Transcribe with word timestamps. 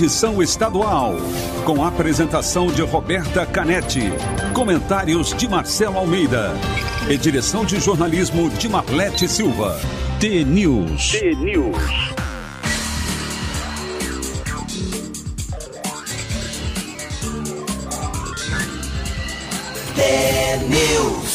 edição 0.00 0.42
estadual. 0.42 1.16
Com 1.66 1.84
apresentação 1.84 2.68
de 2.68 2.80
Roberta 2.80 3.44
Canetti. 3.44 4.10
Comentários 4.54 5.34
de 5.36 5.46
Marcelo 5.46 5.98
Almeida. 5.98 6.54
E 7.06 7.18
direção 7.18 7.66
de 7.66 7.78
jornalismo 7.78 8.48
de 8.48 8.66
Marlete 8.66 9.28
Silva. 9.28 9.78
T-News. 10.18 11.12
T-News. 11.12 12.14
T-News. 19.94 21.29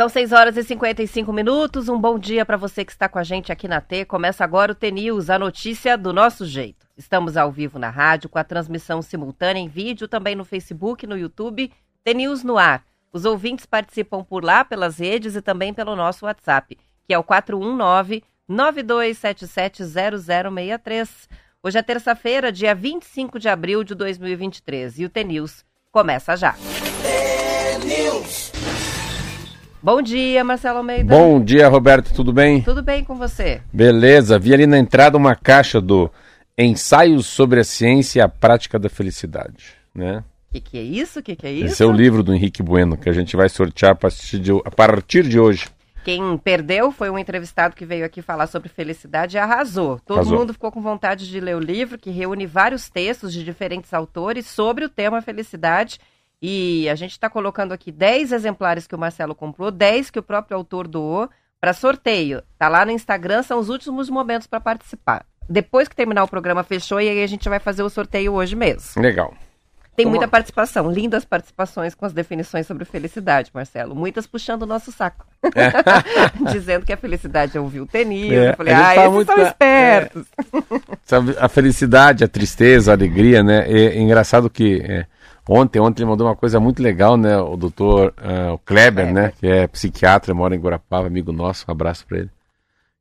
São 0.00 0.08
6 0.08 0.32
horas 0.32 0.56
e 0.56 0.64
55 0.64 1.30
minutos. 1.30 1.90
Um 1.90 2.00
bom 2.00 2.18
dia 2.18 2.46
para 2.46 2.56
você 2.56 2.86
que 2.86 2.90
está 2.90 3.06
com 3.06 3.18
a 3.18 3.22
gente 3.22 3.52
aqui 3.52 3.68
na 3.68 3.82
T. 3.82 4.06
Começa 4.06 4.42
agora 4.42 4.72
o 4.72 4.74
T-News, 4.74 5.28
a 5.28 5.38
notícia 5.38 5.98
do 5.98 6.10
nosso 6.10 6.46
jeito. 6.46 6.86
Estamos 6.96 7.36
ao 7.36 7.52
vivo 7.52 7.78
na 7.78 7.90
rádio, 7.90 8.30
com 8.30 8.38
a 8.38 8.44
transmissão 8.44 9.02
simultânea 9.02 9.60
em 9.60 9.68
vídeo, 9.68 10.08
também 10.08 10.34
no 10.34 10.42
Facebook, 10.42 11.06
no 11.06 11.18
YouTube, 11.18 11.70
T-News 12.02 12.42
no 12.42 12.56
ar. 12.56 12.82
Os 13.12 13.26
ouvintes 13.26 13.66
participam 13.66 14.24
por 14.24 14.42
lá, 14.42 14.64
pelas 14.64 14.98
redes 14.98 15.36
e 15.36 15.42
também 15.42 15.74
pelo 15.74 15.94
nosso 15.94 16.24
WhatsApp, 16.24 16.78
que 17.04 17.12
é 17.12 17.18
o 17.18 17.22
419 17.22 18.24
92770063. 18.48 21.28
Hoje 21.62 21.78
é 21.78 21.82
terça-feira, 21.82 22.50
dia 22.50 22.74
25 22.74 23.38
de 23.38 23.50
abril 23.50 23.84
de 23.84 23.94
2023 23.94 24.98
e 24.98 25.04
o 25.04 25.10
T-News 25.10 25.62
começa 25.92 26.38
já. 26.38 26.56
Bom 29.82 30.02
dia, 30.02 30.44
Marcelo 30.44 30.78
Almeida. 30.78 31.16
Bom 31.16 31.42
dia, 31.42 31.66
Roberto, 31.66 32.12
tudo 32.12 32.34
bem? 32.34 32.60
Tudo 32.60 32.82
bem 32.82 33.02
com 33.02 33.14
você? 33.14 33.62
Beleza, 33.72 34.38
vi 34.38 34.52
ali 34.52 34.66
na 34.66 34.78
entrada 34.78 35.16
uma 35.16 35.34
caixa 35.34 35.80
do 35.80 36.10
Ensaios 36.56 37.26
sobre 37.26 37.60
a 37.60 37.64
Ciência 37.64 38.18
e 38.18 38.22
a 38.22 38.28
Prática 38.28 38.78
da 38.78 38.90
Felicidade, 38.90 39.72
né? 39.94 40.22
O 40.50 40.52
que, 40.52 40.60
que, 40.60 40.78
é 40.78 40.82
isso? 40.82 41.20
O 41.20 41.22
que, 41.22 41.34
que, 41.34 41.46
é 41.46 41.52
isso? 41.52 41.66
Esse 41.66 41.82
é 41.82 41.86
o 41.86 41.92
livro 41.92 42.22
do 42.22 42.34
Henrique 42.34 42.62
Bueno, 42.62 42.98
que 42.98 43.08
a 43.08 43.12
gente 43.12 43.34
vai 43.36 43.48
sortear 43.48 43.92
a 43.92 43.94
partir 43.94 44.38
de, 44.38 44.52
a 44.52 44.70
partir 44.70 45.26
de 45.26 45.40
hoje. 45.40 45.66
Quem 46.04 46.36
perdeu 46.36 46.92
foi 46.92 47.08
um 47.08 47.18
entrevistado 47.18 47.74
que 47.74 47.86
veio 47.86 48.04
aqui 48.04 48.20
falar 48.20 48.48
sobre 48.48 48.68
felicidade 48.68 49.36
e 49.36 49.40
arrasou. 49.40 49.98
Todo 50.04 50.18
arrasou. 50.18 50.38
mundo 50.38 50.52
ficou 50.52 50.70
com 50.70 50.82
vontade 50.82 51.26
de 51.28 51.40
ler 51.40 51.56
o 51.56 51.60
livro, 51.60 51.98
que 51.98 52.10
reúne 52.10 52.46
vários 52.46 52.90
textos 52.90 53.32
de 53.32 53.42
diferentes 53.44 53.94
autores 53.94 54.46
sobre 54.46 54.84
o 54.84 54.88
tema 54.90 55.22
felicidade. 55.22 55.98
E 56.42 56.88
a 56.88 56.94
gente 56.94 57.12
está 57.12 57.28
colocando 57.28 57.72
aqui 57.72 57.92
10 57.92 58.32
exemplares 58.32 58.86
que 58.86 58.94
o 58.94 58.98
Marcelo 58.98 59.34
comprou, 59.34 59.70
10 59.70 60.10
que 60.10 60.18
o 60.18 60.22
próprio 60.22 60.56
autor 60.56 60.88
doou 60.88 61.28
para 61.60 61.74
sorteio. 61.74 62.42
Tá 62.58 62.68
lá 62.68 62.84
no 62.84 62.92
Instagram, 62.92 63.42
são 63.42 63.58
os 63.58 63.68
últimos 63.68 64.08
momentos 64.08 64.46
para 64.46 64.60
participar. 64.60 65.26
Depois 65.48 65.88
que 65.88 65.96
terminar 65.96 66.24
o 66.24 66.28
programa, 66.28 66.62
fechou 66.62 67.00
e 67.00 67.08
aí 67.08 67.22
a 67.22 67.26
gente 67.26 67.48
vai 67.48 67.58
fazer 67.58 67.82
o 67.82 67.90
sorteio 67.90 68.32
hoje 68.32 68.56
mesmo. 68.56 69.02
Legal. 69.02 69.34
Tem 69.96 70.06
muita 70.06 70.28
participação, 70.28 70.90
lindas 70.90 71.26
participações 71.26 71.94
com 71.94 72.06
as 72.06 72.12
definições 72.12 72.66
sobre 72.66 72.86
felicidade, 72.86 73.50
Marcelo. 73.52 73.94
Muitas 73.94 74.26
puxando 74.26 74.62
o 74.62 74.66
nosso 74.66 74.90
saco. 74.90 75.26
É. 75.54 75.70
Dizendo 76.52 76.86
que 76.86 76.92
a 76.92 76.96
felicidade 76.96 77.58
é 77.58 77.60
ouvir 77.60 77.80
o 77.80 77.86
tenis. 77.86 78.32
É, 78.32 78.50
eu 78.50 78.56
falei, 78.56 78.72
ah, 78.72 78.94
tá 78.94 78.96
esses 78.96 79.12
muito... 79.12 79.26
são 79.26 79.42
espertos. 79.42 80.26
É. 81.12 81.44
A 81.44 81.48
felicidade, 81.48 82.24
a 82.24 82.28
tristeza, 82.28 82.92
a 82.92 82.94
alegria, 82.94 83.42
né? 83.42 83.66
É, 83.68 83.96
é 83.96 84.00
engraçado 84.00 84.48
que 84.48 84.80
é, 84.82 85.04
ontem, 85.48 85.80
ontem 85.80 86.02
ele 86.02 86.10
mandou 86.10 86.26
uma 86.26 86.36
coisa 86.36 86.60
muito 86.60 86.82
legal, 86.82 87.16
né? 87.16 87.38
O 87.38 87.56
doutor 87.56 88.14
uh, 88.18 88.54
o 88.54 88.58
Kleber, 88.58 89.12
né? 89.12 89.32
Que 89.38 89.46
é 89.46 89.66
psiquiatra, 89.66 90.34
mora 90.34 90.54
em 90.54 90.60
Guarapava, 90.60 91.06
amigo 91.06 91.32
nosso, 91.32 91.64
um 91.68 91.72
abraço 91.72 92.06
para 92.06 92.18
ele. 92.18 92.30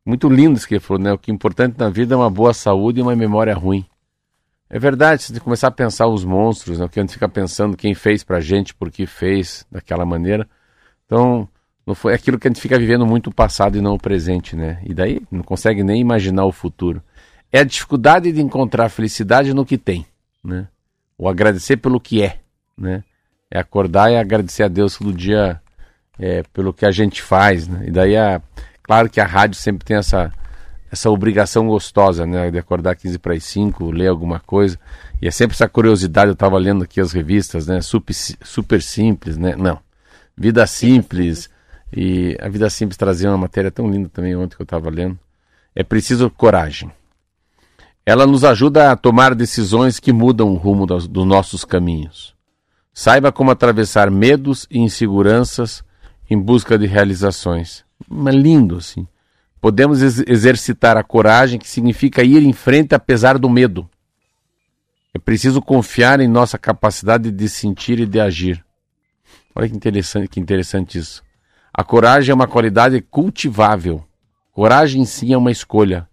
Muito 0.06 0.28
lindo 0.30 0.58
isso 0.58 0.68
que 0.68 0.76
ele 0.76 0.82
falou, 0.82 1.02
né? 1.02 1.14
O 1.14 1.18
que 1.18 1.32
é 1.32 1.34
importante 1.34 1.78
na 1.78 1.90
vida 1.90 2.16
é 2.16 2.18
uma 2.18 2.30
boa 2.30 2.54
saúde 2.54 3.00
e 3.00 3.04
uma 3.04 3.16
memória 3.16 3.54
ruim. 3.54 3.86
É 4.70 4.78
verdade, 4.78 5.24
se 5.24 5.40
começar 5.40 5.68
a 5.68 5.72
pensar 5.72 6.08
os 6.08 6.24
monstros, 6.24 6.78
né, 6.78 6.88
que 6.88 7.00
a 7.00 7.02
gente 7.04 7.14
fica 7.14 7.28
pensando 7.28 7.76
quem 7.76 7.96
fez 7.96 8.24
pra 8.24 8.40
gente, 8.40 8.76
por 8.76 8.92
que 8.92 9.08
fez 9.08 9.66
daquela 9.72 10.06
maneira. 10.06 10.48
Então, 11.08 11.50
não 11.88 11.96
foi 11.96 12.14
aquilo 12.14 12.38
que 12.38 12.48
a 12.48 12.52
gente 12.52 12.62
fica 12.62 12.78
vivendo 12.78 13.04
muito 13.04 13.32
o 13.32 13.34
passado 13.34 13.80
e 13.80 13.82
não 13.82 13.96
o 13.96 14.00
presente, 14.00 14.56
né? 14.56 14.80
E 14.86 14.94
daí 14.94 15.22
não 15.32 15.42
consegue 15.42 15.84
nem 15.84 16.00
imaginar 16.00 16.46
o 16.46 16.52
futuro. 16.52 17.02
É 17.52 17.62
a 17.62 17.64
dificuldade 17.64 18.32
de 18.32 18.42
encontrar 18.42 18.90
felicidade 18.90 19.56
no 19.56 19.66
que 19.66 19.76
tem, 19.76 20.06
né? 20.44 20.68
Ou 21.20 21.28
agradecer 21.28 21.78
pelo 21.78 22.00
que 22.00 22.24
é, 22.24 22.40
né? 22.78 23.04
É 23.52 23.60
acordar 23.60 24.10
e 24.10 24.16
agradecer 24.16 24.64
a 24.64 24.70
Deus 24.70 24.98
todo 24.98 25.12
dia 25.12 25.62
é, 26.18 26.44
pelo 26.54 26.74
que 26.74 26.86
a 26.86 26.92
gente 26.92 27.22
faz, 27.22 27.68
né? 27.68 27.84
E 27.88 27.92
daí, 27.92 28.16
é 28.16 28.42
claro 28.82 29.10
que 29.10 29.20
a 29.20 29.26
rádio 29.26 29.60
sempre 29.60 29.86
tem 29.86 29.98
essa 29.98 30.32
essa 30.92 31.10
obrigação 31.10 31.68
gostosa, 31.68 32.26
né? 32.26 32.50
De 32.50 32.58
acordar 32.58 32.96
15 32.96 33.20
para 33.20 33.34
as 33.34 33.44
5, 33.44 33.92
ler 33.92 34.08
alguma 34.08 34.40
coisa. 34.40 34.80
E 35.22 35.28
é 35.28 35.32
sempre 35.32 35.54
essa 35.54 35.70
curiosidade, 35.70 36.30
eu 36.30 36.34
estava 36.34 36.58
lendo 36.58 36.84
aqui 36.84 37.00
as 37.00 37.12
revistas, 37.12 37.68
né? 37.68 37.82
Super, 37.82 38.14
super 38.14 38.82
simples, 38.82 39.38
né? 39.38 39.56
Não. 39.56 39.80
Vida 40.36 40.66
Simples. 40.66 41.50
E 41.96 42.38
a 42.40 42.48
Vida 42.48 42.70
Simples 42.70 42.98
trazia 42.98 43.30
uma 43.30 43.38
matéria 43.38 43.70
tão 43.70 43.90
linda 43.90 44.10
também 44.10 44.36
ontem 44.36 44.56
que 44.56 44.62
eu 44.62 44.64
estava 44.64 44.90
lendo. 44.90 45.20
É 45.76 45.84
preciso 45.84 46.30
coragem. 46.30 46.92
Ela 48.10 48.26
nos 48.26 48.44
ajuda 48.44 48.92
a 48.92 48.96
tomar 48.96 49.36
decisões 49.36 50.00
que 50.00 50.12
mudam 50.12 50.52
o 50.52 50.56
rumo 50.56 50.88
dos, 50.88 51.08
dos 51.08 51.28
nossos 51.28 51.64
caminhos. 51.64 52.34
Saiba 52.92 53.32
como 53.32 53.52
atravessar 53.52 54.10
medos 54.10 54.66
e 54.68 54.80
inseguranças 54.80 55.84
em 56.28 56.36
busca 56.36 56.76
de 56.76 56.88
realizações. 56.88 57.86
Mas 58.10 58.34
lindo, 58.34 58.78
assim. 58.78 59.08
Podemos 59.62 60.02
ex 60.02 60.24
exercitar 60.26 60.98
a 60.98 61.04
coragem, 61.04 61.60
que 61.60 61.70
significa 61.70 62.24
ir 62.24 62.42
em 62.42 62.52
frente 62.52 62.96
apesar 62.96 63.38
do 63.38 63.48
medo. 63.48 63.88
É 65.14 65.20
preciso 65.20 65.62
confiar 65.62 66.20
em 66.20 66.28
nossa 66.28 66.58
capacidade 66.58 67.30
de 67.30 67.48
sentir 67.48 68.00
e 68.00 68.08
de 68.08 68.20
agir. 68.20 68.66
Olha 69.54 69.70
que 69.70 69.76
interessante, 69.76 70.30
que 70.30 70.40
interessante 70.40 70.98
isso. 70.98 71.22
A 71.72 71.84
coragem 71.84 72.32
é 72.32 72.34
uma 72.34 72.48
qualidade 72.48 73.00
cultivável. 73.02 74.04
Coragem 74.52 75.06
sim 75.06 75.32
é 75.32 75.38
uma 75.38 75.52
escolha. 75.52 76.10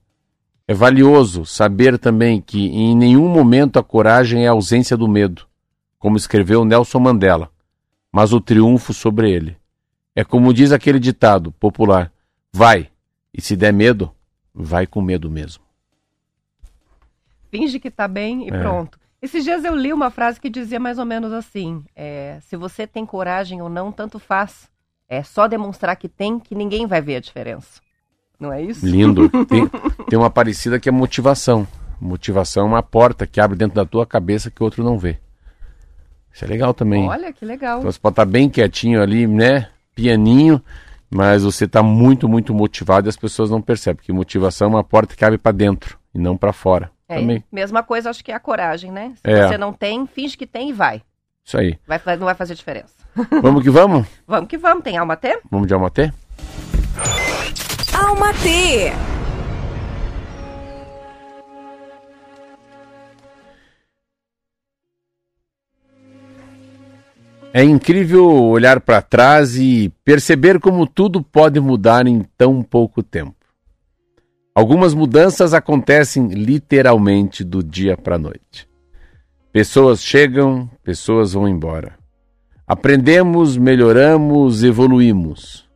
É 0.68 0.74
valioso 0.74 1.46
saber 1.46 1.96
também 1.96 2.40
que 2.40 2.66
em 2.66 2.96
nenhum 2.96 3.28
momento 3.28 3.78
a 3.78 3.84
coragem 3.84 4.44
é 4.44 4.48
a 4.48 4.52
ausência 4.52 4.96
do 4.96 5.06
medo, 5.06 5.46
como 5.96 6.16
escreveu 6.16 6.64
Nelson 6.64 6.98
Mandela, 6.98 7.52
mas 8.10 8.32
o 8.32 8.40
triunfo 8.40 8.92
sobre 8.92 9.30
ele. 9.30 9.56
É 10.14 10.24
como 10.24 10.52
diz 10.52 10.72
aquele 10.72 10.98
ditado 10.98 11.52
popular: 11.52 12.12
vai, 12.52 12.90
e 13.32 13.40
se 13.40 13.54
der 13.54 13.72
medo, 13.72 14.10
vai 14.52 14.88
com 14.88 15.00
medo 15.00 15.30
mesmo. 15.30 15.62
Finge 17.48 17.78
que 17.78 17.90
tá 17.90 18.08
bem 18.08 18.46
e 18.46 18.48
é. 18.48 18.58
pronto. 18.58 18.98
Esses 19.22 19.44
dias 19.44 19.64
eu 19.64 19.74
li 19.74 19.92
uma 19.92 20.10
frase 20.10 20.40
que 20.40 20.50
dizia 20.50 20.80
mais 20.80 20.98
ou 20.98 21.04
menos 21.04 21.32
assim: 21.32 21.84
é, 21.94 22.38
se 22.42 22.56
você 22.56 22.86
tem 22.86 23.06
coragem 23.06 23.62
ou 23.62 23.68
não, 23.68 23.92
tanto 23.92 24.18
faz. 24.18 24.68
É 25.08 25.22
só 25.22 25.46
demonstrar 25.46 25.94
que 25.94 26.08
tem 26.08 26.40
que 26.40 26.54
ninguém 26.56 26.86
vai 26.86 27.00
ver 27.00 27.16
a 27.16 27.20
diferença. 27.20 27.80
Não 28.38 28.52
é 28.52 28.62
isso? 28.62 28.86
Lindo. 28.86 29.28
Tem, 29.46 29.68
tem 30.08 30.18
uma 30.18 30.30
parecida 30.30 30.78
que 30.78 30.88
é 30.88 30.92
motivação. 30.92 31.66
Motivação 32.00 32.64
é 32.64 32.68
uma 32.68 32.82
porta 32.82 33.26
que 33.26 33.40
abre 33.40 33.56
dentro 33.56 33.74
da 33.74 33.84
tua 33.84 34.06
cabeça 34.06 34.50
que 34.50 34.62
o 34.62 34.64
outro 34.64 34.84
não 34.84 34.98
vê. 34.98 35.18
Isso 36.32 36.44
é 36.44 36.48
legal 36.48 36.74
também. 36.74 37.08
Olha, 37.08 37.32
que 37.32 37.44
legal. 37.44 37.78
Então 37.78 37.90
você 37.90 37.98
pode 37.98 38.12
estar 38.12 38.26
bem 38.26 38.50
quietinho 38.50 39.02
ali, 39.02 39.26
né? 39.26 39.70
Pianinho, 39.94 40.62
mas 41.10 41.44
você 41.44 41.64
está 41.64 41.82
muito, 41.82 42.28
muito 42.28 42.52
motivado 42.52 43.08
e 43.08 43.10
as 43.10 43.16
pessoas 43.16 43.48
não 43.48 43.62
percebem 43.62 44.04
que 44.04 44.12
motivação 44.12 44.66
é 44.66 44.70
uma 44.70 44.84
porta 44.84 45.16
que 45.16 45.24
abre 45.24 45.38
para 45.38 45.52
dentro 45.52 45.98
e 46.14 46.18
não 46.18 46.36
para 46.36 46.52
fora. 46.52 46.90
É, 47.08 47.20
Também. 47.20 47.42
mesma 47.50 47.82
coisa, 47.82 48.10
acho 48.10 48.22
que 48.22 48.32
é 48.32 48.34
a 48.34 48.40
coragem, 48.40 48.90
né? 48.90 49.14
Se 49.16 49.30
é. 49.30 49.46
você 49.46 49.56
não 49.56 49.72
tem, 49.72 50.06
finge 50.06 50.36
que 50.36 50.46
tem 50.46 50.70
e 50.70 50.72
vai. 50.72 51.02
Isso 51.42 51.56
aí. 51.56 51.78
Vai, 51.86 52.00
não 52.16 52.26
vai 52.26 52.34
fazer 52.34 52.54
diferença. 52.54 52.92
Vamos 53.40 53.62
que 53.62 53.70
vamos? 53.70 54.06
vamos 54.26 54.48
que 54.48 54.58
vamos. 54.58 54.82
Tem 54.82 54.98
alma 54.98 55.16
T? 55.16 55.40
Vamos 55.50 55.68
de 55.68 55.72
alma 55.72 55.88
T? 55.88 56.12
Alma 57.98 58.30
T! 58.34 58.92
É 67.54 67.64
incrível 67.64 68.28
olhar 68.28 68.80
para 68.82 69.00
trás 69.00 69.56
e 69.56 69.90
perceber 70.04 70.60
como 70.60 70.86
tudo 70.86 71.22
pode 71.22 71.58
mudar 71.58 72.06
em 72.06 72.20
tão 72.36 72.62
pouco 72.62 73.02
tempo. 73.02 73.34
Algumas 74.54 74.92
mudanças 74.92 75.54
acontecem 75.54 76.28
literalmente 76.28 77.42
do 77.42 77.62
dia 77.62 77.96
para 77.96 78.16
a 78.16 78.18
noite. 78.18 78.68
Pessoas 79.50 80.02
chegam, 80.02 80.68
pessoas 80.84 81.32
vão 81.32 81.48
embora. 81.48 81.94
Aprendemos, 82.66 83.56
melhoramos, 83.56 84.62
evoluímos. 84.62 85.66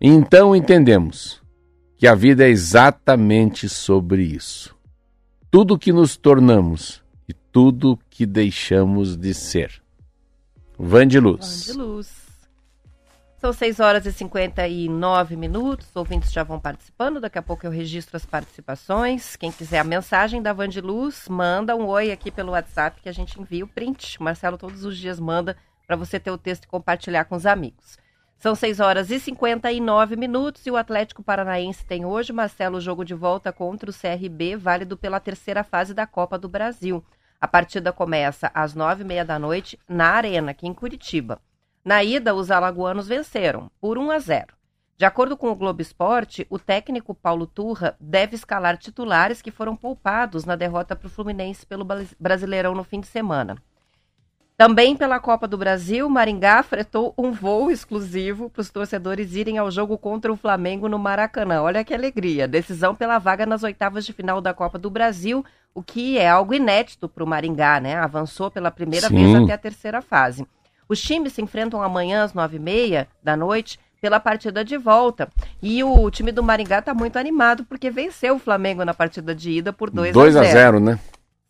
E 0.00 0.08
então 0.08 0.56
entendemos 0.56 1.46
que 1.98 2.06
a 2.06 2.14
vida 2.14 2.46
é 2.46 2.48
exatamente 2.48 3.68
sobre 3.68 4.22
isso. 4.22 4.74
Tudo 5.50 5.78
que 5.78 5.92
nos 5.92 6.16
tornamos 6.16 7.02
e 7.28 7.34
tudo 7.34 7.98
que 8.08 8.24
deixamos 8.24 9.16
de 9.16 9.34
ser. 9.34 9.82
Van 10.78 11.08
de 11.08 11.18
Luz. 11.18 11.66
Van 11.66 11.72
de 11.72 11.78
Luz. 11.78 12.28
São 13.38 13.52
6 13.52 13.80
horas 13.80 14.06
e 14.06 14.12
59 14.12 15.36
minutos. 15.36 15.88
Os 15.88 15.96
ouvintes 15.96 16.30
já 16.30 16.44
vão 16.44 16.60
participando. 16.60 17.20
Daqui 17.20 17.38
a 17.38 17.42
pouco 17.42 17.66
eu 17.66 17.70
registro 17.70 18.16
as 18.16 18.24
participações. 18.24 19.34
Quem 19.34 19.50
quiser 19.50 19.80
a 19.80 19.84
mensagem 19.84 20.40
da 20.40 20.52
Van 20.52 20.68
de 20.68 20.80
Luz, 20.80 21.26
manda 21.28 21.74
um 21.74 21.86
oi 21.86 22.12
aqui 22.12 22.30
pelo 22.30 22.52
WhatsApp 22.52 23.00
que 23.00 23.08
a 23.08 23.12
gente 23.12 23.40
envia 23.40 23.64
o 23.64 23.68
print. 23.68 24.22
Marcelo 24.22 24.56
todos 24.56 24.84
os 24.84 24.96
dias 24.96 25.18
manda 25.18 25.56
para 25.84 25.96
você 25.96 26.20
ter 26.20 26.30
o 26.30 26.38
texto 26.38 26.64
e 26.64 26.68
compartilhar 26.68 27.24
com 27.24 27.34
os 27.34 27.46
amigos. 27.46 27.98
São 28.38 28.54
6 28.54 28.78
horas 28.78 29.10
e 29.10 29.18
59 29.18 30.14
minutos 30.14 30.64
e 30.64 30.70
o 30.70 30.76
Atlético 30.76 31.24
Paranaense 31.24 31.84
tem 31.84 32.04
hoje, 32.04 32.32
Marcelo, 32.32 32.80
jogo 32.80 33.04
de 33.04 33.12
volta 33.12 33.52
contra 33.52 33.90
o 33.90 33.92
CRB, 33.92 34.54
válido 34.54 34.96
pela 34.96 35.18
terceira 35.18 35.64
fase 35.64 35.92
da 35.92 36.06
Copa 36.06 36.38
do 36.38 36.48
Brasil. 36.48 37.04
A 37.40 37.48
partida 37.48 37.92
começa 37.92 38.48
às 38.54 38.76
nove 38.76 39.02
e 39.02 39.04
meia 39.04 39.24
da 39.24 39.40
noite 39.40 39.76
na 39.88 40.10
Arena, 40.10 40.52
aqui 40.52 40.68
em 40.68 40.72
Curitiba. 40.72 41.40
Na 41.84 42.04
ida, 42.04 42.32
os 42.32 42.52
alagoanos 42.52 43.08
venceram 43.08 43.68
por 43.80 43.98
1 43.98 44.08
a 44.12 44.18
0. 44.20 44.46
De 44.96 45.04
acordo 45.04 45.36
com 45.36 45.50
o 45.50 45.56
Globo 45.56 45.82
Esporte, 45.82 46.46
o 46.48 46.60
técnico 46.60 47.16
Paulo 47.16 47.44
Turra 47.44 47.96
deve 47.98 48.36
escalar 48.36 48.78
titulares 48.78 49.42
que 49.42 49.50
foram 49.50 49.74
poupados 49.74 50.44
na 50.44 50.54
derrota 50.54 50.94
para 50.94 51.08
o 51.08 51.10
Fluminense 51.10 51.66
pelo 51.66 51.84
Brasileirão 52.20 52.72
no 52.72 52.84
fim 52.84 53.00
de 53.00 53.08
semana. 53.08 53.56
Também 54.58 54.96
pela 54.96 55.20
Copa 55.20 55.46
do 55.46 55.56
Brasil, 55.56 56.10
Maringá 56.10 56.64
fretou 56.64 57.14
um 57.16 57.30
voo 57.30 57.70
exclusivo 57.70 58.50
para 58.50 58.60
os 58.60 58.68
torcedores 58.68 59.36
irem 59.36 59.56
ao 59.56 59.70
jogo 59.70 59.96
contra 59.96 60.32
o 60.32 60.36
Flamengo 60.36 60.88
no 60.88 60.98
Maracanã. 60.98 61.62
Olha 61.62 61.84
que 61.84 61.94
alegria! 61.94 62.48
Decisão 62.48 62.92
pela 62.92 63.20
vaga 63.20 63.46
nas 63.46 63.62
oitavas 63.62 64.04
de 64.04 64.12
final 64.12 64.40
da 64.40 64.52
Copa 64.52 64.76
do 64.76 64.90
Brasil, 64.90 65.44
o 65.72 65.80
que 65.80 66.18
é 66.18 66.28
algo 66.28 66.52
inédito 66.52 67.08
para 67.08 67.22
o 67.22 67.26
Maringá, 67.26 67.78
né? 67.78 67.94
Avançou 67.98 68.50
pela 68.50 68.68
primeira 68.68 69.06
Sim. 69.06 69.14
vez 69.14 69.44
até 69.44 69.52
a 69.52 69.58
terceira 69.58 70.02
fase. 70.02 70.44
Os 70.88 71.00
times 71.00 71.34
se 71.34 71.40
enfrentam 71.40 71.80
amanhã 71.80 72.24
às 72.24 72.34
nove 72.34 72.56
e 72.56 72.60
meia 72.60 73.06
da 73.22 73.36
noite 73.36 73.78
pela 74.00 74.18
partida 74.18 74.64
de 74.64 74.76
volta. 74.76 75.28
E 75.62 75.84
o 75.84 76.10
time 76.10 76.32
do 76.32 76.42
Maringá 76.42 76.80
está 76.80 76.92
muito 76.92 77.16
animado 77.16 77.64
porque 77.64 77.92
venceu 77.92 78.34
o 78.34 78.40
Flamengo 78.40 78.84
na 78.84 78.92
partida 78.92 79.36
de 79.36 79.52
ida 79.52 79.72
por 79.72 79.88
2 79.88 80.08
a 80.08 80.12
0. 80.12 80.32
2 80.32 80.36
a 80.36 80.42
0, 80.42 80.80
né? 80.80 80.98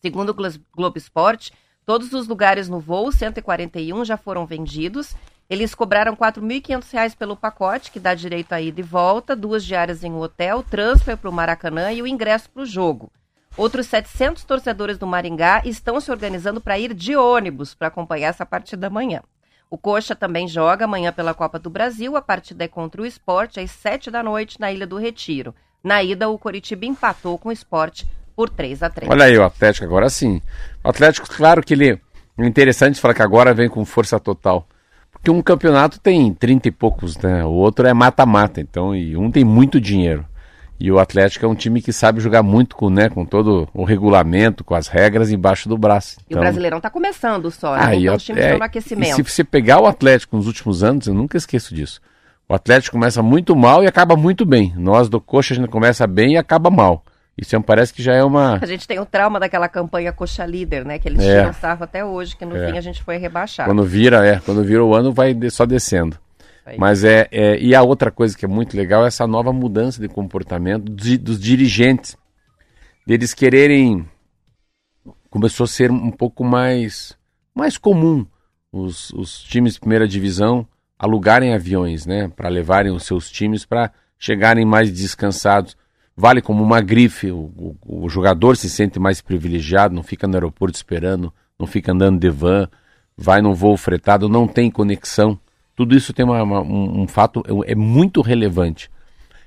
Segundo 0.03 0.29
o 0.29 0.35
Globo 0.35 0.99
Esporte, 0.99 1.55
todos 1.89 2.13
os 2.13 2.29
lugares 2.29 2.69
no 2.69 2.81
voo, 2.81 3.11
141, 3.11 4.05
já 4.05 4.19
foram 4.19 4.45
vendidos. 4.45 5.17
Eles 5.49 5.75
cobraram 5.75 6.13
R$ 6.13 6.19
4.500 6.19 7.17
pelo 7.17 7.35
pacote, 7.35 7.91
que 7.91 7.99
dá 7.99 8.13
direito 8.13 8.53
a 8.53 8.61
ida 8.61 8.81
e 8.81 8.83
volta, 8.83 9.35
duas 9.35 9.65
diárias 9.65 10.05
em 10.05 10.13
um 10.13 10.21
hotel, 10.21 10.63
transfer 10.63 11.17
para 11.17 11.31
o 11.31 11.33
Maracanã 11.33 11.91
e 11.91 12.03
o 12.03 12.07
ingresso 12.07 12.51
para 12.51 12.63
o 12.63 12.67
jogo. 12.67 13.11
Outros 13.57 13.87
700 13.87 14.45
torcedores 14.45 14.99
do 14.99 15.07
Maringá 15.07 15.63
estão 15.65 15.99
se 15.99 16.11
organizando 16.11 16.61
para 16.61 16.79
ir 16.79 16.93
de 16.93 17.17
ônibus 17.17 17.75
para 17.75 17.89
acompanhar 17.89 18.29
essa 18.29 18.45
partida 18.45 18.89
amanhã. 18.89 19.23
O 19.71 19.79
Coxa 19.79 20.15
também 20.15 20.47
joga 20.47 20.85
amanhã 20.85 21.11
pela 21.11 21.33
Copa 21.33 21.59
do 21.59 21.71
Brasil. 21.71 22.19
A 22.19 22.21
partida 22.21 22.65
é 22.65 22.69
contra 22.69 23.01
o 23.01 23.07
Esporte 23.07 23.61
às 23.61 23.71
7 23.71 24.11
da 24.11 24.23
noite 24.23 24.61
na 24.61 24.71
Ilha 24.71 24.87
do 24.87 24.99
Retiro. 24.99 25.55
Na 25.83 26.03
ida, 26.03 26.29
o 26.29 26.39
Coritiba 26.39 26.85
empatou 26.85 27.39
com 27.39 27.49
o 27.49 27.53
Esporte 27.53 28.07
por 28.39 28.49
3 28.51 28.85
a 28.85 28.89
3 28.89 29.11
Olha 29.11 29.25
aí 29.25 29.37
o 29.37 29.43
Atlético 29.43 29.85
agora 29.85 30.09
sim. 30.09 30.41
O 30.85 30.89
Atlético, 30.89 31.29
claro 31.29 31.61
que 31.61 31.75
ele. 31.75 32.01
É 32.39 32.47
interessante 32.47 33.01
falar 33.01 33.13
que 33.13 33.23
agora 33.23 33.53
vem 33.53 33.69
com 33.69 33.85
força 33.85 34.21
total. 34.21 34.65
Porque 35.11 35.29
um 35.29 35.43
campeonato 35.43 35.99
tem 35.99 36.33
30 36.33 36.69
e 36.69 36.71
poucos, 36.71 37.19
né? 37.19 37.45
O 37.45 37.51
outro 37.51 37.89
é 37.89 37.93
mata-mata, 37.93 38.61
então, 38.61 38.95
e 38.95 39.17
um 39.17 39.29
tem 39.29 39.43
muito 39.45 39.81
dinheiro. 39.81 40.25
E 40.79 40.93
o 40.93 41.01
Atlético 41.01 41.47
é 41.47 41.49
um 41.49 41.55
time 41.57 41.83
que 41.83 41.93
sabe 41.93 42.21
jogar 42.21 42.45
muito 42.45 42.77
com, 42.77 42.89
né, 42.89 43.09
com 43.09 43.27
todo 43.27 43.69
o 43.75 43.83
regulamento, 43.83 44.63
com 44.63 44.77
as 44.77 44.87
regras 44.87 45.33
embaixo 45.33 45.69
do 45.69 45.77
braço. 45.77 46.19
Então, 46.21 46.27
e 46.29 46.31
o 46.31 46.33
então, 46.35 46.43
Brasileirão 46.43 46.77
está 46.77 46.91
começando 46.91 47.51
só, 47.51 47.75
né? 47.75 47.83
Aí, 47.83 48.03
então 48.05 48.15
os 48.15 48.23
times 48.23 48.41
é, 48.41 48.45
estão 48.45 48.59
no 48.59 48.65
aquecimento. 48.65 49.17
se 49.17 49.23
você 49.25 49.43
pegar 49.43 49.81
o 49.81 49.87
Atlético 49.87 50.37
nos 50.37 50.47
últimos 50.47 50.85
anos, 50.85 51.09
eu 51.09 51.15
nunca 51.15 51.37
esqueço 51.37 51.75
disso. 51.75 52.01
O 52.49 52.55
Atlético 52.55 52.93
começa 52.93 53.21
muito 53.21 53.57
mal 53.57 53.83
e 53.83 53.89
acaba 53.89 54.15
muito 54.15 54.47
bem. 54.47 54.73
Nós 54.77 55.09
do 55.09 55.21
Coxa 55.21 55.55
a 55.55 55.57
gente 55.57 55.69
começa 55.69 56.07
bem 56.07 56.35
e 56.35 56.37
acaba 56.37 56.71
mal. 56.71 57.03
Isso 57.41 57.55
é 57.55 57.61
parece 57.61 57.95
que 57.95 58.03
já 58.03 58.15
é 58.15 58.25
uma. 58.25 58.59
A 58.61 58.67
gente 58.67 58.87
tem 58.89 58.99
o 58.99 59.07
trauma 59.07 59.39
daquela 59.39 59.69
campanha 59.69 60.13
Coxa 60.13 60.45
Líder, 60.45 60.85
né? 60.85 60.99
Que 60.99 61.09
eles 61.09 61.23
é. 61.23 61.39
tiram 61.39 61.53
sarro 61.53 61.85
até 61.85 62.05
hoje, 62.05 62.37
que 62.37 62.45
no 62.45 62.57
é. 62.57 62.67
fim 62.67 62.77
a 62.77 62.81
gente 62.81 63.01
foi 63.03 63.17
rebaixado. 63.17 63.71
Quando 63.71 63.85
vira, 63.85 64.27
é. 64.27 64.41
Quando 64.41 64.65
vira 64.65 64.85
o 64.85 64.93
ano, 64.93 65.13
vai 65.13 65.37
só 65.51 65.65
descendo. 65.65 66.19
Mas 66.77 67.03
é, 67.03 67.29
é, 67.31 67.59
E 67.59 67.75
a 67.75 67.83
outra 67.83 68.11
coisa 68.11 68.37
que 68.37 68.45
é 68.45 68.49
muito 68.49 68.77
legal 68.77 69.05
é 69.05 69.09
essa 69.09 69.27
nova 69.27 69.53
mudança 69.53 70.01
de 70.01 70.09
comportamento 70.09 70.93
de, 70.93 71.17
dos 71.17 71.41
dirigentes. 71.41 72.17
Deles 73.07 73.33
quererem. 73.33 74.05
Começou 75.31 75.65
a 75.65 75.69
ser 75.69 75.91
um 75.91 76.11
pouco 76.11 76.43
mais, 76.43 77.17
mais 77.55 77.79
comum 77.79 78.27
os, 78.73 79.11
os 79.11 79.43
times 79.43 79.75
de 79.75 79.81
primeira 79.81 80.09
divisão 80.09 80.67
alugarem 80.99 81.55
aviões, 81.55 82.07
né? 82.07 82.29
Para 82.29 82.49
levarem 82.49 82.93
os 82.93 83.05
seus 83.05 83.31
times 83.31 83.65
para 83.65 83.93
chegarem 84.19 84.65
mais 84.65 84.93
descansados. 84.93 85.77
Vale 86.21 86.43
como 86.43 86.65
uma 86.65 86.81
grife, 86.81 87.31
o, 87.31 87.53
o, 87.57 88.05
o, 88.05 88.09
jogador 88.09 88.57
se 88.57 88.69
sente 88.69 88.99
mais 88.99 89.21
privilegiado, 89.21 89.95
não 89.95 90.03
fica 90.03 90.27
no 90.27 90.35
aeroporto 90.35 90.75
esperando, 90.75 91.33
não 91.57 91.65
fica 91.65 91.93
andando 91.93 92.19
de 92.19 92.29
van, 92.29 92.69
vai 93.17 93.41
num 93.41 93.55
voo 93.55 93.77
fretado, 93.77 94.29
não 94.29 94.49
tem 94.49 94.69
conexão. 94.69 95.39
Tudo 95.77 95.97
isso 95.97 96.13
tem 96.13 96.25
uma, 96.25 96.43
uma, 96.43 96.61
um, 96.61 97.03
um, 97.03 97.07
fato, 97.07 97.45
é, 97.47 97.71
é, 97.71 97.75
muito 97.77 98.21
relevante. 98.21 98.91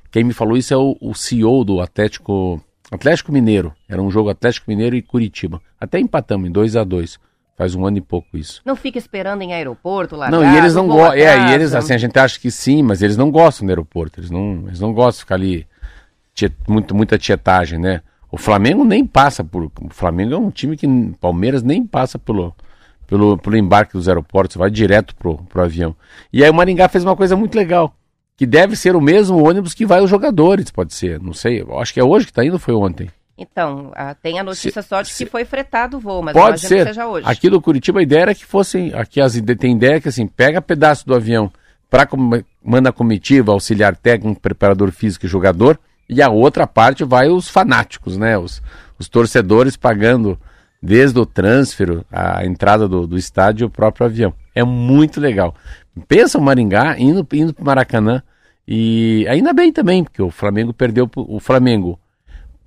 Quem 0.10 0.24
me 0.24 0.32
falou 0.32 0.56
isso 0.56 0.74
é 0.74 0.78
o, 0.78 0.96
o, 1.02 1.14
CEO 1.14 1.66
do 1.66 1.82
Atlético, 1.82 2.64
Atlético 2.90 3.34
Mineiro. 3.34 3.74
Era 3.90 4.02
um 4.02 4.10
jogo 4.10 4.30
Atlético 4.30 4.72
Mineiro 4.72 4.96
e 4.96 5.02
Curitiba. 5.02 5.62
Até 5.78 6.00
empatamos 6.00 6.48
em 6.48 6.52
2 6.54 6.78
a 6.78 6.86
2 6.86 7.20
Faz 7.58 7.76
um 7.76 7.86
ano 7.86 7.98
e 7.98 8.02
pouco 8.02 8.38
isso. 8.38 8.62
Não 8.66 8.78
fica 8.78 8.98
esperando 8.98 9.42
em 9.42 9.54
aeroporto 9.54 10.16
lá. 10.16 10.32
Não, 10.32 10.42
e 10.42 10.58
eles 10.58 10.74
não 10.74 10.88
gostam. 10.88 11.20
É, 11.20 11.50
e 11.50 11.54
eles, 11.54 11.76
assim, 11.76 11.94
a 11.94 11.98
gente 11.98 12.18
acha 12.18 12.40
que 12.40 12.50
sim, 12.50 12.82
mas 12.82 13.02
eles 13.02 13.18
não 13.18 13.30
gostam 13.30 13.68
do 13.68 13.70
aeroporto. 13.70 14.22
Eles 14.22 14.32
não, 14.32 14.64
eles 14.68 14.80
não 14.80 14.94
gostam 14.94 15.18
de 15.18 15.20
ficar 15.20 15.36
ali. 15.36 15.68
Muito, 16.68 16.96
muita 16.96 17.18
tietagem, 17.18 17.80
né? 17.80 18.02
O 18.32 18.38
Flamengo 18.38 18.84
nem 18.84 19.06
passa 19.06 19.44
por. 19.44 19.66
O 19.66 19.72
Flamengo 19.90 20.34
é 20.34 20.38
um 20.38 20.50
time 20.50 20.78
que. 20.78 20.88
Palmeiras 21.20 21.62
nem 21.62 21.86
passa 21.86 22.18
pelo, 22.18 22.56
pelo, 23.06 23.38
pelo 23.38 23.58
embarque 23.58 23.94
dos 23.94 24.08
aeroportos, 24.08 24.56
vai 24.56 24.70
direto 24.70 25.14
pro, 25.16 25.38
pro 25.50 25.64
avião. 25.64 25.94
E 26.32 26.44
aí 26.44 26.50
o 26.50 26.54
Maringá 26.54 26.88
fez 26.88 27.04
uma 27.04 27.16
coisa 27.16 27.36
muito 27.36 27.56
legal, 27.56 27.94
que 28.38 28.46
deve 28.46 28.78
ser 28.78 28.96
o 28.96 29.02
mesmo 29.02 29.46
ônibus 29.46 29.74
que 29.74 29.86
vai 29.86 30.02
os 30.02 30.10
jogadores, 30.10 30.72
pode 30.72 30.94
ser, 30.94 31.20
não 31.22 31.34
sei, 31.34 31.66
acho 31.78 31.94
que 31.94 32.00
é 32.00 32.04
hoje 32.04 32.26
que 32.26 32.32
está 32.32 32.46
indo, 32.46 32.58
foi 32.58 32.74
ontem. 32.74 33.10
Então, 33.38 33.92
tem 34.22 34.40
a 34.40 34.44
notícia 34.44 34.82
se, 34.82 34.88
só 34.88 35.02
de 35.02 35.10
se, 35.10 35.26
que 35.26 35.32
foi 35.32 35.44
fretado 35.44 35.98
o 35.98 36.00
voo, 36.00 36.22
mas 36.22 36.34
pode 36.34 36.62
ser. 36.62 36.88
seja 36.88 37.08
hoje. 37.08 37.28
Aqui 37.28 37.50
do 37.50 37.60
Curitiba 37.60 38.00
a 38.00 38.04
ideia 38.04 38.22
era 38.22 38.36
que 38.36 38.46
fossem, 38.46 38.94
aqui 38.94 39.20
as 39.20 39.34
tem 39.60 39.76
ideia 39.76 40.00
que 40.00 40.08
assim, 40.08 40.28
pega 40.28 40.62
pedaço 40.62 41.06
do 41.06 41.14
avião 41.14 41.52
para 41.90 42.08
manda 42.64 42.90
a 42.90 42.94
comitiva, 42.94 43.52
auxiliar 43.52 43.96
técnico, 43.96 44.40
preparador 44.40 44.92
físico 44.92 45.26
e 45.26 45.30
jogador, 45.30 45.78
e 46.12 46.22
a 46.22 46.30
outra 46.30 46.68
parte 46.68 47.06
vai 47.06 47.30
os 47.30 47.48
fanáticos, 47.48 48.18
né, 48.18 48.38
os, 48.38 48.62
os 49.00 49.08
torcedores 49.08 49.78
pagando 49.78 50.38
desde 50.84 51.18
o 51.18 51.26
transfer, 51.26 52.04
a 52.12 52.46
entrada 52.46 52.86
do, 52.86 53.08
do 53.08 53.18
estádio 53.18 53.64
e 53.64 53.68
o 53.68 53.70
próprio 53.70 54.06
avião. 54.06 54.34
É 54.54 54.62
muito 54.64 55.22
legal. 55.22 55.56
Pensa 56.10 56.38
o 56.38 56.42
Maringá 56.42 57.00
indo, 57.00 57.26
indo 57.32 57.54
para 57.54 57.62
o 57.62 57.66
Maracanã 57.66 58.22
e 58.68 59.26
ainda 59.30 59.54
bem 59.54 59.72
também, 59.72 60.04
porque 60.04 60.22
o 60.22 60.30
Flamengo 60.30 60.74
perdeu, 60.74 61.10
o 61.16 61.40
Flamengo 61.40 61.98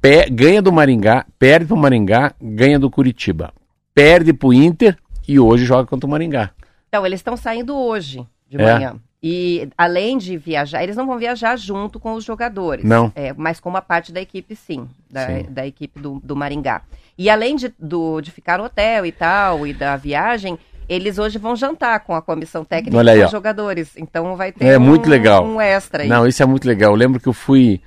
pe, 0.00 0.30
ganha 0.30 0.62
do 0.62 0.72
Maringá, 0.72 1.26
perde 1.38 1.66
para 1.66 1.74
o 1.74 1.78
Maringá, 1.78 2.34
ganha 2.40 2.78
do 2.78 2.90
Curitiba. 2.90 3.52
Perde 3.94 4.32
para 4.32 4.48
o 4.48 4.54
Inter 4.54 4.96
e 5.28 5.38
hoje 5.38 5.66
joga 5.66 5.86
contra 5.86 6.06
o 6.06 6.10
Maringá. 6.10 6.50
Então, 6.88 7.04
eles 7.04 7.20
estão 7.20 7.36
saindo 7.36 7.76
hoje 7.76 8.26
de 8.48 8.56
é. 8.56 8.72
manhã. 8.72 8.96
E 9.26 9.70
além 9.78 10.18
de 10.18 10.36
viajar, 10.36 10.82
eles 10.82 10.96
não 10.96 11.06
vão 11.06 11.16
viajar 11.16 11.56
junto 11.56 11.98
com 11.98 12.12
os 12.12 12.22
jogadores. 12.22 12.84
Não. 12.84 13.10
É, 13.14 13.32
mas 13.34 13.58
com 13.58 13.70
uma 13.70 13.80
parte 13.80 14.12
da 14.12 14.20
equipe, 14.20 14.54
sim. 14.54 14.86
Da, 15.10 15.26
sim. 15.26 15.46
da 15.48 15.66
equipe 15.66 15.98
do, 15.98 16.20
do 16.22 16.36
Maringá. 16.36 16.82
E 17.16 17.30
além 17.30 17.56
de, 17.56 17.72
do, 17.78 18.20
de 18.20 18.30
ficar 18.30 18.58
no 18.58 18.64
hotel 18.64 19.06
e 19.06 19.10
tal, 19.10 19.66
e 19.66 19.72
da 19.72 19.96
viagem, 19.96 20.58
eles 20.86 21.16
hoje 21.16 21.38
vão 21.38 21.56
jantar 21.56 22.00
com 22.00 22.14
a 22.14 22.20
comissão 22.20 22.66
técnica 22.66 22.98
Olha 22.98 23.14
aí, 23.14 23.20
com 23.20 23.24
os 23.24 23.30
jogadores. 23.30 23.92
Então 23.96 24.36
vai 24.36 24.52
ter 24.52 24.66
é 24.66 24.76
um, 24.76 24.82
muito 24.82 25.08
legal. 25.08 25.42
um 25.42 25.58
extra 25.58 26.02
aí. 26.02 26.08
Não, 26.08 26.26
isso 26.26 26.42
é 26.42 26.46
muito 26.46 26.68
legal. 26.68 26.92
Eu 26.92 26.96
lembro 26.96 27.18
que 27.18 27.26
eu 27.26 27.32
fui, 27.32 27.80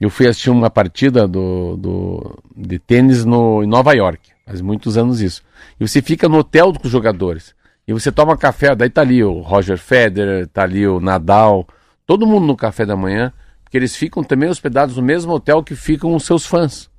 eu 0.00 0.08
fui 0.08 0.28
assistir 0.28 0.50
uma 0.50 0.70
partida 0.70 1.26
do, 1.26 1.76
do, 1.76 2.38
de 2.56 2.78
tênis 2.78 3.24
no, 3.24 3.64
em 3.64 3.66
Nova 3.66 3.92
York. 3.94 4.30
Faz 4.46 4.60
muitos 4.60 4.96
anos 4.96 5.20
isso. 5.20 5.42
E 5.80 5.88
você 5.88 6.00
fica 6.00 6.28
no 6.28 6.38
hotel 6.38 6.72
com 6.72 6.86
os 6.86 6.92
jogadores. 6.92 7.52
E 7.86 7.92
você 7.92 8.10
toma 8.10 8.36
café, 8.36 8.74
daí 8.74 8.88
tá 8.88 9.02
ali 9.02 9.22
o 9.22 9.40
Roger 9.40 9.76
Federer, 9.76 10.46
tá 10.48 10.62
ali 10.62 10.86
o 10.86 11.00
Nadal, 11.00 11.66
todo 12.06 12.26
mundo 12.26 12.46
no 12.46 12.56
café 12.56 12.86
da 12.86 12.96
manhã, 12.96 13.32
porque 13.62 13.76
eles 13.76 13.94
ficam 13.94 14.24
também 14.24 14.48
hospedados 14.48 14.96
no 14.96 15.02
mesmo 15.02 15.32
hotel 15.32 15.62
que 15.62 15.74
ficam 15.74 16.14
os 16.14 16.24
seus 16.24 16.46
fãs. 16.46 16.90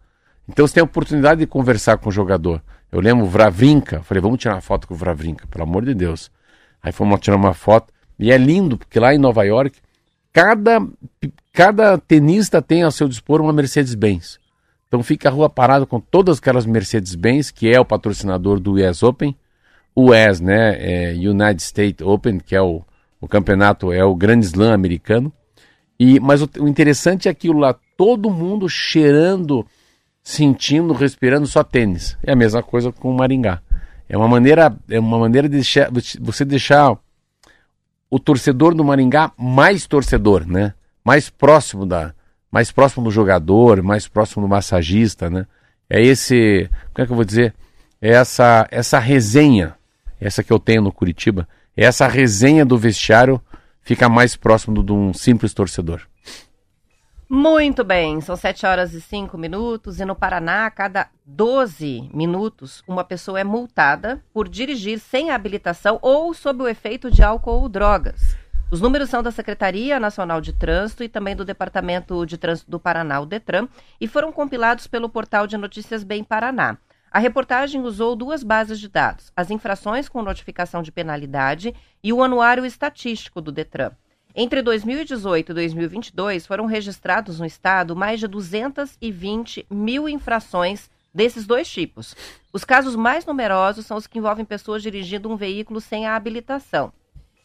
Então 0.47 0.67
você 0.67 0.75
tem 0.75 0.81
a 0.81 0.85
oportunidade 0.85 1.39
de 1.39 1.47
conversar 1.47 1.97
com 1.97 2.09
o 2.09 2.11
jogador. 2.11 2.61
Eu 2.91 3.01
lembro 3.01 3.25
o 3.25 3.29
Vravrinka, 3.29 4.03
falei, 4.03 4.21
vamos 4.21 4.39
tirar 4.39 4.55
uma 4.55 4.61
foto 4.61 4.87
com 4.87 4.93
o 4.93 4.97
Vravrinka, 4.97 5.47
pelo 5.47 5.63
amor 5.63 5.83
de 5.83 5.93
Deus. 5.95 6.31
Aí 6.83 6.91
fomos 6.91 7.19
tirar 7.19 7.35
uma 7.35 7.53
foto, 7.53 7.91
e 8.19 8.31
é 8.31 8.37
lindo, 8.37 8.77
porque 8.77 8.99
lá 8.99 9.13
em 9.13 9.17
Nova 9.17 9.43
York, 9.43 9.79
cada, 10.31 10.79
cada 11.51 11.97
tenista 11.97 12.61
tem 12.61 12.83
ao 12.83 12.91
seu 12.91 13.07
dispor 13.07 13.41
uma 13.41 13.51
Mercedes-Benz. 13.51 14.39
Então 14.87 15.01
fica 15.01 15.29
a 15.29 15.31
rua 15.31 15.49
parada 15.49 15.85
com 15.85 15.99
todas 15.99 16.37
aquelas 16.37 16.65
Mercedes-Benz, 16.65 17.49
que 17.49 17.73
é 17.73 17.79
o 17.79 17.85
patrocinador 17.85 18.59
do 18.59 18.73
US 18.73 19.01
Open, 19.01 19.35
US, 19.95 20.41
né, 20.41 20.75
é 20.79 21.13
United 21.13 21.61
States 21.61 22.05
Open, 22.05 22.39
que 22.39 22.55
é 22.55 22.61
o, 22.61 22.83
o 23.21 23.27
campeonato 23.27 23.91
é 23.91 24.03
o 24.03 24.15
Grand 24.15 24.39
Slam 24.39 24.73
americano. 24.73 25.31
E, 25.99 26.19
mas 26.19 26.41
o, 26.41 26.49
o 26.59 26.67
interessante 26.67 27.27
é 27.27 27.31
aquilo 27.31 27.59
lá, 27.59 27.75
todo 27.97 28.29
mundo 28.29 28.67
cheirando, 28.67 29.65
sentindo, 30.21 30.93
respirando 30.93 31.47
só 31.47 31.63
tênis. 31.63 32.17
É 32.23 32.33
a 32.33 32.35
mesma 32.35 32.61
coisa 32.61 32.91
com 32.91 33.09
o 33.09 33.17
Maringá. 33.17 33.61
É 34.07 34.17
uma 34.17 34.27
maneira, 34.27 34.75
é 34.89 34.99
uma 34.99 35.17
maneira 35.17 35.47
de 35.47 35.55
deixar, 35.55 35.89
você 36.19 36.43
deixar 36.43 36.97
o 38.09 38.19
torcedor 38.19 38.75
do 38.75 38.83
Maringá 38.83 39.31
mais 39.37 39.87
torcedor, 39.87 40.45
né? 40.45 40.73
Mais 41.03 41.29
próximo 41.29 41.85
da, 41.85 42.13
mais 42.51 42.71
próximo 42.71 43.05
do 43.05 43.11
jogador, 43.11 43.81
mais 43.81 44.07
próximo 44.07 44.45
do 44.45 44.49
massagista, 44.49 45.29
né? 45.29 45.45
É 45.89 46.01
esse, 46.01 46.69
como 46.93 47.03
é 47.03 47.05
que 47.05 47.11
eu 47.11 47.15
vou 47.15 47.25
dizer? 47.25 47.53
É 48.01 48.11
essa 48.11 48.67
essa 48.71 48.99
resenha, 48.99 49.75
essa 50.19 50.43
que 50.43 50.51
eu 50.51 50.59
tenho 50.59 50.81
no 50.81 50.91
Curitiba, 50.91 51.47
essa 51.75 52.07
resenha 52.07 52.65
do 52.65 52.77
vestiário 52.77 53.41
fica 53.81 54.09
mais 54.09 54.35
próximo 54.35 54.83
de 54.83 54.91
um 54.91 55.13
simples 55.13 55.53
torcedor. 55.53 56.01
Muito 57.27 57.83
bem, 57.83 58.21
são 58.21 58.35
7 58.35 58.67
horas 58.67 58.93
e 58.93 59.01
5 59.01 59.35
minutos 59.35 59.99
e 59.99 60.05
no 60.05 60.15
Paraná, 60.15 60.67
a 60.67 60.71
cada 60.71 61.09
12 61.25 62.09
minutos, 62.13 62.83
uma 62.87 63.03
pessoa 63.03 63.39
é 63.39 63.43
multada 63.43 64.23
por 64.31 64.47
dirigir 64.47 64.99
sem 64.99 65.31
habilitação 65.31 65.97
ou 66.03 66.33
sob 66.35 66.61
o 66.61 66.67
efeito 66.67 67.09
de 67.09 67.23
álcool 67.23 67.61
ou 67.61 67.69
drogas. 67.69 68.37
Os 68.69 68.79
números 68.79 69.09
são 69.09 69.23
da 69.23 69.31
Secretaria 69.31 69.99
Nacional 69.99 70.39
de 70.39 70.53
Trânsito 70.53 71.03
e 71.03 71.09
também 71.09 71.35
do 71.35 71.45
Departamento 71.45 72.25
de 72.25 72.37
Trânsito 72.37 72.69
do 72.69 72.79
Paraná, 72.79 73.19
o 73.19 73.25
DETRAN, 73.25 73.67
e 73.99 74.07
foram 74.07 74.31
compilados 74.31 74.85
pelo 74.85 75.09
portal 75.09 75.47
de 75.47 75.57
notícias 75.57 76.03
Bem 76.03 76.23
Paraná. 76.23 76.77
A 77.15 77.19
reportagem 77.19 77.81
usou 77.81 78.13
duas 78.13 78.43
bases 78.43 78.77
de 78.77 78.89
dados: 78.89 79.31
as 79.33 79.49
infrações 79.49 80.09
com 80.09 80.21
notificação 80.21 80.81
de 80.83 80.91
penalidade 80.91 81.73
e 82.03 82.11
o 82.11 82.21
anuário 82.21 82.65
estatístico 82.65 83.39
do 83.39 83.53
DETRAN. 83.53 83.93
Entre 84.35 84.61
2018 84.61 85.49
e 85.49 85.55
2022, 85.55 86.45
foram 86.45 86.65
registrados 86.65 87.39
no 87.39 87.45
estado 87.45 87.95
mais 87.95 88.19
de 88.19 88.27
220 88.27 89.65
mil 89.69 90.09
infrações 90.09 90.89
desses 91.13 91.47
dois 91.47 91.71
tipos. 91.71 92.17
Os 92.51 92.65
casos 92.65 92.97
mais 92.97 93.25
numerosos 93.25 93.85
são 93.85 93.95
os 93.95 94.07
que 94.07 94.19
envolvem 94.19 94.43
pessoas 94.43 94.83
dirigindo 94.83 95.31
um 95.31 95.37
veículo 95.37 95.79
sem 95.79 96.05
a 96.05 96.17
habilitação. 96.17 96.91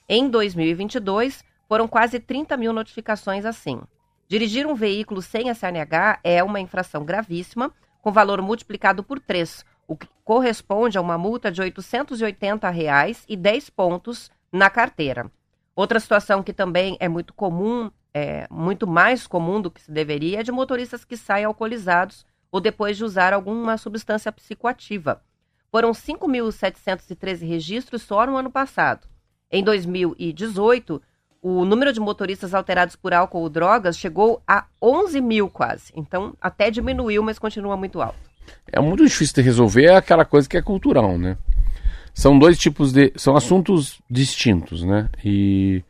Em 0.09 0.29
2022, 0.29 1.45
foram 1.69 1.87
quase 1.87 2.19
30 2.19 2.57
mil 2.57 2.73
notificações 2.73 3.45
assim. 3.45 3.81
Dirigir 4.27 4.67
um 4.67 4.75
veículo 4.75 5.23
sem 5.23 5.49
a 5.49 5.55
CNH 5.55 6.19
é 6.25 6.43
uma 6.43 6.59
infração 6.59 7.05
gravíssima, 7.05 7.73
com 8.02 8.12
valor 8.12 8.40
multiplicado 8.42 9.02
por 9.02 9.21
3, 9.21 9.64
o 9.87 9.97
que 9.97 10.09
corresponde 10.25 10.97
a 10.97 11.00
uma 11.00 11.19
multa 11.19 11.50
de 11.50 11.61
880 11.61 12.69
reais 12.71 13.25
e 13.28 13.37
10 13.37 13.71
pontos 13.71 14.30
na 14.52 14.71
carteira. 14.71 15.30
Outra 15.75 15.99
situação 15.99 16.42
que 16.42 16.52
também 16.52 16.97
é 17.00 17.09
muito 17.09 17.33
comum, 17.35 17.90
é 18.12 18.47
muito 18.50 18.87
mais 18.87 19.26
comum 19.26 19.61
do 19.61 19.71
que 19.71 19.80
se 19.80 19.90
deveria, 19.90 20.40
é 20.40 20.42
de 20.42 20.52
motoristas 20.52 21.04
que 21.04 21.16
saem 21.16 21.45
alcoolizados 21.45 22.25
ou 22.50 22.61
depois 22.61 22.97
de 22.97 23.04
usar 23.04 23.33
alguma 23.33 23.76
substância 23.76 24.30
psicoativa. 24.33 25.23
Foram 25.71 25.92
5.713 25.92 27.47
registros 27.47 28.02
só 28.02 28.26
no 28.26 28.37
ano 28.37 28.50
passado. 28.50 29.07
Em 29.50 29.62
2018, 29.62 31.00
o 31.42 31.64
número 31.64 31.92
de 31.92 32.00
motoristas 32.00 32.52
alterados 32.54 32.97
por 32.97 33.14
álcool 33.14 33.40
ou 33.40 33.49
drogas 33.49 33.97
chegou 33.97 34.42
a 34.47 34.66
11 34.80 35.20
mil 35.20 35.49
quase. 35.49 35.92
Então, 35.97 36.35
até 36.40 36.70
diminuiu, 36.70 37.23
mas 37.23 37.38
continua 37.38 37.76
muito 37.76 38.00
alto. 38.00 38.18
É 38.70 38.80
muito 38.80 39.04
difícil 39.04 39.35
de 39.37 39.42
resolver, 39.42 39.85
é 39.85 39.97
aquela 39.97 40.25
coisa 40.25 40.49
que 40.49 40.56
é 40.56 40.62
cultural, 40.62 41.16
né? 41.16 41.37
São 42.12 42.38
dois 42.38 42.59
tipos 42.59 42.92
de. 42.92 43.12
São 43.16 43.37
assuntos 43.37 44.00
distintos, 44.11 44.82
né? 44.82 45.09
E 45.25 45.82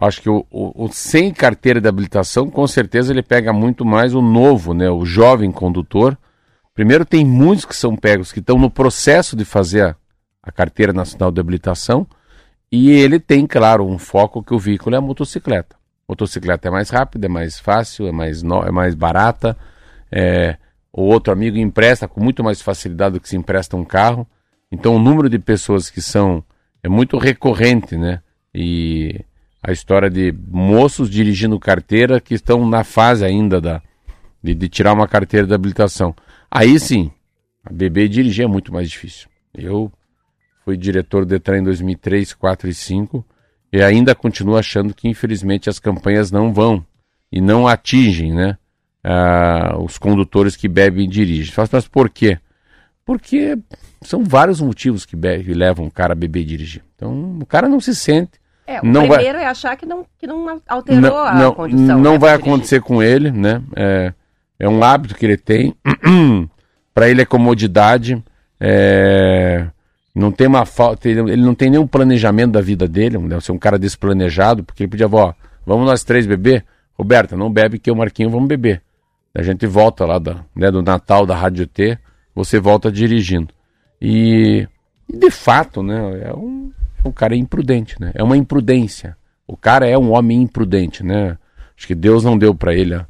acho 0.00 0.22
que 0.22 0.30
o, 0.30 0.46
o, 0.50 0.84
o, 0.84 0.88
sem 0.88 1.32
carteira 1.32 1.80
de 1.80 1.88
habilitação, 1.88 2.48
com 2.48 2.66
certeza, 2.66 3.12
ele 3.12 3.22
pega 3.22 3.52
muito 3.52 3.84
mais 3.84 4.14
o 4.14 4.22
novo, 4.22 4.72
né? 4.72 4.88
O 4.90 5.04
jovem 5.04 5.50
condutor. 5.50 6.16
Primeiro, 6.72 7.04
tem 7.04 7.24
muitos 7.24 7.64
que 7.64 7.76
são 7.76 7.96
pegos 7.96 8.32
que 8.32 8.40
estão 8.40 8.58
no 8.58 8.70
processo 8.70 9.36
de 9.36 9.44
fazer 9.44 9.82
a, 9.82 9.96
a 10.42 10.50
carteira 10.50 10.92
nacional 10.92 11.30
de 11.30 11.40
habilitação. 11.40 12.06
E 12.76 12.90
ele 12.90 13.20
tem, 13.20 13.46
claro, 13.46 13.86
um 13.86 13.96
foco 13.96 14.42
que 14.42 14.52
o 14.52 14.58
veículo 14.58 14.96
é 14.96 14.98
a 14.98 15.00
motocicleta. 15.00 15.76
Motocicleta 16.08 16.66
é 16.66 16.70
mais 16.72 16.90
rápida, 16.90 17.26
é 17.26 17.28
mais 17.28 17.56
fácil, 17.56 18.08
é 18.08 18.10
mais, 18.10 18.42
no, 18.42 18.64
é 18.64 18.70
mais 18.72 18.96
barata. 18.96 19.56
É, 20.10 20.56
o 20.92 21.02
outro 21.02 21.32
amigo 21.32 21.56
empresta 21.56 22.08
com 22.08 22.20
muito 22.20 22.42
mais 22.42 22.60
facilidade 22.60 23.12
do 23.12 23.20
que 23.20 23.28
se 23.28 23.36
empresta 23.36 23.76
um 23.76 23.84
carro. 23.84 24.26
Então 24.72 24.96
o 24.96 24.98
número 24.98 25.28
de 25.28 25.38
pessoas 25.38 25.88
que 25.88 26.02
são 26.02 26.42
é 26.82 26.88
muito 26.88 27.16
recorrente, 27.16 27.96
né? 27.96 28.20
E 28.52 29.24
a 29.62 29.70
história 29.70 30.10
de 30.10 30.34
moços 30.50 31.08
dirigindo 31.08 31.60
carteira 31.60 32.20
que 32.20 32.34
estão 32.34 32.68
na 32.68 32.82
fase 32.82 33.24
ainda 33.24 33.60
da, 33.60 33.80
de, 34.42 34.52
de 34.52 34.68
tirar 34.68 34.94
uma 34.94 35.06
carteira 35.06 35.46
de 35.46 35.54
habilitação. 35.54 36.12
Aí 36.50 36.80
sim, 36.80 37.12
a 37.64 37.72
bebê 37.72 38.08
dirigir 38.08 38.46
é 38.46 38.48
muito 38.48 38.72
mais 38.72 38.90
difícil. 38.90 39.28
Eu 39.54 39.92
fui 40.64 40.76
diretor 40.76 41.24
do 41.24 41.28
Detran 41.28 41.58
em 41.58 41.64
2003, 41.64 42.32
4 42.32 42.68
e 42.68 42.74
5 42.74 43.24
e 43.72 43.82
ainda 43.82 44.14
continuo 44.14 44.56
achando 44.56 44.94
que 44.94 45.08
infelizmente 45.08 45.68
as 45.68 45.78
campanhas 45.78 46.30
não 46.30 46.52
vão 46.52 46.84
e 47.30 47.40
não 47.40 47.66
atingem, 47.68 48.32
né? 48.32 48.56
Os 49.84 49.98
condutores 49.98 50.56
que 50.56 50.68
bebem 50.68 51.04
e 51.04 51.08
dirigem. 51.08 51.52
Mas 51.70 51.88
por 51.88 52.08
quê? 52.08 52.38
Porque 53.04 53.58
são 54.00 54.24
vários 54.24 54.60
motivos 54.60 55.04
que, 55.04 55.14
bebe, 55.14 55.52
levam 55.52 55.86
o 55.86 55.90
cara 55.90 56.12
a 56.12 56.16
beber 56.16 56.40
e 56.40 56.44
dirigir. 56.44 56.82
Então, 56.94 57.38
o 57.40 57.44
cara 57.44 57.68
não 57.68 57.80
se 57.80 57.94
sente. 57.94 58.32
É, 58.66 58.80
o 58.80 58.86
não 58.86 59.08
primeiro 59.08 59.38
vai... 59.38 59.44
é 59.44 59.48
achar 59.48 59.76
que 59.76 59.84
não, 59.84 60.06
que 60.18 60.26
não 60.26 60.60
alterou 60.66 61.00
não, 61.00 61.18
a 61.18 61.34
não, 61.34 61.52
condição. 61.52 61.98
Não 61.98 62.12
né, 62.12 62.18
vai 62.18 62.32
acontecer 62.32 62.80
com 62.80 63.02
ele, 63.02 63.30
né? 63.30 63.62
É, 63.76 64.14
é 64.58 64.68
um 64.68 64.82
hábito 64.82 65.14
que 65.14 65.26
ele 65.26 65.36
tem. 65.36 65.74
Para 66.94 67.10
ele 67.10 67.20
é 67.20 67.26
comodidade. 67.26 68.22
É, 68.58 69.66
não 70.14 70.30
tem 70.30 70.46
uma 70.46 70.64
falta. 70.64 71.08
Ele 71.08 71.36
não 71.36 71.54
tem 71.54 71.70
nenhum 71.70 71.86
planejamento 71.86 72.52
da 72.52 72.60
vida 72.60 72.86
dele. 72.86 73.18
Deve 73.18 73.44
ser 73.44 73.52
um 73.52 73.58
cara 73.58 73.78
despranejado, 73.78 74.62
porque 74.62 74.84
ele 74.84 74.90
podia, 74.90 75.08
ó, 75.10 75.32
vamos 75.66 75.86
nós 75.86 76.04
três 76.04 76.26
beber? 76.26 76.64
Roberta, 76.96 77.36
não 77.36 77.50
bebe 77.50 77.78
que 77.78 77.90
o 77.90 77.96
Marquinho 77.96 78.30
vamos 78.30 78.48
beber. 78.48 78.80
A 79.34 79.42
gente 79.42 79.66
volta 79.66 80.06
lá 80.06 80.18
da, 80.18 80.44
né, 80.54 80.70
do 80.70 80.80
Natal 80.80 81.26
da 81.26 81.34
Rádio 81.34 81.66
T 81.66 81.98
você 82.34 82.58
volta 82.58 82.90
dirigindo. 82.90 83.52
E, 84.00 84.66
e 85.08 85.16
de 85.16 85.30
fato, 85.30 85.82
né, 85.82 86.22
é 86.24 86.34
um, 86.34 86.72
é 87.04 87.08
um 87.08 87.12
cara 87.12 87.36
imprudente, 87.36 88.00
né? 88.00 88.12
É 88.14 88.22
uma 88.22 88.36
imprudência. 88.36 89.16
O 89.46 89.56
cara 89.56 89.86
é 89.86 89.96
um 89.96 90.12
homem 90.12 90.42
imprudente, 90.42 91.04
né? 91.04 91.38
Acho 91.76 91.86
que 91.86 91.94
Deus 91.94 92.24
não 92.24 92.36
deu 92.36 92.54
para 92.54 92.74
ele 92.74 93.00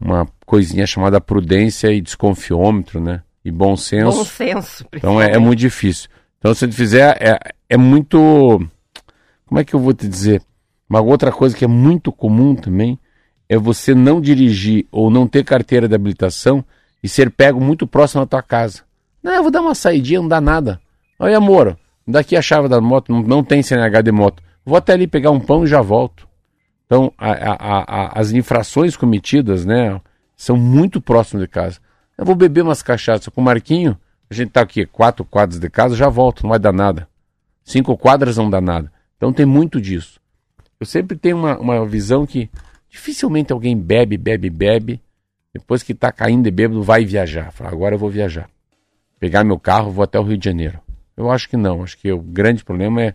uma 0.00 0.26
coisinha 0.46 0.86
chamada 0.86 1.20
prudência 1.20 1.92
e 1.92 2.00
desconfiômetro, 2.00 3.00
né? 3.00 3.22
E 3.44 3.50
bom 3.50 3.76
senso. 3.76 4.18
Bom 4.18 4.24
senso. 4.24 4.86
Então 4.92 5.20
é, 5.20 5.32
é, 5.32 5.38
muito 5.38 5.58
difícil. 5.58 6.08
Então 6.40 6.54
se 6.54 6.64
ele 6.64 6.72
fizer, 6.72 7.16
é, 7.20 7.38
é 7.68 7.76
muito... 7.76 8.18
Como 9.46 9.60
é 9.60 9.64
que 9.64 9.74
eu 9.74 9.80
vou 9.80 9.92
te 9.92 10.08
dizer? 10.08 10.42
Uma 10.88 11.00
outra 11.00 11.30
coisa 11.30 11.56
que 11.56 11.64
é 11.64 11.68
muito 11.68 12.10
comum 12.10 12.56
também 12.56 12.98
é 13.48 13.56
você 13.56 13.94
não 13.94 14.20
dirigir 14.20 14.86
ou 14.90 15.10
não 15.10 15.26
ter 15.26 15.44
carteira 15.44 15.86
de 15.86 15.94
habilitação 15.94 16.64
e 17.02 17.08
ser 17.08 17.30
pego 17.30 17.60
muito 17.60 17.86
próximo 17.86 18.22
da 18.22 18.26
tua 18.26 18.42
casa. 18.42 18.82
Não, 19.22 19.32
eu 19.32 19.42
vou 19.42 19.50
dar 19.50 19.60
uma 19.60 19.74
saidinha, 19.74 20.20
não 20.20 20.28
dá 20.28 20.40
nada. 20.40 20.80
Olha, 21.18 21.36
amor, 21.36 21.76
daqui 22.06 22.36
a 22.36 22.42
chave 22.42 22.68
da 22.68 22.80
moto, 22.80 23.12
não, 23.12 23.22
não 23.22 23.44
tem 23.44 23.62
CNH 23.62 24.02
de 24.02 24.12
moto. 24.12 24.42
Vou 24.64 24.76
até 24.76 24.94
ali 24.94 25.06
pegar 25.06 25.30
um 25.30 25.40
pão 25.40 25.64
e 25.64 25.66
já 25.66 25.82
volto. 25.82 26.28
Então, 26.86 27.12
a, 27.18 27.30
a, 27.30 27.54
a, 27.82 28.20
as 28.20 28.32
infrações 28.32 28.96
cometidas, 28.96 29.64
né, 29.64 30.00
são 30.36 30.56
muito 30.56 31.00
próximas 31.00 31.44
de 31.44 31.48
casa. 31.48 31.78
Eu 32.16 32.24
vou 32.24 32.34
beber 32.34 32.62
umas 32.62 32.82
cachaças 32.82 33.28
com 33.28 33.40
o 33.40 33.44
Marquinho, 33.44 33.96
a 34.30 34.34
gente 34.34 34.50
tá 34.50 34.60
aqui, 34.60 34.86
quatro 34.86 35.24
quadras 35.24 35.58
de 35.58 35.68
casa, 35.68 35.96
já 35.96 36.08
volto, 36.08 36.42
não 36.42 36.50
vai 36.50 36.58
dar 36.58 36.72
nada. 36.72 37.08
Cinco 37.64 37.96
quadras 37.96 38.36
não 38.36 38.48
dá 38.48 38.60
nada. 38.60 38.90
Então 39.16 39.32
tem 39.32 39.44
muito 39.44 39.80
disso. 39.80 40.20
Eu 40.78 40.86
sempre 40.86 41.16
tenho 41.16 41.36
uma, 41.36 41.58
uma 41.58 41.86
visão 41.86 42.24
que 42.24 42.48
dificilmente 42.88 43.52
alguém 43.52 43.76
bebe, 43.76 44.16
bebe, 44.16 44.48
bebe 44.48 45.00
depois 45.52 45.82
que 45.82 45.92
está 45.92 46.12
caindo 46.12 46.44
de 46.44 46.50
bêbado, 46.50 46.82
vai 46.82 47.04
viajar. 47.04 47.50
Fala, 47.50 47.70
agora 47.70 47.96
eu 47.96 47.98
vou 47.98 48.08
viajar. 48.08 48.48
Pegar 49.18 49.44
meu 49.44 49.58
carro, 49.58 49.90
vou 49.90 50.04
até 50.04 50.18
o 50.18 50.22
Rio 50.22 50.38
de 50.38 50.44
Janeiro. 50.44 50.80
Eu 51.16 51.30
acho 51.30 51.48
que 51.48 51.56
não. 51.56 51.82
Acho 51.82 51.98
que 51.98 52.10
o 52.10 52.20
grande 52.20 52.64
problema 52.64 53.02
é 53.02 53.14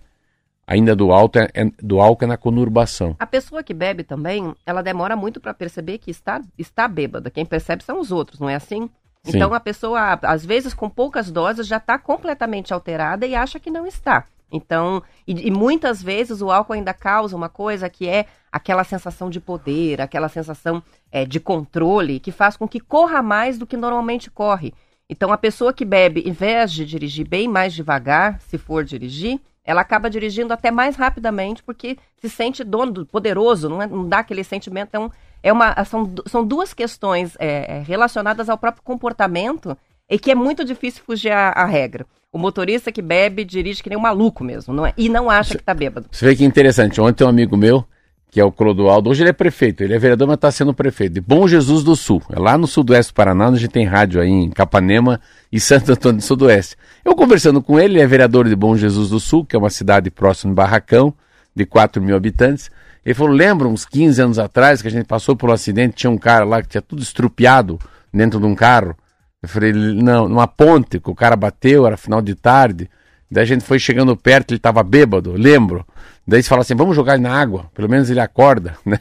ainda 0.68 0.96
do 0.96 1.12
álcool 1.12 1.40
é, 1.40 1.50
é, 1.54 1.72
do 1.82 2.00
álcool 2.00 2.26
é 2.26 2.28
na 2.28 2.38
conurbação. 2.38 3.16
A 3.18 3.26
pessoa 3.26 3.64
que 3.64 3.74
bebe 3.74 4.04
também, 4.04 4.54
ela 4.66 4.82
demora 4.82 5.16
muito 5.16 5.40
para 5.40 5.54
perceber 5.54 5.98
que 5.98 6.12
está, 6.12 6.42
está 6.58 6.88
bêbada. 6.88 7.32
Quem 7.32 7.46
percebe 7.46 7.84
são 7.84 8.00
os 8.00 8.12
outros, 8.12 8.40
não 8.40 8.50
é 8.50 8.56
assim? 8.56 8.90
Então 9.26 9.54
a 9.54 9.60
pessoa, 9.60 10.20
às 10.22 10.46
vezes, 10.46 10.74
com 10.74 10.90
poucas 10.90 11.32
doses, 11.32 11.68
já 11.68 11.78
está 11.78 11.98
completamente 11.98 12.74
alterada 12.74 13.26
e 13.26 13.36
acha 13.36 13.60
que 13.60 13.72
não 13.72 13.86
está. 13.86 14.26
Então, 14.52 15.02
e, 15.28 15.48
e, 15.48 15.52
muitas 15.52 16.02
vezes 16.02 16.42
o 16.42 16.52
álcool 16.52 16.74
ainda 16.74 16.94
causa 16.94 17.36
uma 17.36 17.50
coisa 17.50 17.90
que 17.90 18.08
é 18.08 18.26
aquela 18.52 18.84
sensação 18.84 19.30
de 19.30 19.40
poder, 19.40 20.00
aquela 20.00 20.30
sensação 20.30 20.82
é, 21.12 21.26
de 21.26 21.40
controle, 21.40 22.20
que 22.20 22.32
faz 22.32 22.56
com 22.56 22.68
que 22.68 22.80
corra 22.80 23.22
mais 23.22 23.58
do 23.58 23.66
que 23.66 23.76
normalmente 23.76 24.30
corre. 24.30 24.74
Então, 25.10 25.32
a 25.32 25.38
pessoa 25.38 25.74
que 25.74 25.86
bebe, 25.86 26.22
em 26.22 26.32
vez 26.32 26.72
de 26.72 26.86
dirigir 26.86 27.28
bem 27.28 27.48
mais 27.48 27.74
devagar, 27.74 28.40
se 28.42 28.58
for 28.58 28.84
dirigir, 28.84 29.40
ela 29.64 29.82
acaba 29.82 30.10
dirigindo 30.10 30.54
até 30.54 30.70
mais 30.70 30.96
rapidamente 30.96 31.64
porque 31.64 31.98
se 32.18 32.30
sente 32.30 32.64
dono, 32.64 33.06
poderoso, 33.06 33.68
não, 33.68 33.82
é, 33.82 33.88
não 33.88 34.08
dá 34.08 34.20
aquele 34.20 34.44
sentimento. 34.44 35.12
É 35.46 35.54
uma, 35.54 35.86
são, 35.86 36.12
são 36.26 36.44
duas 36.44 36.74
questões 36.74 37.36
é, 37.38 37.78
é, 37.78 37.84
relacionadas 37.84 38.50
ao 38.50 38.58
próprio 38.58 38.82
comportamento 38.84 39.78
e 40.10 40.18
que 40.18 40.32
é 40.32 40.36
muito 40.36 40.66
difícil 40.66 41.04
fugir 41.06 41.32
à, 41.32 41.66
regra. 41.66 42.04
O 42.34 42.40
motorista 42.40 42.92
que 42.92 43.00
bebe 43.00 43.46
dirige 43.46 43.84
que 43.84 43.90
nem 43.90 43.98
um 43.98 44.02
maluco 44.02 44.44
mesmo, 44.44 44.74
não 44.74 44.88
é? 44.88 44.94
E 44.98 45.08
não 45.08 45.30
acha 45.30 45.54
que 45.54 45.62
está 45.62 45.76
bêbado. 45.76 46.08
Você 46.12 46.26
vê 46.26 46.36
que 46.36 46.44
interessante. 46.44 47.00
Ontem 47.00 47.24
um 47.24 47.28
amigo 47.28 47.56
meu, 47.56 47.86
que 48.32 48.40
é 48.40 48.44
o 48.44 48.52
Clodoaldo, 48.52 49.12
hoje 49.12 49.22
ele 49.22 49.30
é 49.30 49.34
prefeito, 49.34 49.84
ele 49.84 49.94
é 49.94 50.00
vereador, 50.00 50.28
mas 50.28 50.36
está 50.36 50.50
sendo 50.50 50.74
prefeito, 50.74 51.14
de 51.14 51.22
Bom 51.22 51.48
Jesus 51.48 51.84
do 51.84 51.96
Sul. 51.96 52.24
É 52.32 52.40
lá 52.40 52.58
no 52.58 52.66
sudoeste 52.66 53.14
do 53.14 53.16
Paraná, 53.16 53.50
onde 53.50 53.58
a 53.58 53.60
gente 53.60 53.72
tem 53.72 53.86
rádio 53.86 54.20
aí 54.20 54.28
em 54.28 54.50
Capanema 54.50 55.22
e 55.52 55.60
Santo 55.62 55.92
Antônio 55.92 56.18
do 56.18 56.24
Sudoeste. 56.24 56.76
Eu 57.06 57.16
conversando 57.16 57.62
com 57.62 57.80
ele, 57.80 57.94
ele 57.94 58.02
é 58.02 58.08
vereador 58.08 58.50
de 58.50 58.56
Bom 58.56 58.76
Jesus 58.76 59.10
do 59.10 59.20
Sul, 59.20 59.46
que 59.46 59.56
é 59.56 59.60
uma 59.60 59.70
cidade 59.70 60.10
próxima 60.10 60.52
de 60.52 60.56
Barracão, 60.56 61.14
de 61.56 61.68
4 61.68 62.02
mil 62.02 62.16
habitantes. 62.16 62.72
Ele 63.06 63.14
falou: 63.14 63.34
lembra 63.34 63.68
uns 63.68 63.86
15 63.86 64.22
anos 64.22 64.40
atrás 64.40 64.82
que 64.82 64.88
a 64.88 64.92
gente 64.92 65.06
passou 65.06 65.36
por 65.36 65.50
um 65.50 65.54
acidente, 65.54 65.96
tinha 65.96 66.10
um 66.10 66.18
cara 66.18 66.44
lá 66.44 66.62
que 66.62 66.70
tinha 66.70 66.82
tudo 66.82 67.04
estrupiado 67.04 67.80
dentro 68.12 68.40
de 68.40 68.46
um 68.46 68.56
carro. 68.56 68.96
Eu 69.44 69.48
falei: 69.50 69.72
não, 69.72 70.28
numa 70.28 70.48
ponte 70.48 71.00
que 71.00 71.10
o 71.10 71.16
cara 71.16 71.36
bateu, 71.36 71.86
era 71.86 71.96
final 71.96 72.22
de 72.22 72.34
tarde. 72.34 72.90
Daí 73.30 73.44
a 73.44 73.48
gente 73.48 73.64
foi 73.64 73.80
chegando 73.80 74.16
perto, 74.16 74.52
ele 74.52 74.58
estava 74.58 74.82
bêbado, 74.84 75.34
lembro. 75.34 75.86
Daí 76.28 76.42
você 76.42 76.50
fala 76.50 76.62
assim: 76.62 76.76
vamos 76.76 76.96
jogar 76.96 77.14
ele 77.14 77.24
na 77.24 77.34
água, 77.34 77.70
pelo 77.76 77.90
menos 77.90 78.10
ele 78.10 78.20
acorda, 78.20 78.76
né? 78.86 79.00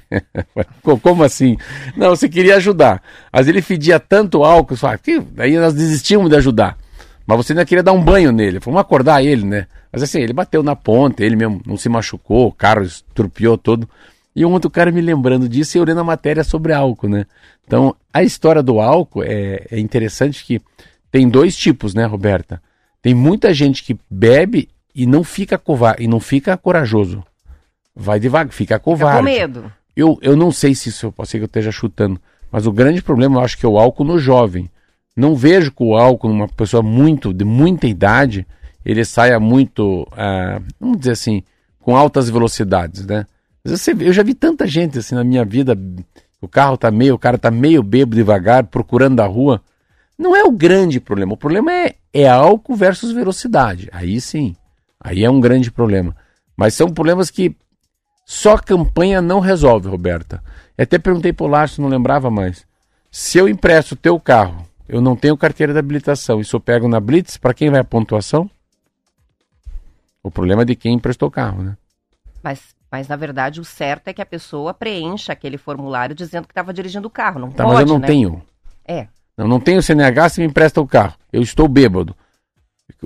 Como 0.83 1.23
assim? 1.23 1.57
Não, 1.97 2.11
você 2.11 2.29
queria 2.29 2.57
ajudar. 2.57 3.03
Mas 3.33 3.49
ele 3.49 3.63
fedia 3.63 3.99
tanto 3.99 4.45
álcool, 4.45 4.77
só 4.77 4.95
que 4.99 5.19
daí 5.19 5.57
nós 5.57 5.73
desistimos 5.73 6.29
de 6.29 6.37
ajudar. 6.37 6.77
Mas 7.27 7.39
você 7.39 7.53
ainda 7.53 7.65
queria 7.65 7.83
dar 7.83 7.93
um 7.93 8.03
banho 8.03 8.31
nele. 8.31 8.59
Vamos 8.59 8.81
acordar 8.81 9.25
ele, 9.25 9.47
né? 9.47 9.67
Mas 9.95 10.03
assim, 10.03 10.19
ele 10.19 10.33
bateu 10.33 10.61
na 10.61 10.75
ponta, 10.75 11.25
ele 11.25 11.37
mesmo 11.37 11.63
não 11.65 11.77
se 11.77 11.89
machucou, 11.89 12.49
o 12.49 12.53
carro 12.53 12.83
estrupiou 12.83 13.57
todo. 13.57 13.89
E 14.35 14.45
um 14.45 14.53
outro 14.53 14.69
cara 14.69 14.91
me 14.91 15.01
lembrando 15.01 15.49
disso 15.49 15.77
e 15.77 15.79
eu 15.79 15.85
lendo 15.85 16.01
a 16.01 16.05
matéria 16.05 16.43
sobre 16.43 16.73
álcool, 16.73 17.09
né? 17.09 17.27
Então, 17.65 17.95
a 18.13 18.21
história 18.25 18.61
do 18.61 18.81
álcool 18.81 19.23
é, 19.23 19.65
é 19.71 19.79
interessante 19.79 20.45
que 20.45 20.61
tem 21.13 21.29
dois 21.29 21.57
tipos, 21.57 21.95
né, 21.95 22.05
Roberta? 22.05 22.61
Tem 23.01 23.15
muita 23.15 23.55
gente 23.55 23.85
que 23.85 23.97
bebe 24.11 24.69
e 24.93 25.07
não 25.07 25.23
fica 25.23 25.57
covarde, 25.57 26.03
e 26.03 26.09
não 26.09 26.19
fica 26.19 26.57
corajoso. 26.57 27.23
Vai 27.95 28.19
devagar, 28.19 28.53
fica 28.53 28.77
covarde. 28.81 29.19
Fica 29.19 29.31
com 29.31 29.41
medo. 29.41 29.73
Eu, 29.95 30.19
eu 30.21 30.35
não 30.35 30.51
sei 30.51 30.75
se 30.75 30.89
isso 30.89 31.13
pode 31.13 31.29
ser 31.29 31.39
que 31.39 31.45
eu 31.45 31.47
esteja 31.47 31.71
chutando, 31.71 32.21
mas 32.51 32.67
o 32.67 32.73
grande 32.73 33.01
problema 33.01 33.39
eu 33.39 33.45
acho 33.45 33.57
que 33.57 33.65
é 33.65 33.69
o 33.69 33.79
álcool 33.79 34.03
no 34.03 34.19
jovem. 34.19 34.69
Não 35.17 35.37
vejo 35.37 35.71
que 35.71 35.85
o 35.85 35.95
álcool 35.95 36.31
numa 36.31 36.49
pessoa 36.49 36.83
muito 36.83 37.33
de 37.33 37.45
muita 37.45 37.87
idade 37.87 38.45
ele 38.85 39.05
saia 39.05 39.41
muito, 39.41 40.07
ah, 40.13 40.61
vamos 40.79 40.99
dizer 40.99 41.13
assim, 41.13 41.43
com 41.81 41.97
altas 41.97 42.29
velocidades, 42.29 43.07
né? 43.07 43.27
Eu 43.65 44.13
já 44.13 44.23
vi 44.23 44.35
tanta 44.35 44.67
gente 44.67 44.99
assim 44.99 45.15
na 45.15 45.25
minha 45.25 45.45
vida, 45.45 45.77
o 46.41 46.47
carro 46.47 46.77
tá 46.77 46.91
meio, 46.91 47.15
o 47.15 47.19
cara 47.19 47.39
tá 47.39 47.51
meio 47.51 47.83
bebo 47.83 48.15
devagar, 48.15 48.65
procurando 48.65 49.21
a 49.21 49.27
rua. 49.27 49.63
Não 50.19 50.37
é 50.37 50.45
o 50.45 50.53
grande 50.53 51.01
problema. 51.01 51.33
O 51.33 51.37
problema 51.37 51.73
é, 51.73 51.95
é 52.13 52.29
álcool 52.29 52.77
versus 52.77 53.13
velocidade. 53.13 53.89
Aí 53.91 54.21
sim, 54.21 54.55
aí 55.01 55.25
é 55.25 55.31
um 55.31 55.41
grande 55.41 55.71
problema. 55.71 56.15
Mas 56.55 56.75
são 56.75 56.89
problemas 56.91 57.31
que 57.31 57.57
só 58.27 58.59
campanha 58.59 59.23
não 59.23 59.41
resolve, 59.41 59.89
Roberta. 59.89 60.43
Até 60.77 60.99
perguntei 60.99 61.33
pro 61.33 61.47
Lárcio, 61.47 61.83
não 61.83 61.89
lembrava 61.89 62.31
mais. 62.31 62.67
Se 63.11 63.39
eu 63.39 63.49
empresto 63.49 63.93
o 63.93 63.97
teu 63.97 64.21
carro 64.21 64.67
eu 64.89 65.01
não 65.01 65.17
tenho 65.17 65.37
carteira 65.37 65.73
de 65.73 65.79
habilitação. 65.79 66.41
Isso 66.41 66.57
eu 66.57 66.61
pego 66.61 66.89
na 66.89 67.01
Blitz, 67.01 67.37
para 67.37 67.55
quem 67.55 67.71
vai 67.71 67.81
a 67.81 67.85
pontuação? 67.85 68.51
O 70.25 70.31
problema 70.31 70.63
é 70.63 70.65
de 70.65 70.75
quem 70.75 70.95
emprestou 70.95 71.29
o 71.29 71.31
carro, 71.31 71.63
né? 71.63 71.77
Mas, 72.43 72.75
mas 72.91 73.07
na 73.07 73.15
verdade 73.15 73.61
o 73.61 73.65
certo 73.65 74.09
é 74.09 74.15
que 74.15 74.23
a 74.23 74.27
pessoa 74.27 74.73
preencha 74.73 75.35
aquele 75.35 75.59
formulário 75.59 76.15
dizendo 76.15 76.47
que 76.47 76.53
estava 76.53 76.73
dirigindo 76.73 77.07
o 77.07 77.11
carro. 77.11 77.39
Não 77.39 77.51
tá, 77.51 77.63
pode, 77.63 77.75
mas 77.75 77.83
eu 77.83 77.93
não 77.93 77.99
né? 78.01 78.07
tenho. 78.07 78.43
É. 78.87 79.07
Não, 79.37 79.47
não 79.47 79.61
tenho 79.61 79.83
CNH 79.83 80.31
se 80.31 80.41
me 80.41 80.47
empresta 80.47 80.81
o 80.81 80.87
carro. 80.87 81.15
Eu 81.31 81.43
estou 81.43 81.69
bêbado. 81.69 82.17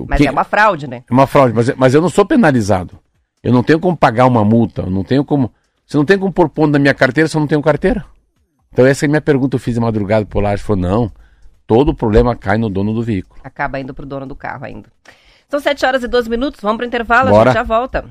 Mas 0.07 0.19
que... 0.21 0.27
é 0.27 0.31
uma 0.31 0.45
fraude, 0.45 0.87
né? 0.87 1.03
É 1.09 1.13
uma 1.13 1.27
fraude, 1.27 1.53
mas, 1.53 1.75
mas 1.75 1.93
eu 1.93 2.01
não 2.01 2.09
sou 2.09 2.25
penalizado. 2.25 2.97
Eu 3.43 3.51
não 3.51 3.63
tenho 3.63 3.79
como 3.79 3.97
pagar 3.97 4.25
uma 4.25 4.45
multa. 4.45 4.83
Eu 4.83 4.89
não 4.89 5.03
tenho 5.03 5.25
como. 5.25 5.51
Você 5.85 5.97
não 5.97 6.05
tem 6.05 6.17
como 6.17 6.31
pôr 6.31 6.47
ponto 6.49 6.71
na 6.71 6.79
minha 6.79 6.93
carteira 6.93 7.27
se 7.27 7.35
eu 7.35 7.39
não 7.39 7.47
tenho 7.47 7.61
carteira? 7.61 8.05
Então 8.71 8.85
essa 8.85 9.05
é 9.05 9.07
a 9.07 9.09
minha 9.09 9.21
pergunta. 9.21 9.55
Eu 9.55 9.59
fiz 9.59 9.73
de 9.73 9.79
madrugada 9.79 10.25
por 10.25 10.41
lá. 10.41 10.51
Ele 10.51 10.57
falou: 10.59 10.81
não, 10.81 11.11
todo 11.65 11.89
o 11.89 11.95
problema 11.95 12.35
cai 12.35 12.57
no 12.57 12.69
dono 12.69 12.93
do 12.93 13.01
veículo. 13.01 13.41
Acaba 13.43 13.79
indo 13.79 13.93
para 13.93 14.03
o 14.03 14.07
dono 14.07 14.25
do 14.25 14.35
carro 14.35 14.65
ainda. 14.65 14.89
São 15.49 15.59
7 15.59 15.83
horas 15.83 16.03
e 16.03 16.07
12 16.07 16.29
minutos, 16.29 16.61
vamos 16.61 16.77
para 16.77 16.83
o 16.83 16.87
intervalo, 16.87 17.31
Bora. 17.31 17.49
a 17.49 17.53
gente 17.53 17.53
já 17.55 17.63
volta. 17.63 18.05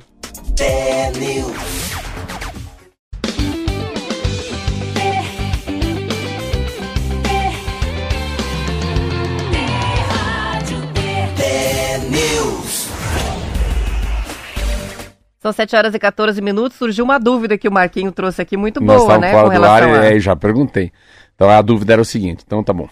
São 15.41 15.53
7 15.53 15.77
horas 15.77 15.95
e 15.95 15.99
14 16.01 16.43
minutos. 16.43 16.77
Surgiu 16.77 17.05
uma 17.05 17.21
dúvida 17.21 17.57
que 17.57 17.69
o 17.69 17.73
Marquinho 17.73 18.11
trouxe 18.11 18.43
aqui, 18.43 18.57
muito 18.57 18.81
boa, 18.81 19.17
né? 19.17 19.31
Com 19.31 19.47
relação 19.47 19.95
ar, 19.95 20.01
a... 20.01 20.13
é, 20.13 20.19
já 20.19 20.35
perguntei. 20.35 20.91
Então 21.37 21.49
a 21.49 21.63
dúvida 21.63 21.93
era 21.93 22.03
o 22.03 22.05
seguinte: 22.05 22.43
então 22.45 22.65
tá 22.65 22.73
bom. 22.73 22.89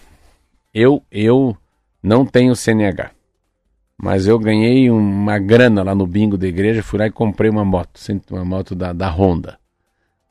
Eu, 0.73 1.03
eu 1.11 1.55
não 2.01 2.25
tenho 2.25 2.55
CNH, 2.55 3.11
mas 3.99 4.27
eu 4.27 4.37
ganhei 4.37 4.89
uma 4.89 5.39
grana 5.39 5.83
lá 5.83 5.95
no 5.95 6.05
bingo 6.05 6.37
da 6.37 6.47
igreja, 6.47 6.83
fui 6.83 6.99
lá 6.99 7.07
e 7.07 7.11
comprei 7.11 7.49
uma 7.49 7.65
moto, 7.65 7.99
uma 8.31 8.45
moto 8.45 8.75
da, 8.75 8.93
da 8.93 9.09
Honda. 9.09 9.57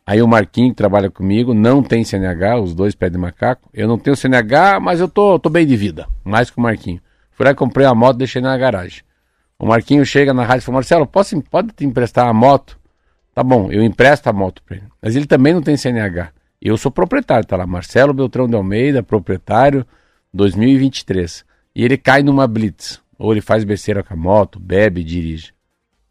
Aí 0.07 0.23
o 0.23 0.29
Marquinho, 0.29 0.71
que 0.71 0.77
trabalha 0.77 1.11
comigo, 1.11 1.53
não 1.53 1.83
tem 1.83 2.05
CNH, 2.05 2.61
os 2.61 2.75
dois 2.75 2.95
pés 2.95 3.11
de 3.11 3.19
macaco. 3.19 3.69
Eu 3.75 3.89
não 3.89 3.99
tenho 3.99 4.17
CNH, 4.17 4.79
mas 4.79 5.01
eu 5.01 5.09
tô, 5.09 5.37
tô 5.37 5.51
bem 5.51 5.67
de 5.67 5.77
vida, 5.77 6.07
mais 6.25 6.49
que 6.49 6.59
o 6.59 6.61
Marquinho. 6.61 7.01
Fui 7.33 7.45
lá 7.45 7.51
e 7.51 7.57
comprei 7.57 7.85
a 7.85 7.95
moto, 7.95 8.17
deixei 8.17 8.41
na 8.41 8.57
garagem. 8.57 9.03
O 9.59 9.67
Marquinho 9.67 10.07
chega 10.07 10.33
na 10.33 10.45
rádio 10.45 10.63
e 10.63 10.65
fala, 10.65 10.77
Marcelo, 10.77 11.07
posso, 11.07 11.43
pode 11.43 11.73
te 11.73 11.85
emprestar 11.85 12.29
a 12.29 12.33
moto? 12.33 12.79
Tá 13.35 13.43
bom, 13.43 13.71
eu 13.73 13.83
empresto 13.83 14.29
a 14.29 14.33
moto 14.33 14.63
para 14.63 14.77
ele. 14.77 14.87
Mas 15.03 15.17
ele 15.17 15.27
também 15.27 15.53
não 15.53 15.61
tem 15.61 15.77
CNH. 15.77 16.31
Eu 16.63 16.77
sou 16.77 16.91
proprietário, 16.91 17.47
tá 17.47 17.57
lá, 17.57 17.67
Marcelo 17.67 18.15
Beltrão 18.15 18.49
de 18.49 18.55
Almeida, 18.55 19.03
proprietário, 19.03 19.85
2023. 20.33 21.45
E 21.75 21.85
ele 21.85 21.99
cai 21.99 22.23
numa 22.23 22.47
blitz. 22.47 23.01
Ou 23.19 23.33
ele 23.33 23.41
faz 23.41 23.65
besteira 23.65 24.03
com 24.03 24.15
a 24.15 24.17
moto, 24.17 24.59
bebe, 24.61 25.03
dirige. 25.03 25.53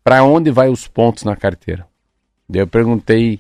Para 0.04 0.24
onde 0.24 0.52
vai 0.52 0.70
os 0.70 0.88
pontos 0.88 1.24
na 1.24 1.36
carteira? 1.36 1.88
Daí 2.48 2.62
eu 2.62 2.68
perguntei 2.68 3.40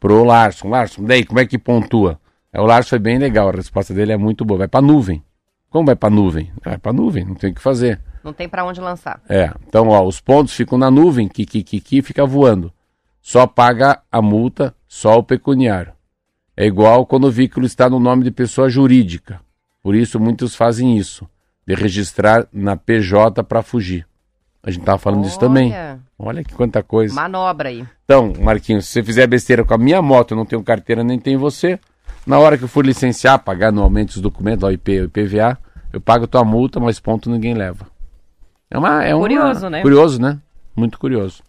pro 0.00 0.24
Larson, 0.24 0.68
Larson, 0.68 1.04
daí 1.04 1.24
como 1.24 1.40
é 1.40 1.46
que 1.46 1.58
pontua? 1.58 2.20
Aí 2.52 2.60
o 2.60 2.66
Larson 2.66 2.90
foi 2.90 2.98
bem 2.98 3.18
legal, 3.18 3.48
a 3.48 3.52
resposta 3.52 3.92
dele 3.92 4.12
é 4.12 4.16
muito 4.16 4.44
boa. 4.44 4.58
Vai 4.58 4.68
para 4.68 4.80
nuvem. 4.80 5.22
Como 5.70 5.86
vai 5.86 5.96
para 5.96 6.08
nuvem? 6.08 6.50
Vai 6.64 6.78
para 6.78 6.92
nuvem, 6.92 7.24
não 7.24 7.34
tem 7.34 7.50
o 7.50 7.54
que 7.54 7.60
fazer. 7.60 8.00
Não 8.24 8.32
tem 8.32 8.48
para 8.48 8.64
onde 8.64 8.80
lançar. 8.80 9.20
É, 9.28 9.52
então 9.66 9.88
ó, 9.88 10.02
os 10.06 10.20
pontos 10.20 10.54
ficam 10.54 10.78
na 10.78 10.90
nuvem, 10.90 11.28
que 11.28 11.44
que 11.44 11.62
que, 11.62 11.80
que 11.80 12.02
fica 12.02 12.24
voando. 12.24 12.72
Só 13.20 13.46
paga 13.46 14.00
a 14.10 14.22
multa, 14.22 14.74
só 14.86 15.18
o 15.18 15.22
pecuniário. 15.22 15.92
É 16.56 16.66
igual 16.66 17.04
quando 17.06 17.24
o 17.24 17.30
veículo 17.30 17.66
está 17.66 17.88
no 17.88 18.00
nome 18.00 18.24
de 18.24 18.30
pessoa 18.30 18.70
jurídica. 18.70 19.40
Por 19.82 19.94
isso 19.94 20.18
muitos 20.18 20.54
fazem 20.54 20.96
isso, 20.96 21.28
de 21.68 21.74
registrar 21.74 22.48
na 22.50 22.78
PJ 22.78 23.44
para 23.44 23.62
fugir. 23.62 24.06
A 24.62 24.70
gente 24.70 24.80
estava 24.80 24.96
falando 24.96 25.20
Olha. 25.20 25.26
disso 25.28 25.38
também. 25.38 25.74
Olha 26.18 26.42
que 26.42 26.54
quanta 26.54 26.82
coisa. 26.82 27.14
Manobra 27.14 27.68
aí. 27.68 27.84
Então, 28.06 28.32
Marquinhos, 28.40 28.86
se 28.86 28.92
você 28.92 29.02
fizer 29.02 29.26
besteira 29.26 29.62
com 29.62 29.74
a 29.74 29.78
minha 29.78 30.00
moto, 30.00 30.30
eu 30.30 30.36
não 30.38 30.46
tenho 30.46 30.62
carteira 30.62 31.04
nem 31.04 31.18
tem 31.18 31.36
você. 31.36 31.78
Na 32.26 32.38
hora 32.38 32.56
que 32.56 32.64
eu 32.64 32.68
for 32.68 32.86
licenciar, 32.86 33.38
pagar 33.40 33.68
anualmente 33.68 34.16
os 34.16 34.22
documentos, 34.22 34.66
o 34.66 34.72
IP, 34.72 35.04
IPVA, 35.04 35.58
eu 35.92 36.00
pago 36.00 36.26
tua 36.26 36.42
multa, 36.42 36.80
mas 36.80 36.98
ponto 36.98 37.28
ninguém 37.28 37.52
leva. 37.52 37.86
É 38.70 38.78
uma 38.78 39.04
é 39.04 39.12
curioso, 39.12 39.64
uma, 39.64 39.70
né? 39.70 39.82
Curioso, 39.82 40.20
né? 40.20 40.38
Muito 40.74 40.98
curioso. 40.98 41.42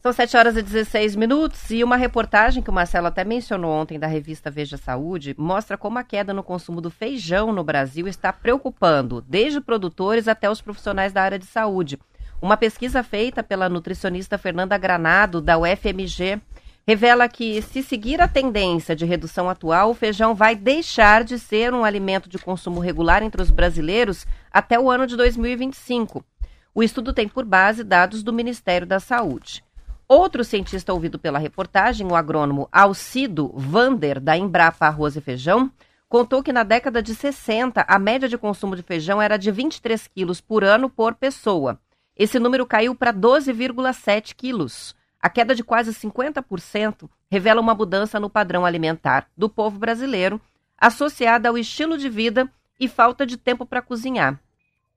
São 0.00 0.12
7 0.12 0.36
horas 0.36 0.56
e 0.56 0.62
16 0.62 1.16
minutos 1.16 1.72
e 1.72 1.82
uma 1.82 1.96
reportagem 1.96 2.62
que 2.62 2.70
o 2.70 2.72
Marcelo 2.72 3.08
até 3.08 3.24
mencionou 3.24 3.72
ontem 3.72 3.98
da 3.98 4.06
revista 4.06 4.48
Veja 4.48 4.76
Saúde 4.76 5.34
mostra 5.36 5.76
como 5.76 5.98
a 5.98 6.04
queda 6.04 6.32
no 6.32 6.44
consumo 6.44 6.80
do 6.80 6.88
feijão 6.88 7.52
no 7.52 7.64
Brasil 7.64 8.06
está 8.06 8.32
preocupando 8.32 9.20
desde 9.20 9.60
produtores 9.60 10.28
até 10.28 10.48
os 10.48 10.60
profissionais 10.60 11.12
da 11.12 11.22
área 11.22 11.38
de 11.38 11.46
saúde. 11.46 11.98
Uma 12.40 12.56
pesquisa 12.56 13.02
feita 13.02 13.42
pela 13.42 13.68
nutricionista 13.68 14.38
Fernanda 14.38 14.78
Granado, 14.78 15.40
da 15.40 15.58
UFMG, 15.58 16.40
revela 16.86 17.28
que, 17.28 17.60
se 17.60 17.82
seguir 17.82 18.20
a 18.20 18.28
tendência 18.28 18.94
de 18.94 19.04
redução 19.04 19.50
atual, 19.50 19.90
o 19.90 19.94
feijão 19.94 20.32
vai 20.32 20.54
deixar 20.54 21.24
de 21.24 21.40
ser 21.40 21.74
um 21.74 21.84
alimento 21.84 22.28
de 22.28 22.38
consumo 22.38 22.78
regular 22.78 23.24
entre 23.24 23.42
os 23.42 23.50
brasileiros 23.50 24.24
até 24.52 24.78
o 24.78 24.88
ano 24.88 25.08
de 25.08 25.16
2025. 25.16 26.24
O 26.72 26.84
estudo 26.84 27.12
tem 27.12 27.26
por 27.26 27.44
base 27.44 27.82
dados 27.82 28.22
do 28.22 28.32
Ministério 28.32 28.86
da 28.86 29.00
Saúde. 29.00 29.66
Outro 30.08 30.42
cientista 30.42 30.90
ouvido 30.90 31.18
pela 31.18 31.38
reportagem, 31.38 32.06
o 32.06 32.16
agrônomo 32.16 32.66
Alcido 32.72 33.52
Vander, 33.54 34.18
da 34.18 34.38
Embrapa 34.38 34.86
Arroz 34.86 35.16
e 35.16 35.20
Feijão, 35.20 35.70
contou 36.08 36.42
que 36.42 36.50
na 36.50 36.62
década 36.62 37.02
de 37.02 37.14
60 37.14 37.84
a 37.86 37.98
média 37.98 38.26
de 38.26 38.38
consumo 38.38 38.74
de 38.74 38.82
feijão 38.82 39.20
era 39.20 39.36
de 39.36 39.50
23 39.50 40.06
quilos 40.06 40.40
por 40.40 40.64
ano 40.64 40.88
por 40.88 41.14
pessoa. 41.14 41.78
esse 42.16 42.38
número 42.38 42.64
caiu 42.64 42.94
para 42.94 43.12
12,7 43.12 44.34
quilos. 44.34 44.96
A 45.20 45.28
queda 45.28 45.54
de 45.54 45.62
quase 45.62 45.92
50% 45.92 47.06
revela 47.30 47.60
uma 47.60 47.74
mudança 47.74 48.18
no 48.18 48.30
padrão 48.30 48.64
alimentar 48.64 49.28
do 49.36 49.46
povo 49.46 49.78
brasileiro, 49.78 50.40
associada 50.78 51.50
ao 51.50 51.58
estilo 51.58 51.98
de 51.98 52.08
vida 52.08 52.50
e 52.80 52.88
falta 52.88 53.26
de 53.26 53.36
tempo 53.36 53.66
para 53.66 53.82
cozinhar. 53.82 54.40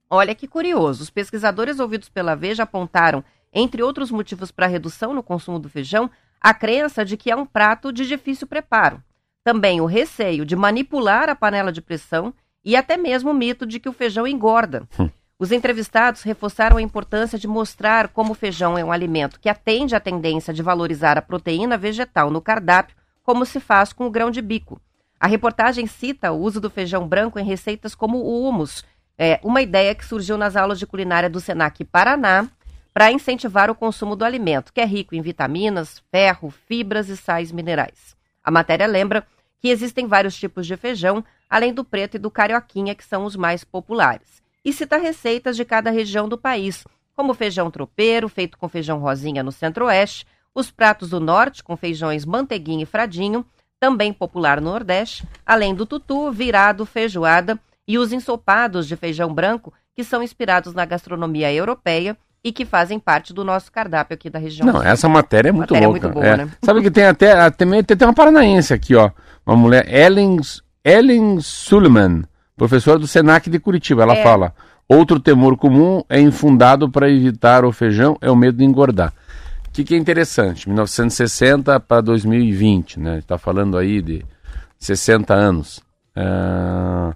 Olha 0.09 0.33
que 0.33 0.47
curioso, 0.47 1.03
os 1.03 1.09
pesquisadores 1.09 1.79
ouvidos 1.79 2.07
pela 2.07 2.35
Veja 2.35 2.63
apontaram, 2.63 3.23
entre 3.53 3.83
outros 3.83 4.11
motivos 4.11 4.51
para 4.51 4.65
a 4.65 4.69
redução 4.69 5.13
no 5.13 5.23
consumo 5.23 5.59
do 5.59 5.69
feijão, 5.69 6.09
a 6.39 6.53
crença 6.53 7.05
de 7.05 7.17
que 7.17 7.29
é 7.29 7.35
um 7.35 7.45
prato 7.45 7.91
de 7.91 8.07
difícil 8.07 8.47
preparo. 8.47 9.03
Também 9.43 9.81
o 9.81 9.85
receio 9.85 10.45
de 10.45 10.55
manipular 10.55 11.29
a 11.29 11.35
panela 11.35 11.71
de 11.71 11.81
pressão 11.81 12.33
e 12.63 12.75
até 12.75 12.97
mesmo 12.97 13.31
o 13.31 13.33
mito 13.33 13.65
de 13.65 13.79
que 13.79 13.89
o 13.89 13.93
feijão 13.93 14.27
engorda. 14.27 14.87
Hum. 14.99 15.09
Os 15.37 15.51
entrevistados 15.51 16.21
reforçaram 16.21 16.77
a 16.77 16.81
importância 16.81 17.37
de 17.37 17.47
mostrar 17.47 18.09
como 18.09 18.33
o 18.33 18.35
feijão 18.35 18.77
é 18.77 18.85
um 18.85 18.91
alimento 18.91 19.39
que 19.39 19.49
atende 19.49 19.95
à 19.95 19.99
tendência 19.99 20.53
de 20.53 20.61
valorizar 20.61 21.17
a 21.17 21.21
proteína 21.21 21.77
vegetal 21.77 22.29
no 22.29 22.39
cardápio, 22.39 22.95
como 23.23 23.45
se 23.45 23.59
faz 23.59 23.91
com 23.91 24.05
o 24.05 24.11
grão 24.11 24.29
de 24.29 24.39
bico. 24.41 24.79
A 25.19 25.25
reportagem 25.25 25.87
cita 25.87 26.31
o 26.31 26.39
uso 26.39 26.61
do 26.61 26.69
feijão 26.69 27.07
branco 27.07 27.39
em 27.39 27.43
receitas 27.43 27.95
como 27.95 28.19
o 28.19 28.47
humus, 28.47 28.85
é, 29.17 29.39
uma 29.43 29.61
ideia 29.61 29.93
que 29.93 30.05
surgiu 30.05 30.37
nas 30.37 30.55
aulas 30.55 30.79
de 30.79 30.85
culinária 30.87 31.29
do 31.29 31.39
Senac 31.39 31.83
Paraná 31.85 32.47
para 32.93 33.11
incentivar 33.11 33.69
o 33.69 33.75
consumo 33.75 34.15
do 34.15 34.25
alimento, 34.25 34.73
que 34.73 34.81
é 34.81 34.85
rico 34.85 35.15
em 35.15 35.21
vitaminas, 35.21 36.03
ferro, 36.11 36.49
fibras 36.49 37.09
e 37.09 37.17
sais 37.17 37.51
minerais. 37.51 38.15
A 38.43 38.51
matéria 38.51 38.87
lembra 38.87 39.25
que 39.59 39.69
existem 39.69 40.07
vários 40.07 40.35
tipos 40.35 40.65
de 40.67 40.75
feijão, 40.75 41.23
além 41.49 41.73
do 41.73 41.83
preto 41.83 42.15
e 42.15 42.19
do 42.19 42.31
carioquinha, 42.31 42.95
que 42.95 43.03
são 43.03 43.25
os 43.25 43.35
mais 43.35 43.63
populares 43.63 44.41
e 44.63 44.71
cita 44.71 44.97
receitas 44.97 45.55
de 45.55 45.65
cada 45.65 45.89
região 45.89 46.29
do 46.29 46.37
país, 46.37 46.85
como 47.15 47.33
feijão 47.33 47.69
tropeiro, 47.71 48.29
feito 48.29 48.57
com 48.57 48.69
feijão 48.69 48.99
rosinha 48.99 49.43
no 49.43 49.51
centro-oeste, 49.51 50.25
os 50.53 50.69
pratos 50.69 51.09
do 51.09 51.19
norte, 51.19 51.63
com 51.63 51.75
feijões 51.75 52.25
manteiguinha 52.25 52.83
e 52.83 52.85
fradinho, 52.85 53.45
também 53.79 54.13
popular 54.13 54.61
no 54.61 54.71
Nordeste, 54.71 55.25
além 55.45 55.73
do 55.73 55.85
tutu, 55.85 56.31
virado, 56.31 56.85
feijoada 56.85 57.59
e 57.87 57.97
os 57.97 58.11
ensopados 58.11 58.87
de 58.87 58.95
feijão 58.95 59.33
branco, 59.33 59.73
que 59.95 60.03
são 60.03 60.21
inspirados 60.21 60.73
na 60.73 60.85
gastronomia 60.85 61.51
europeia 61.51 62.15
e 62.43 62.51
que 62.51 62.65
fazem 62.65 62.99
parte 62.99 63.33
do 63.33 63.43
nosso 63.43 63.71
cardápio 63.71 64.15
aqui 64.15 64.29
da 64.29 64.39
região. 64.39 64.65
Não, 64.65 64.81
essa 64.81 65.07
matéria 65.07 65.49
é 65.49 65.51
muito 65.51 65.73
matéria 65.73 65.87
louca. 65.87 66.07
É 66.07 66.09
muito 66.09 66.13
boa, 66.13 66.25
é. 66.25 66.37
né? 66.37 66.49
Sabe 66.63 66.81
que 66.81 66.89
tem 66.89 67.05
até, 67.05 67.49
tem, 67.51 67.83
tem 67.83 68.07
uma 68.07 68.13
paranaense 68.13 68.73
aqui, 68.73 68.95
ó, 68.95 69.11
uma 69.45 69.55
mulher, 69.55 69.87
Ellen, 69.87 70.39
Ellen 70.83 71.39
Suleiman, 71.39 72.23
professora 72.57 72.97
do 72.97 73.07
SENAC 73.07 73.49
de 73.49 73.59
Curitiba. 73.59 74.03
Ela 74.03 74.15
é. 74.15 74.23
fala: 74.23 74.53
outro 74.87 75.19
temor 75.19 75.55
comum 75.57 76.03
é 76.09 76.19
infundado 76.19 76.89
para 76.89 77.09
evitar 77.09 77.63
o 77.63 77.71
feijão 77.71 78.17
é 78.21 78.29
o 78.29 78.35
medo 78.35 78.57
de 78.57 78.63
engordar. 78.63 79.13
O 79.67 79.71
que, 79.71 79.83
que 79.83 79.95
é 79.95 79.97
interessante? 79.97 80.67
1960 80.67 81.79
para 81.79 82.01
2020, 82.01 82.99
né? 82.99 83.19
Está 83.19 83.37
falando 83.37 83.77
aí 83.77 84.01
de 84.01 84.25
60 84.77 85.33
anos. 85.33 85.77
Uh, 86.17 87.15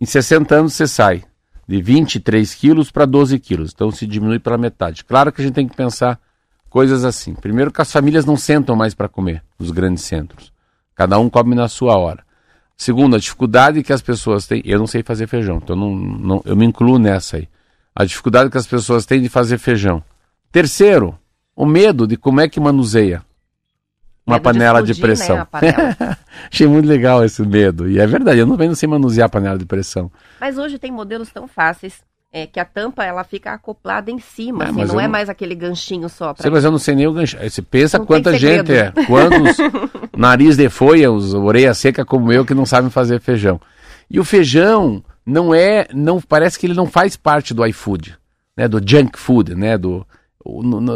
em 0.00 0.06
60 0.06 0.54
anos 0.54 0.74
você 0.74 0.86
sai 0.86 1.24
de 1.66 1.82
23 1.82 2.54
quilos 2.54 2.90
para 2.90 3.04
12 3.04 3.38
quilos, 3.38 3.72
então 3.74 3.90
se 3.90 4.06
diminui 4.06 4.38
pela 4.38 4.56
metade. 4.56 5.04
Claro 5.04 5.32
que 5.32 5.40
a 5.40 5.44
gente 5.44 5.54
tem 5.54 5.66
que 5.66 5.76
pensar 5.76 6.20
coisas 6.70 7.04
assim. 7.04 7.34
Primeiro 7.34 7.72
que 7.72 7.82
as 7.82 7.90
famílias 7.90 8.24
não 8.24 8.36
sentam 8.36 8.76
mais 8.76 8.94
para 8.94 9.08
comer 9.08 9.42
nos 9.58 9.70
grandes 9.70 10.04
centros. 10.04 10.52
Cada 10.94 11.18
um 11.18 11.28
come 11.28 11.54
na 11.54 11.68
sua 11.68 11.96
hora. 11.96 12.24
Segundo, 12.76 13.16
a 13.16 13.18
dificuldade 13.18 13.82
que 13.82 13.92
as 13.92 14.02
pessoas 14.02 14.46
têm. 14.46 14.62
Eu 14.64 14.78
não 14.78 14.86
sei 14.86 15.02
fazer 15.02 15.26
feijão, 15.26 15.58
então 15.62 15.74
não, 15.74 15.94
não, 15.96 16.42
eu 16.44 16.54
me 16.54 16.66
incluo 16.66 16.98
nessa 16.98 17.38
aí. 17.38 17.48
A 17.94 18.04
dificuldade 18.04 18.50
que 18.50 18.58
as 18.58 18.66
pessoas 18.66 19.06
têm 19.06 19.22
de 19.22 19.28
fazer 19.28 19.58
feijão. 19.58 20.02
Terceiro, 20.52 21.18
o 21.54 21.64
medo 21.64 22.06
de 22.06 22.16
como 22.16 22.40
é 22.40 22.48
que 22.48 22.60
manuseia 22.60 23.24
uma 24.26 24.40
panela 24.40 24.82
de, 24.82 24.92
explodir, 24.92 25.16
de 25.16 25.22
pressão. 25.22 25.36
Né, 25.36 25.46
panela. 25.50 26.18
Achei 26.52 26.66
muito 26.66 26.88
legal 26.88 27.24
esse 27.24 27.42
medo. 27.42 27.88
E 27.88 28.00
é 28.00 28.06
verdade, 28.06 28.40
eu 28.40 28.46
não, 28.46 28.56
não 28.56 28.74
sei 28.74 28.88
manusear 28.88 29.26
a 29.26 29.28
panela 29.28 29.56
de 29.56 29.64
pressão. 29.64 30.10
Mas 30.40 30.58
hoje 30.58 30.78
tem 30.78 30.90
modelos 30.90 31.30
tão 31.30 31.46
fáceis 31.46 32.02
é, 32.32 32.46
que 32.46 32.58
a 32.58 32.64
tampa 32.64 33.04
ela 33.04 33.22
fica 33.22 33.52
acoplada 33.52 34.10
em 34.10 34.18
cima, 34.18 34.64
é, 34.64 34.68
assim, 34.68 34.84
não 34.84 35.00
é 35.00 35.04
não... 35.04 35.10
mais 35.10 35.28
aquele 35.28 35.54
ganchinho 35.54 36.08
só. 36.08 36.34
Pra... 36.34 36.42
Sei, 36.42 36.50
mas 36.50 36.64
eu 36.64 36.70
não 36.70 36.78
sei 36.78 36.94
nem 36.94 37.06
o 37.06 37.12
ganchinho. 37.12 37.48
Você 37.48 37.62
pensa 37.62 37.98
não 37.98 38.04
quanta 38.04 38.36
gente 38.36 38.72
é. 38.72 38.92
Quantos 39.06 39.56
nariz 40.16 40.56
de 40.56 40.68
folha, 40.68 41.10
os 41.10 41.32
orelha 41.32 41.72
seca 41.72 42.04
como 42.04 42.32
eu 42.32 42.44
que 42.44 42.52
não 42.52 42.66
sabem 42.66 42.90
fazer 42.90 43.20
feijão. 43.20 43.60
E 44.10 44.18
o 44.18 44.24
feijão 44.24 45.02
não 45.24 45.54
é, 45.54 45.86
não 45.94 46.20
parece 46.20 46.58
que 46.58 46.66
ele 46.66 46.74
não 46.74 46.86
faz 46.86 47.16
parte 47.16 47.54
do 47.54 47.64
iFood, 47.66 48.16
né, 48.56 48.68
do 48.68 48.80
junk 48.84 49.18
food, 49.18 49.54
né, 49.54 49.78
do 49.78 50.06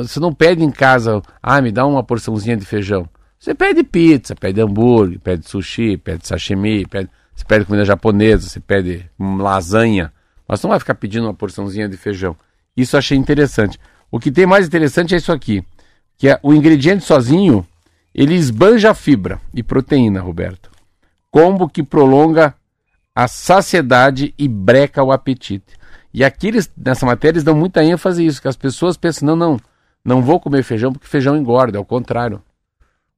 você 0.04 0.20
não 0.20 0.32
pede 0.32 0.62
em 0.62 0.70
casa, 0.70 1.20
ah, 1.42 1.60
me 1.60 1.72
dá 1.72 1.84
uma 1.84 2.04
porçãozinha 2.04 2.56
de 2.56 2.64
feijão. 2.64 3.08
Você 3.40 3.54
pede 3.54 3.82
pizza, 3.82 4.36
pede 4.36 4.60
hambúrguer, 4.60 5.18
pede 5.18 5.48
sushi, 5.48 5.96
pede 5.96 6.28
sashimi, 6.28 6.84
pede, 6.84 7.08
você 7.34 7.42
pede 7.42 7.64
comida 7.64 7.86
japonesa, 7.86 8.46
você 8.46 8.60
pede 8.60 9.10
lasanha. 9.18 10.12
Mas 10.46 10.62
não 10.62 10.68
vai 10.68 10.78
ficar 10.78 10.94
pedindo 10.94 11.24
uma 11.24 11.32
porçãozinha 11.32 11.88
de 11.88 11.96
feijão. 11.96 12.36
Isso 12.76 12.96
eu 12.96 12.98
achei 12.98 13.16
interessante. 13.16 13.80
O 14.10 14.20
que 14.20 14.30
tem 14.30 14.44
mais 14.44 14.66
interessante 14.66 15.14
é 15.14 15.16
isso 15.16 15.32
aqui, 15.32 15.64
que 16.18 16.28
é 16.28 16.38
o 16.42 16.52
ingrediente 16.52 17.02
sozinho, 17.02 17.66
ele 18.14 18.34
esbanja 18.34 18.92
fibra 18.92 19.40
e 19.54 19.62
proteína, 19.62 20.20
Roberto. 20.20 20.70
Combo 21.30 21.66
que 21.66 21.82
prolonga 21.82 22.54
a 23.14 23.26
saciedade 23.26 24.34
e 24.36 24.46
breca 24.46 25.02
o 25.02 25.12
apetite. 25.12 25.78
E 26.12 26.22
aqui 26.22 26.48
eles, 26.48 26.70
nessa 26.76 27.06
matéria 27.06 27.36
eles 27.36 27.44
dão 27.44 27.54
muita 27.54 27.82
ênfase 27.82 28.22
a 28.22 28.26
isso, 28.26 28.42
que 28.42 28.48
as 28.48 28.56
pessoas 28.56 28.98
pensam, 28.98 29.28
não, 29.28 29.36
não, 29.36 29.60
não 30.04 30.20
vou 30.20 30.38
comer 30.38 30.62
feijão 30.62 30.92
porque 30.92 31.06
feijão 31.06 31.38
engorda, 31.38 31.78
é 31.78 31.80
o 31.80 31.86
contrário. 31.86 32.42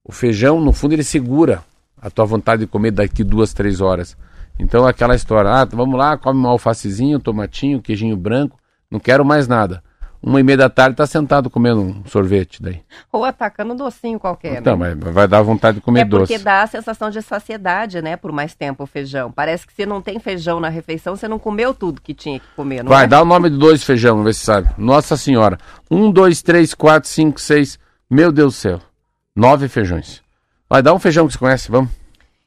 O 0.05 0.13
feijão, 0.13 0.61
no 0.61 0.73
fundo, 0.73 0.95
ele 0.95 1.05
segura 1.05 1.63
a 2.01 2.11
tua 2.11 2.25
vontade 2.25 2.63
de 2.63 2.67
comer 2.67 2.91
daqui 2.91 3.23
duas, 3.23 3.53
três 3.53 3.81
horas. 3.81 4.17
Então 4.59 4.87
aquela 4.87 5.15
história, 5.15 5.51
ah, 5.51 5.65
vamos 5.65 5.97
lá, 5.97 6.17
come 6.17 6.41
um 6.41 6.49
alfacezinho, 6.49 7.21
tomatinho, 7.21 7.81
queijinho 7.81 8.17
branco, 8.17 8.59
não 8.91 8.99
quero 8.99 9.25
mais 9.25 9.47
nada. 9.47 9.83
Uma 10.21 10.39
e 10.39 10.43
meia 10.45 10.57
da 10.57 10.71
tarde 10.71 10.97
tá 10.97 11.05
sentado 11.05 11.51
comendo 11.51 11.81
um 11.81 12.05
sorvete 12.07 12.63
daí. 12.63 12.81
Ou 13.11 13.25
atacando 13.25 13.73
um 13.73 13.77
docinho 13.77 14.21
qualquer. 14.21 14.61
Então, 14.61 14.77
né? 14.77 14.95
mas 14.95 15.13
vai 15.13 15.27
dar 15.27 15.43
vontade 15.43 15.79
de 15.79 15.81
comer 15.81 16.05
doce. 16.05 16.33
É 16.33 16.37
porque 16.37 16.45
dá 16.45 16.63
a 16.63 16.67
sensação 16.69 17.11
de 17.11 17.21
saciedade, 17.23 18.01
né, 18.01 18.17
por 18.17 18.31
mais 18.31 18.55
tempo 18.55 18.85
o 18.85 18.87
feijão. 18.87 19.33
Parece 19.33 19.67
que 19.67 19.73
se 19.73 19.85
não 19.85 20.01
tem 20.01 20.21
feijão 20.21 20.61
na 20.61 20.69
refeição, 20.69 21.17
você 21.17 21.27
não 21.27 21.41
comeu 21.41 21.75
tudo 21.75 22.01
que 22.01 22.15
tinha 22.15 22.39
que 22.39 22.47
comer, 22.55 22.85
Vai, 22.85 23.05
é? 23.05 23.09
dá 23.09 23.21
o 23.21 23.25
nome 23.25 23.51
de 23.51 23.57
dois 23.57 23.83
feijão, 23.83 24.13
vamos 24.13 24.27
ver 24.27 24.35
se 24.35 24.45
sabe. 24.45 24.71
Nossa 24.79 25.17
Senhora. 25.17 25.59
Um, 25.91 26.11
dois, 26.11 26.41
três, 26.41 26.73
quatro, 26.73 27.09
cinco, 27.09 27.41
seis. 27.41 27.79
Meu 28.09 28.31
Deus 28.31 28.55
do 28.55 28.57
céu. 28.57 28.92
Nove 29.35 29.69
feijões. 29.69 30.23
Vai, 30.69 30.83
dá 30.83 30.93
um 30.93 30.99
feijão 30.99 31.27
que 31.27 31.33
você 31.33 31.39
conhece, 31.39 31.71
vamos. 31.71 31.91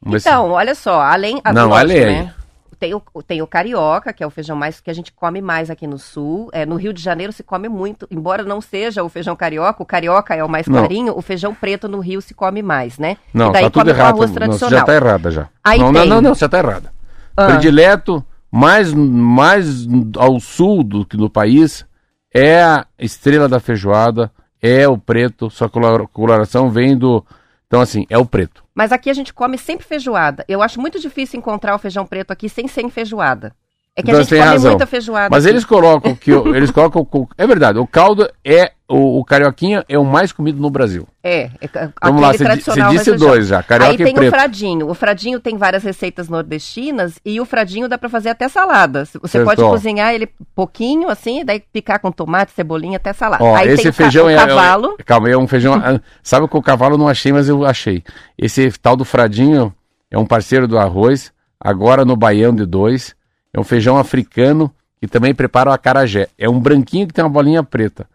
Vamos 0.01 0.25
então, 0.25 0.45
se... 0.45 0.51
olha 0.51 0.75
só, 0.75 1.01
além... 1.01 1.41
Não, 1.53 1.71
olha 1.71 1.93
aí. 1.93 2.05
Né? 2.05 2.33
Tem 2.77 2.93
o, 2.93 3.01
tem 3.25 3.41
o 3.41 3.47
carioca, 3.47 4.11
que 4.11 4.23
é 4.23 4.27
o 4.27 4.29
feijão 4.29 4.55
mais 4.55 4.81
que 4.81 4.91
a 4.91 4.93
gente 4.93 5.11
come 5.13 5.41
mais 5.41 5.69
aqui 5.69 5.87
no 5.87 5.97
sul. 5.97 6.49
É, 6.51 6.65
no 6.65 6.75
Rio 6.75 6.93
de 6.93 7.01
Janeiro 7.01 7.31
se 7.31 7.41
come 7.41 7.69
muito, 7.69 8.05
embora 8.11 8.43
não 8.43 8.59
seja 8.59 9.01
o 9.01 9.09
feijão 9.09 9.35
carioca, 9.35 9.81
o 9.81 9.85
carioca 9.85 10.35
é 10.35 10.43
o 10.43 10.49
mais 10.49 10.67
clarinho, 10.67 11.17
o 11.17 11.21
feijão 11.21 11.55
preto 11.55 11.87
no 11.87 11.99
Rio 11.99 12.21
se 12.21 12.33
come 12.33 12.61
mais, 12.61 12.99
né? 12.99 13.17
Não, 13.33 13.49
e 13.49 13.53
daí 13.53 13.63
tá 13.63 13.69
tudo 13.69 13.89
errado. 13.89 14.15
Arroz 14.15 14.31
tradicional. 14.31 14.71
Não, 14.71 14.77
já 14.79 14.85
tá 14.85 14.93
errada 14.93 15.31
já. 15.31 15.47
Aí 15.63 15.79
não, 15.79 15.93
tem... 15.93 16.01
não, 16.01 16.15
não, 16.15 16.21
não, 16.21 16.35
você 16.35 16.49
tá 16.49 16.59
errada. 16.59 16.91
Ah. 17.35 17.47
Predileto, 17.47 18.23
mais, 18.51 18.93
mais 18.93 19.87
ao 20.17 20.39
sul 20.39 20.83
do 20.83 21.05
que 21.05 21.17
no 21.17 21.29
país, 21.29 21.85
é 22.33 22.61
a 22.61 22.85
estrela 22.99 23.47
da 23.47 23.59
feijoada, 23.59 24.29
é 24.65 24.87
o 24.87 24.97
preto, 24.97 25.49
sua 25.49 25.69
coloração 25.69 26.69
vem 26.69 26.97
do 26.97 27.23
então, 27.67 27.81
assim, 27.81 28.05
é 28.09 28.17
o 28.17 28.25
preto. 28.25 28.63
Mas 28.73 28.91
aqui 28.91 29.09
a 29.09 29.13
gente 29.13 29.33
come 29.33 29.57
sempre 29.57 29.85
feijoada. 29.85 30.45
Eu 30.47 30.61
acho 30.61 30.79
muito 30.79 30.99
difícil 30.99 31.39
encontrar 31.39 31.75
o 31.75 31.79
feijão 31.79 32.05
preto 32.05 32.31
aqui 32.31 32.47
sem 32.47 32.67
ser 32.67 32.83
em 32.83 32.89
feijoada. 32.89 33.53
É 33.97 34.03
que 34.03 34.09
então, 34.09 34.19
a 34.19 34.23
gente 34.23 34.35
come 34.35 34.41
razão. 34.41 34.71
muita 34.71 34.85
feijoada. 34.85 35.29
Mas 35.31 35.45
aqui. 35.45 35.53
eles 35.53 35.63
colocam 35.63 36.13
que 36.15 36.29
eles 36.29 36.69
colocam 36.69 37.07
é 37.37 37.47
verdade, 37.47 37.79
o 37.79 37.87
caldo 37.87 38.29
é 38.43 38.73
o, 38.89 39.19
o, 39.19 39.23
carioquinha 39.23 39.85
é 39.87 39.97
o 39.97 40.03
mais 40.03 40.33
comido 40.33 40.61
no 40.61 40.69
Brasil. 40.69 41.07
É, 41.23 41.49
é 41.61 41.89
Vamos 42.03 42.21
lá, 42.21 42.33
você 42.33 42.43
disse 42.91 43.13
dois 43.13 43.47
já, 43.47 43.63
carioca 43.63 43.91
Aí 43.91 43.97
tem 43.97 44.13
preto. 44.13 44.27
o 44.27 44.31
fradinho. 44.31 44.89
O 44.89 44.93
fradinho 44.93 45.39
tem 45.39 45.57
várias 45.57 45.81
receitas 45.81 46.27
nordestinas 46.27 47.17
e 47.23 47.39
o 47.39 47.45
fradinho 47.45 47.87
dá 47.87 47.97
para 47.97 48.09
fazer 48.09 48.29
até 48.29 48.49
salada. 48.49 49.05
Você 49.21 49.41
pode 49.45 49.61
cozinhar 49.61 50.13
ele 50.13 50.27
pouquinho 50.53 51.09
assim, 51.09 51.45
daí 51.45 51.61
picar 51.61 51.99
com 51.99 52.11
tomate, 52.11 52.51
cebolinha 52.51 52.97
até 52.97 53.13
salada. 53.13 53.41
Ó, 53.41 53.55
Aí 53.55 53.69
esse 53.69 53.93
feijão 53.93 54.29
é, 54.29 54.35
cavalo. 54.35 54.95
É, 54.99 55.03
calma, 55.03 55.29
é 55.29 55.37
um 55.37 55.47
feijão, 55.47 55.73
ah, 55.73 56.01
sabe 56.21 56.49
que 56.49 56.57
o 56.57 56.61
cavalo 56.61 56.97
não 56.97 57.07
achei, 57.07 57.31
mas 57.31 57.47
eu 57.47 57.65
achei. 57.65 58.03
Esse 58.37 58.69
tal 58.71 58.97
do 58.97 59.05
fradinho 59.05 59.73
é 60.11 60.17
um 60.17 60.25
parceiro 60.25 60.67
do 60.67 60.77
arroz, 60.77 61.31
agora 61.57 62.03
no 62.03 62.17
baião 62.17 62.53
de 62.53 62.65
dois. 62.65 63.14
É 63.55 63.59
um 63.59 63.63
feijão 63.63 63.97
africano 63.97 64.69
que 64.99 65.07
também 65.07 65.33
prepara 65.33 65.69
o 65.69 65.73
acarajé. 65.73 66.27
É 66.37 66.49
um 66.49 66.59
branquinho 66.59 67.07
que 67.07 67.13
tem 67.13 67.23
uma 67.23 67.29
bolinha 67.29 67.63
preta. 67.63 68.05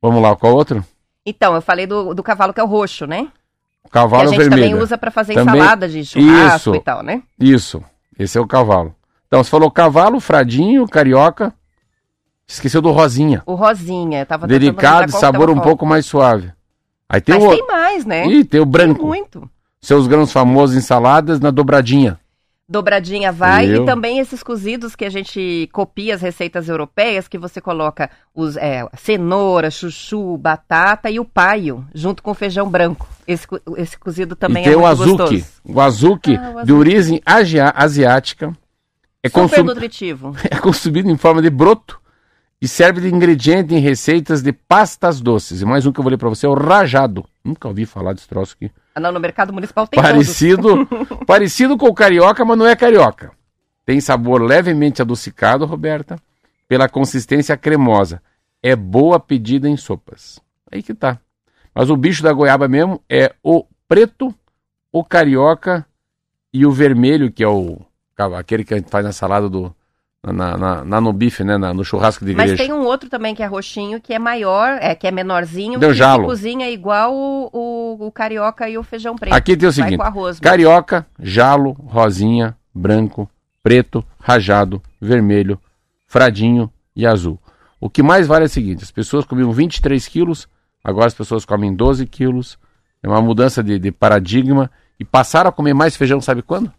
Vamos 0.00 0.20
lá, 0.20 0.34
qual 0.34 0.56
outro? 0.56 0.84
Então, 1.24 1.54
eu 1.54 1.62
falei 1.62 1.86
do, 1.86 2.12
do 2.12 2.20
cavalo 2.20 2.52
que 2.52 2.58
é 2.58 2.64
o 2.64 2.66
roxo, 2.66 3.06
né? 3.06 3.28
O 3.84 3.88
cavalo 3.88 4.24
que 4.24 4.26
a 4.26 4.30
gente 4.30 4.48
vermelho. 4.48 4.70
também 4.70 4.82
usa 4.82 4.98
para 4.98 5.12
fazer 5.12 5.34
também... 5.34 5.54
ensalada 5.54 5.88
de 5.88 6.04
churrasco 6.04 6.70
isso, 6.70 6.74
e 6.74 6.80
tal, 6.80 7.00
né? 7.00 7.22
Isso, 7.38 7.80
esse 8.18 8.36
é 8.36 8.40
o 8.40 8.46
cavalo. 8.46 8.92
Então, 9.28 9.44
você 9.44 9.50
falou 9.50 9.70
cavalo, 9.70 10.18
fradinho, 10.18 10.88
carioca. 10.88 11.54
Esqueceu 12.44 12.82
do 12.82 12.90
rosinha. 12.90 13.40
O 13.46 13.54
rosinha, 13.54 14.26
tava 14.26 14.48
Delicado, 14.48 15.12
sabor 15.12 15.48
um 15.48 15.60
pouco 15.60 15.86
mais 15.86 16.06
suave. 16.06 16.50
Aí 17.08 17.20
tem 17.20 17.36
Mas 17.36 17.44
o... 17.44 17.50
tem 17.50 17.66
mais, 17.68 18.04
né? 18.04 18.26
Ih, 18.26 18.44
tem 18.44 18.60
o 18.60 18.66
branco. 18.66 18.98
Tem 18.98 19.06
muito. 19.06 19.48
Seus 19.80 20.08
grãos 20.08 20.32
famosos 20.32 20.74
ensaladas 20.74 21.38
na 21.38 21.52
dobradinha. 21.52 22.18
Dobradinha 22.72 23.30
vai 23.30 23.70
Eu. 23.70 23.82
e 23.82 23.86
também 23.86 24.18
esses 24.18 24.42
cozidos 24.42 24.96
que 24.96 25.04
a 25.04 25.10
gente 25.10 25.68
copia 25.72 26.14
as 26.14 26.22
receitas 26.22 26.68
europeias, 26.68 27.28
que 27.28 27.38
você 27.38 27.60
coloca 27.60 28.10
os 28.34 28.56
é, 28.56 28.84
cenoura, 28.94 29.70
chuchu, 29.70 30.36
batata 30.38 31.10
e 31.10 31.20
o 31.20 31.24
paio, 31.24 31.86
junto 31.94 32.22
com 32.22 32.30
o 32.30 32.34
feijão 32.34 32.68
branco. 32.68 33.06
Esse, 33.28 33.46
esse 33.76 33.98
cozido 33.98 34.34
também 34.34 34.64
e 34.64 34.66
é 34.66 34.70
tem 34.70 34.78
muito 34.78 34.86
o 34.86 34.90
azuki, 34.90 35.18
gostoso. 35.18 35.46
O 35.64 35.80
azuki, 35.80 36.34
ah, 36.34 36.64
de 36.64 36.72
origem 36.72 37.20
asiática. 37.24 38.52
É 39.22 39.28
Super 39.28 39.42
consum... 39.42 39.64
nutritivo. 39.64 40.34
É 40.50 40.56
consumido 40.56 41.10
em 41.10 41.16
forma 41.16 41.40
de 41.40 41.50
broto 41.50 42.01
e 42.62 42.68
serve 42.68 43.00
de 43.00 43.12
ingrediente 43.12 43.74
em 43.74 43.80
receitas 43.80 44.40
de 44.40 44.52
pastas 44.52 45.20
doces. 45.20 45.62
E 45.62 45.64
mais 45.64 45.84
um 45.84 45.90
que 45.90 45.98
eu 45.98 46.04
vou 46.04 46.12
ler 46.12 46.16
para 46.16 46.28
você 46.28 46.46
é 46.46 46.48
o 46.48 46.54
rajado. 46.54 47.24
Nunca 47.42 47.66
ouvi 47.66 47.84
falar 47.84 48.12
desse 48.12 48.28
troço 48.28 48.54
aqui. 48.54 48.70
Ah, 48.94 49.00
não, 49.00 49.10
no 49.10 49.18
mercado 49.18 49.52
municipal 49.52 49.84
tem 49.88 50.00
parecido, 50.00 50.86
parecido 51.26 51.76
com 51.76 51.86
o 51.86 51.94
carioca, 51.94 52.44
mas 52.44 52.56
não 52.56 52.64
é 52.64 52.76
carioca. 52.76 53.32
Tem 53.84 54.00
sabor 54.00 54.40
levemente 54.40 55.02
adocicado, 55.02 55.66
Roberta, 55.66 56.14
pela 56.68 56.88
consistência 56.88 57.56
cremosa. 57.56 58.22
É 58.62 58.76
boa 58.76 59.18
pedida 59.18 59.68
em 59.68 59.76
sopas. 59.76 60.40
Aí 60.70 60.84
que 60.84 60.94
tá. 60.94 61.18
Mas 61.74 61.90
o 61.90 61.96
bicho 61.96 62.22
da 62.22 62.32
goiaba 62.32 62.68
mesmo 62.68 63.02
é 63.10 63.34
o 63.42 63.66
preto, 63.88 64.32
o 64.92 65.02
carioca 65.02 65.84
e 66.54 66.64
o 66.64 66.70
vermelho, 66.70 67.32
que 67.32 67.42
é 67.42 67.48
o 67.48 67.80
aquele 68.38 68.62
que 68.62 68.72
a 68.72 68.76
gente 68.76 68.88
faz 68.88 69.04
na 69.04 69.10
salada 69.10 69.48
do, 69.48 69.74
na, 70.24 70.56
na, 70.56 70.84
na, 70.84 71.00
no 71.00 71.12
bife, 71.12 71.42
né? 71.42 71.58
Na, 71.58 71.74
no 71.74 71.84
churrasco 71.84 72.24
de 72.24 72.30
igreja. 72.30 72.52
Mas 72.52 72.60
tem 72.60 72.72
um 72.72 72.84
outro 72.84 73.10
também 73.10 73.34
que 73.34 73.42
é 73.42 73.46
roxinho, 73.46 74.00
que 74.00 74.14
é 74.14 74.18
maior, 74.18 74.78
é, 74.80 74.94
que 74.94 75.06
é 75.06 75.10
menorzinho, 75.10 75.80
Deu 75.80 75.90
que 75.90 75.96
jalo. 75.96 76.26
cozinha 76.26 76.70
igual 76.70 77.12
o, 77.12 77.50
o, 77.52 78.06
o, 78.06 78.12
carioca 78.12 78.68
e 78.68 78.78
o 78.78 78.84
feijão 78.84 79.16
preto. 79.16 79.32
Aqui 79.34 79.56
tem 79.56 79.68
o 79.68 79.72
seguinte: 79.72 80.00
arroz, 80.00 80.38
carioca, 80.38 81.04
jalo, 81.18 81.72
rosinha, 81.72 82.56
branco, 82.72 83.28
preto, 83.62 84.04
rajado, 84.20 84.80
vermelho, 85.00 85.58
fradinho 86.06 86.70
e 86.94 87.04
azul. 87.04 87.36
O 87.80 87.90
que 87.90 88.02
mais 88.02 88.28
vale 88.28 88.44
é 88.44 88.46
o 88.46 88.50
seguinte: 88.50 88.84
as 88.84 88.92
pessoas 88.92 89.24
comiam 89.24 89.50
23 89.50 90.06
quilos, 90.06 90.46
agora 90.84 91.06
as 91.08 91.14
pessoas 91.14 91.44
comem 91.44 91.74
12 91.74 92.06
quilos. 92.06 92.56
É 93.02 93.08
uma 93.08 93.20
mudança 93.20 93.60
de, 93.64 93.76
de 93.80 93.90
paradigma. 93.90 94.70
E 95.00 95.04
passaram 95.04 95.48
a 95.48 95.52
comer 95.52 95.74
mais 95.74 95.96
feijão, 95.96 96.20
sabe 96.20 96.42
quando? 96.42 96.72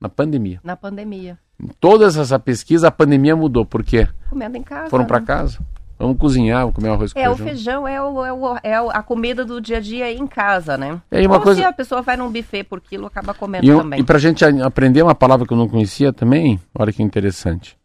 Na 0.00 0.08
pandemia. 0.08 0.58
Na 0.64 0.74
pandemia. 0.74 1.38
Em 1.62 1.68
todas 1.80 2.16
essa 2.16 2.38
pesquisa, 2.38 2.88
a 2.88 2.90
pandemia 2.90 3.36
mudou. 3.36 3.64
Por 3.64 3.82
quê? 3.82 4.08
Comendo 4.28 4.56
em 4.56 4.62
casa. 4.62 4.90
Foram 4.90 5.04
para 5.04 5.20
né? 5.20 5.26
casa. 5.26 5.58
Vamos 5.98 6.18
cozinhar, 6.18 6.60
vamos 6.60 6.74
comer 6.74 6.88
arroz 6.88 7.12
com 7.12 7.18
é, 7.18 7.22
feijão. 7.22 7.32
É, 7.32 7.42
o 7.42 7.48
feijão 7.48 7.88
é, 7.88 8.02
o, 8.02 8.24
é, 8.24 8.32
o, 8.32 8.56
é, 8.62 8.74
a 8.74 9.02
comida 9.02 9.44
do 9.44 9.60
dia 9.60 9.78
a 9.78 9.80
dia 9.80 10.12
em 10.12 10.26
casa, 10.26 10.76
né? 10.76 11.00
É, 11.10 11.24
uma 11.26 11.36
Ou 11.36 11.42
coisa... 11.42 11.60
se 11.60 11.66
a 11.66 11.72
pessoa 11.72 12.02
vai 12.02 12.16
num 12.16 12.30
buffet 12.30 12.64
por 12.64 12.80
quilo, 12.80 13.06
acaba 13.06 13.32
comendo 13.32 13.64
e, 13.64 13.76
também. 13.76 14.00
E 14.00 14.02
pra 14.02 14.18
gente 14.18 14.44
aprender 14.44 15.02
uma 15.02 15.14
palavra 15.14 15.46
que 15.46 15.52
eu 15.52 15.56
não 15.56 15.68
conhecia 15.68 16.12
também, 16.12 16.60
olha 16.76 16.92
que 16.92 17.02
interessante. 17.02 17.78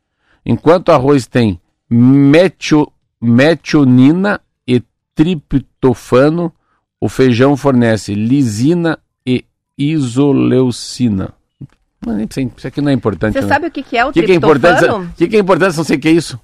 Enquanto 0.43 0.89
o 0.89 0.91
arroz 0.91 1.27
tem 1.27 1.61
metio, 1.87 2.91
metionina 3.21 4.41
e 4.67 4.81
triptofano, 5.13 6.51
o 6.99 7.07
feijão 7.07 7.55
fornece 7.55 8.15
lisina 8.15 8.97
e 9.25 9.45
isoleucina. 9.77 11.33
Mas 12.05 12.27
isso 12.37 12.67
aqui 12.67 12.81
não 12.81 12.89
é 12.89 12.93
importante. 12.93 13.33
Você 13.33 13.41
né? 13.41 13.47
sabe 13.47 13.67
o 13.67 13.71
que, 13.71 13.83
que 13.83 13.97
é 13.97 14.05
o 14.05 14.11
que 14.11 14.23
triptofano? 14.23 14.87
É? 14.87 15.05
O 15.05 15.09
que, 15.17 15.27
que 15.27 15.35
é 15.35 15.39
importante? 15.39 15.75
Não 15.75 15.83
sei 15.83 15.97
o 15.97 15.99
que 15.99 16.07
é 16.07 16.11
isso. 16.11 16.39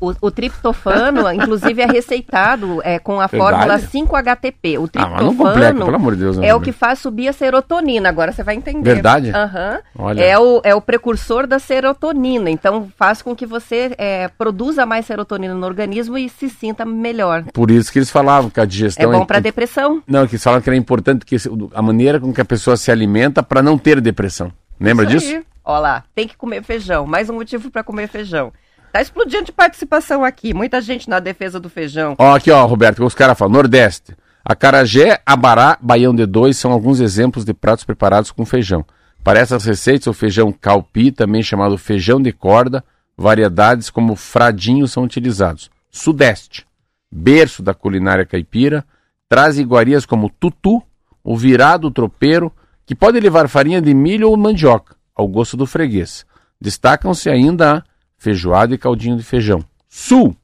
O, 0.00 0.14
o, 0.22 0.30
triptofano, 0.30 1.28
inclusive, 1.30 1.82
é 1.82 1.86
receitado 1.86 2.80
é, 2.82 2.98
com 2.98 3.20
a 3.20 3.28
fórmula 3.28 3.78
5-HTP. 3.78 4.78
O 4.78 4.88
triptofano 4.88 5.94
ah, 5.94 6.10
de 6.10 6.16
Deus, 6.16 6.38
é 6.38 6.54
o 6.54 6.60
que 6.60 6.72
faz 6.72 7.00
subir 7.00 7.28
a 7.28 7.34
serotonina. 7.34 8.08
Agora 8.08 8.32
você 8.32 8.42
vai 8.42 8.54
entender. 8.54 8.94
Verdade? 8.94 9.30
Uhum. 9.30 10.10
É, 10.16 10.38
o, 10.38 10.62
é 10.64 10.74
o 10.74 10.80
precursor 10.80 11.46
da 11.46 11.58
serotonina. 11.58 12.48
Então 12.48 12.88
faz 12.96 13.20
com 13.20 13.36
que 13.36 13.44
você 13.44 13.92
é, 13.98 14.28
produza 14.28 14.86
mais 14.86 15.04
serotonina 15.04 15.52
no 15.52 15.66
organismo 15.66 16.16
e 16.16 16.30
se 16.30 16.48
sinta 16.48 16.86
melhor. 16.86 17.44
Por 17.52 17.70
isso 17.70 17.92
que 17.92 17.98
eles 17.98 18.10
falavam 18.10 18.48
que 18.48 18.60
a 18.60 18.64
digestão... 18.64 19.12
É 19.12 19.14
bom 19.14 19.24
é... 19.24 19.26
para 19.26 19.38
depressão. 19.38 20.02
Não, 20.06 20.26
que 20.26 20.36
eles 20.36 20.42
falavam 20.42 20.62
que 20.62 20.70
era 20.70 20.76
importante 20.76 21.26
que 21.26 21.36
a 21.74 21.82
maneira 21.82 22.18
com 22.18 22.32
que 22.32 22.40
a 22.40 22.44
pessoa 22.44 22.76
se 22.76 22.90
alimenta 22.90 23.42
para 23.42 23.62
não 23.62 23.76
ter 23.76 24.00
depressão. 24.00 24.50
Lembra 24.80 25.04
Isso 25.04 25.18
disso? 25.18 25.36
Aí. 25.36 25.44
Olha 25.64 25.78
lá, 25.78 26.04
tem 26.14 26.26
que 26.26 26.36
comer 26.36 26.62
feijão. 26.62 27.06
Mais 27.06 27.28
um 27.28 27.34
motivo 27.34 27.70
para 27.70 27.84
comer 27.84 28.08
feijão. 28.08 28.52
Tá 28.92 29.00
explodindo 29.00 29.44
de 29.44 29.52
participação 29.52 30.24
aqui. 30.24 30.52
Muita 30.52 30.80
gente 30.80 31.08
na 31.08 31.20
defesa 31.20 31.60
do 31.60 31.68
feijão. 31.68 32.16
Ó, 32.18 32.34
aqui, 32.34 32.50
ó, 32.50 32.64
Roberto, 32.64 33.04
os 33.04 33.14
caras 33.14 33.38
falam. 33.38 33.52
Nordeste. 33.52 34.16
Acarajé, 34.44 35.20
abará, 35.24 35.78
baião 35.80 36.14
de 36.14 36.26
dois 36.26 36.56
são 36.56 36.72
alguns 36.72 36.98
exemplos 36.98 37.44
de 37.44 37.52
pratos 37.52 37.84
preparados 37.84 38.32
com 38.32 38.44
feijão. 38.44 38.84
Para 39.22 39.38
essas 39.38 39.64
receitas, 39.64 40.06
o 40.06 40.14
feijão 40.14 40.50
calpi, 40.50 41.12
também 41.12 41.42
chamado 41.42 41.76
feijão 41.76 42.20
de 42.20 42.32
corda, 42.32 42.82
variedades 43.16 43.90
como 43.90 44.16
fradinho 44.16 44.88
são 44.88 45.04
utilizados. 45.04 45.70
Sudeste, 45.90 46.66
berço 47.12 47.62
da 47.62 47.74
culinária 47.74 48.24
caipira, 48.24 48.84
traz 49.28 49.58
iguarias 49.58 50.06
como 50.06 50.30
tutu, 50.30 50.82
o 51.22 51.36
virado 51.36 51.90
tropeiro, 51.90 52.50
que 52.90 52.94
pode 52.96 53.20
levar 53.20 53.48
farinha 53.48 53.80
de 53.80 53.94
milho 53.94 54.28
ou 54.28 54.36
mandioca, 54.36 54.96
ao 55.14 55.28
gosto 55.28 55.56
do 55.56 55.64
freguês. 55.64 56.26
Destacam-se 56.60 57.30
ainda 57.30 57.76
a 57.76 57.82
feijoada 58.18 58.74
e 58.74 58.78
caldinho 58.78 59.16
de 59.16 59.22
feijão. 59.22 59.64
Sul, 59.88 60.36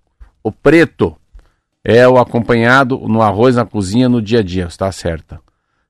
o 0.44 0.52
preto, 0.52 1.16
é 1.82 2.06
o 2.06 2.18
acompanhado 2.18 3.00
no 3.08 3.20
arroz 3.20 3.56
na 3.56 3.66
cozinha 3.66 4.08
no 4.08 4.22
dia 4.22 4.38
a 4.38 4.42
dia, 4.44 4.66
está 4.66 4.92
certa. 4.92 5.40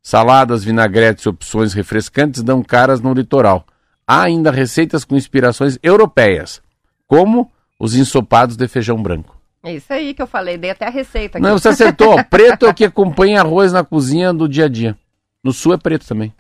Saladas, 0.02 0.64
vinagretes 0.64 1.26
e 1.26 1.28
opções 1.28 1.74
refrescantes 1.74 2.42
dão 2.42 2.62
caras 2.62 3.02
no 3.02 3.12
litoral. 3.12 3.66
Há 4.06 4.22
ainda 4.22 4.50
receitas 4.50 5.04
com 5.04 5.14
inspirações 5.14 5.78
europeias, 5.82 6.62
como 7.06 7.52
os 7.78 7.94
ensopados 7.94 8.56
de 8.56 8.66
feijão 8.66 9.02
branco. 9.02 9.36
É 9.62 9.74
isso 9.74 9.92
aí 9.92 10.14
que 10.14 10.22
eu 10.22 10.26
falei, 10.26 10.56
dei 10.56 10.70
até 10.70 10.86
a 10.86 10.90
receita. 10.90 11.36
Aqui. 11.36 11.46
Não, 11.46 11.58
você 11.58 11.68
acertou. 11.68 12.16
preto 12.30 12.64
é 12.64 12.70
o 12.70 12.74
que 12.74 12.86
acompanha 12.86 13.42
arroz 13.42 13.74
na 13.74 13.84
cozinha 13.84 14.32
do 14.32 14.48
dia 14.48 14.64
a 14.64 14.68
dia. 14.68 14.96
No 15.44 15.52
sul 15.52 15.74
é 15.74 15.76
preto 15.76 16.06
também. 16.06 16.32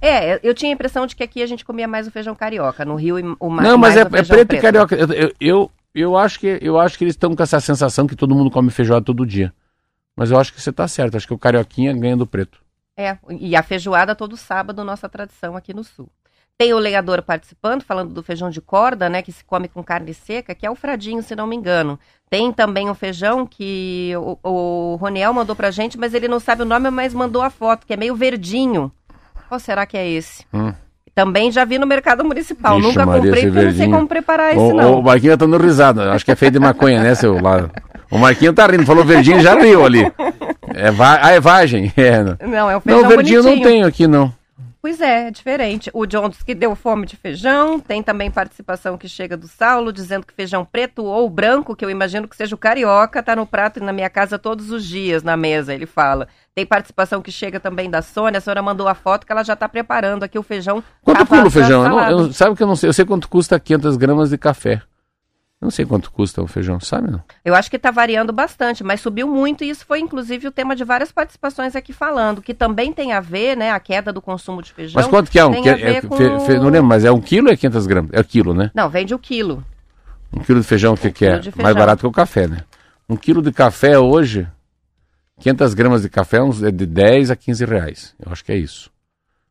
É, 0.00 0.40
eu 0.42 0.54
tinha 0.54 0.72
a 0.72 0.74
impressão 0.74 1.06
de 1.06 1.14
que 1.14 1.22
aqui 1.22 1.42
a 1.42 1.46
gente 1.46 1.64
comia 1.64 1.86
mais 1.86 2.06
o 2.06 2.10
feijão 2.10 2.34
carioca, 2.34 2.84
no 2.84 2.94
Rio 2.94 3.16
o 3.38 3.50
mais 3.50 3.68
Não, 3.68 3.76
mas 3.76 3.96
é, 3.96 4.00
é 4.00 4.04
preto, 4.04 4.54
e 4.54 4.60
carioca. 4.60 4.96
Eu, 4.96 5.32
eu, 5.38 5.70
eu, 5.94 6.16
acho 6.16 6.40
que, 6.40 6.58
eu 6.62 6.78
acho 6.78 6.96
que 6.96 7.04
eles 7.04 7.14
estão 7.14 7.34
com 7.34 7.42
essa 7.42 7.60
sensação 7.60 8.06
que 8.06 8.16
todo 8.16 8.34
mundo 8.34 8.50
come 8.50 8.70
feijoada 8.70 9.04
todo 9.04 9.26
dia. 9.26 9.52
Mas 10.16 10.30
eu 10.30 10.38
acho 10.38 10.52
que 10.52 10.60
você 10.60 10.70
está 10.70 10.88
certo, 10.88 11.16
acho 11.16 11.26
que 11.26 11.34
o 11.34 11.38
carioquinha 11.38 11.92
ganha 11.92 12.16
do 12.16 12.26
preto. 12.26 12.60
É, 12.96 13.16
e 13.30 13.54
a 13.54 13.62
feijoada 13.62 14.14
todo 14.14 14.36
sábado, 14.36 14.84
nossa 14.84 15.08
tradição 15.08 15.56
aqui 15.56 15.72
no 15.74 15.84
Sul. 15.84 16.08
Tem 16.58 16.74
o 16.74 16.78
legador 16.78 17.22
participando, 17.22 17.82
falando 17.82 18.12
do 18.12 18.22
feijão 18.22 18.50
de 18.50 18.60
corda, 18.60 19.08
né, 19.08 19.22
que 19.22 19.32
se 19.32 19.42
come 19.42 19.66
com 19.66 19.82
carne 19.82 20.12
seca, 20.12 20.54
que 20.54 20.66
é 20.66 20.70
o 20.70 20.74
fradinho, 20.74 21.22
se 21.22 21.34
não 21.34 21.46
me 21.46 21.56
engano. 21.56 21.98
Tem 22.28 22.52
também 22.52 22.90
o 22.90 22.94
feijão 22.94 23.46
que 23.46 24.12
o, 24.16 24.38
o 24.42 24.96
Roniel 24.96 25.32
mandou 25.32 25.56
pra 25.56 25.70
gente, 25.70 25.96
mas 25.96 26.12
ele 26.12 26.28
não 26.28 26.38
sabe 26.38 26.60
o 26.60 26.66
nome, 26.66 26.90
mas 26.90 27.14
mandou 27.14 27.40
a 27.40 27.48
foto, 27.48 27.86
que 27.86 27.94
é 27.94 27.96
meio 27.96 28.14
verdinho. 28.14 28.92
Qual 29.50 29.58
será 29.58 29.84
que 29.84 29.96
é 29.96 30.08
esse? 30.08 30.44
Hum. 30.54 30.72
Também 31.12 31.50
já 31.50 31.64
vi 31.64 31.76
no 31.76 31.84
mercado 31.84 32.24
municipal. 32.24 32.78
Ixi, 32.78 32.86
Nunca 32.86 33.04
Maria, 33.04 33.22
comprei 33.24 33.50
porque 33.50 33.64
não 33.64 33.72
sei 33.72 33.90
como 33.90 34.06
preparar 34.06 34.50
esse, 34.52 34.60
o, 34.60 34.72
não. 34.72 35.00
O 35.00 35.02
Marquinho 35.02 35.36
tá 35.36 35.44
dando 35.44 35.60
risada. 35.60 36.12
Acho 36.12 36.24
que 36.24 36.30
é 36.30 36.36
feito 36.36 36.52
de 36.52 36.60
maconha, 36.60 37.02
né, 37.02 37.16
seu 37.16 37.36
lado? 37.42 37.68
O 38.12 38.16
Marquinho 38.16 38.52
tá 38.52 38.64
rindo, 38.68 38.86
falou 38.86 39.04
verdinho 39.04 39.40
já 39.40 39.56
riu 39.56 39.84
ali. 39.84 40.08
É 40.72 40.92
va... 40.92 41.18
Ah, 41.20 41.32
é 41.32 41.40
vagem. 41.40 41.92
É. 41.98 42.22
Não, 42.46 42.70
é 42.70 42.76
o 42.76 42.80
feijão 42.80 43.02
Não, 43.02 43.08
verdinho 43.08 43.42
bonitinho. 43.42 43.64
não 43.64 43.70
tenho 43.72 43.86
aqui, 43.88 44.06
não. 44.06 44.32
Pois 44.82 44.98
é, 45.00 45.28
é 45.28 45.30
diferente. 45.30 45.90
O 45.92 46.06
John 46.06 46.30
diz 46.30 46.42
que 46.42 46.54
deu 46.54 46.74
fome 46.74 47.04
de 47.04 47.14
feijão. 47.14 47.78
Tem 47.78 48.02
também 48.02 48.30
participação 48.30 48.96
que 48.96 49.08
chega 49.08 49.36
do 49.36 49.46
Saulo, 49.46 49.92
dizendo 49.92 50.24
que 50.24 50.32
feijão 50.32 50.64
preto 50.64 51.04
ou 51.04 51.28
branco, 51.28 51.76
que 51.76 51.84
eu 51.84 51.90
imagino 51.90 52.26
que 52.26 52.34
seja 52.34 52.54
o 52.54 52.58
carioca, 52.58 53.22
tá 53.22 53.36
no 53.36 53.44
prato 53.44 53.78
e 53.78 53.82
na 53.82 53.92
minha 53.92 54.08
casa 54.08 54.38
todos 54.38 54.70
os 54.70 54.84
dias, 54.84 55.22
na 55.22 55.36
mesa, 55.36 55.74
ele 55.74 55.84
fala. 55.84 56.28
Tem 56.54 56.64
participação 56.64 57.20
que 57.20 57.30
chega 57.30 57.60
também 57.60 57.90
da 57.90 58.00
Sônia. 58.00 58.38
A 58.38 58.40
senhora 58.40 58.62
mandou 58.62 58.88
a 58.88 58.94
foto 58.94 59.26
que 59.26 59.32
ela 59.32 59.42
já 59.42 59.52
está 59.52 59.68
preparando 59.68 60.22
aqui 60.22 60.38
o 60.38 60.42
feijão. 60.42 60.82
Quanto 61.02 61.26
custa 61.26 61.46
o 61.46 61.50
feijão? 61.50 61.84
Eu 61.84 61.88
não, 61.90 62.10
eu, 62.10 62.32
sabe 62.32 62.56
que 62.56 62.62
eu 62.62 62.66
não 62.66 62.76
sei. 62.76 62.88
Eu 62.88 62.94
sei 62.94 63.04
quanto 63.04 63.28
custa 63.28 63.60
500 63.60 63.96
gramas 63.98 64.30
de 64.30 64.38
café. 64.38 64.80
Não 65.60 65.70
sei 65.70 65.84
quanto 65.84 66.10
custa 66.10 66.42
o 66.42 66.46
feijão, 66.46 66.80
sabe 66.80 67.10
não? 67.10 67.22
Eu 67.44 67.54
acho 67.54 67.68
que 67.68 67.76
está 67.76 67.90
variando 67.90 68.32
bastante, 68.32 68.82
mas 68.82 69.02
subiu 69.02 69.28
muito 69.28 69.62
e 69.62 69.68
isso 69.68 69.84
foi 69.84 70.00
inclusive 70.00 70.48
o 70.48 70.50
tema 70.50 70.74
de 70.74 70.84
várias 70.84 71.12
participações 71.12 71.76
aqui 71.76 71.92
falando, 71.92 72.40
que 72.40 72.54
também 72.54 72.92
tem 72.94 73.12
a 73.12 73.20
ver, 73.20 73.58
né, 73.58 73.70
a 73.70 73.78
queda 73.78 74.10
do 74.10 74.22
consumo 74.22 74.62
de 74.62 74.72
feijão. 74.72 75.00
Mas 75.00 75.06
quanto 75.06 75.30
que 75.30 75.38
é? 75.38 75.44
Um, 75.44 75.62
que, 75.62 75.68
é 75.68 76.00
com... 76.00 76.16
fe, 76.16 76.24
fe, 76.46 76.54
não 76.54 76.70
lembro, 76.70 76.84
mas 76.84 77.04
é 77.04 77.12
um 77.12 77.20
quilo 77.20 77.48
ou 77.48 77.52
é 77.52 77.56
500 77.56 77.86
gramas? 77.86 78.10
É 78.14 78.20
o 78.20 78.24
quilo, 78.24 78.54
né? 78.54 78.70
Não, 78.74 78.88
vende 78.88 79.14
o 79.14 79.18
quilo. 79.18 79.62
Um 80.32 80.40
quilo 80.40 80.60
de 80.60 80.66
feijão, 80.66 80.94
o 80.94 80.96
que, 80.96 81.08
um 81.08 81.12
que 81.12 81.26
é? 81.26 81.40
Mais 81.56 81.76
barato 81.76 82.00
que 82.00 82.06
o 82.06 82.12
café, 82.12 82.46
né? 82.46 82.64
Um 83.06 83.16
quilo 83.16 83.42
de 83.42 83.52
café 83.52 83.98
hoje, 83.98 84.48
500 85.40 85.74
gramas 85.74 86.02
de 86.02 86.08
café 86.08 86.38
é 86.38 86.70
de 86.70 86.86
10 86.86 87.32
a 87.32 87.36
15 87.36 87.64
reais. 87.66 88.14
Eu 88.24 88.32
acho 88.32 88.42
que 88.42 88.52
é 88.52 88.56
isso. 88.56 88.90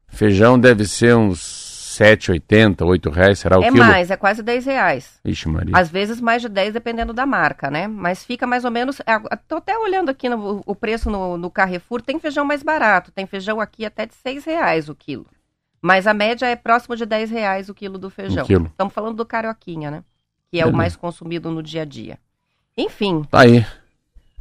Feijão 0.07 0.57
deve 0.57 0.85
ser 0.85 1.15
uns 1.15 1.68
7, 1.99 2.31
80, 2.31 2.85
8 2.85 3.09
reais, 3.09 3.39
será 3.39 3.59
o 3.59 3.61
é 3.61 3.69
quilo? 3.69 3.83
É 3.83 3.87
mais, 3.87 4.09
é 4.09 4.15
quase 4.15 4.41
10 4.41 4.65
reais. 4.65 5.19
Ixi, 5.25 5.49
Maria. 5.49 5.77
Às 5.77 5.89
vezes 5.89 6.21
mais 6.21 6.41
de 6.41 6.47
10, 6.47 6.71
dependendo 6.71 7.11
da 7.11 7.25
marca, 7.25 7.69
né? 7.69 7.89
Mas 7.89 8.23
fica 8.23 8.47
mais 8.47 8.63
ou 8.63 8.71
menos. 8.71 9.01
Estou 9.33 9.57
até 9.57 9.77
olhando 9.77 10.07
aqui 10.07 10.29
no, 10.29 10.63
o 10.65 10.73
preço 10.73 11.09
no, 11.09 11.37
no, 11.37 11.51
Carrefour, 11.51 12.01
tem 12.01 12.17
feijão 12.17 12.45
mais 12.45 12.63
barato, 12.63 13.11
tem 13.11 13.25
feijão 13.25 13.59
aqui 13.59 13.85
até 13.85 14.05
de 14.05 14.13
6 14.13 14.45
reais 14.45 14.87
o 14.87 14.95
quilo. 14.95 15.25
Mas 15.81 16.07
a 16.07 16.13
média 16.13 16.45
é 16.45 16.55
próximo 16.55 16.95
de 16.95 17.05
10 17.05 17.31
reais 17.31 17.67
o 17.67 17.73
quilo 17.73 17.97
do 17.97 18.09
feijão. 18.09 18.45
Um 18.45 18.47
quilo. 18.47 18.65
Estamos 18.67 18.93
falando 18.93 19.17
do 19.17 19.25
carioquinha, 19.25 19.91
né? 19.91 20.03
Que 20.49 20.59
é, 20.59 20.61
é 20.61 20.65
o 20.65 20.71
mais 20.71 20.95
consumido 20.95 21.51
no 21.51 21.61
dia 21.61 21.81
a 21.81 21.85
dia. 21.85 22.17
Enfim. 22.77 23.23
Tá 23.29 23.41
aí. 23.41 23.65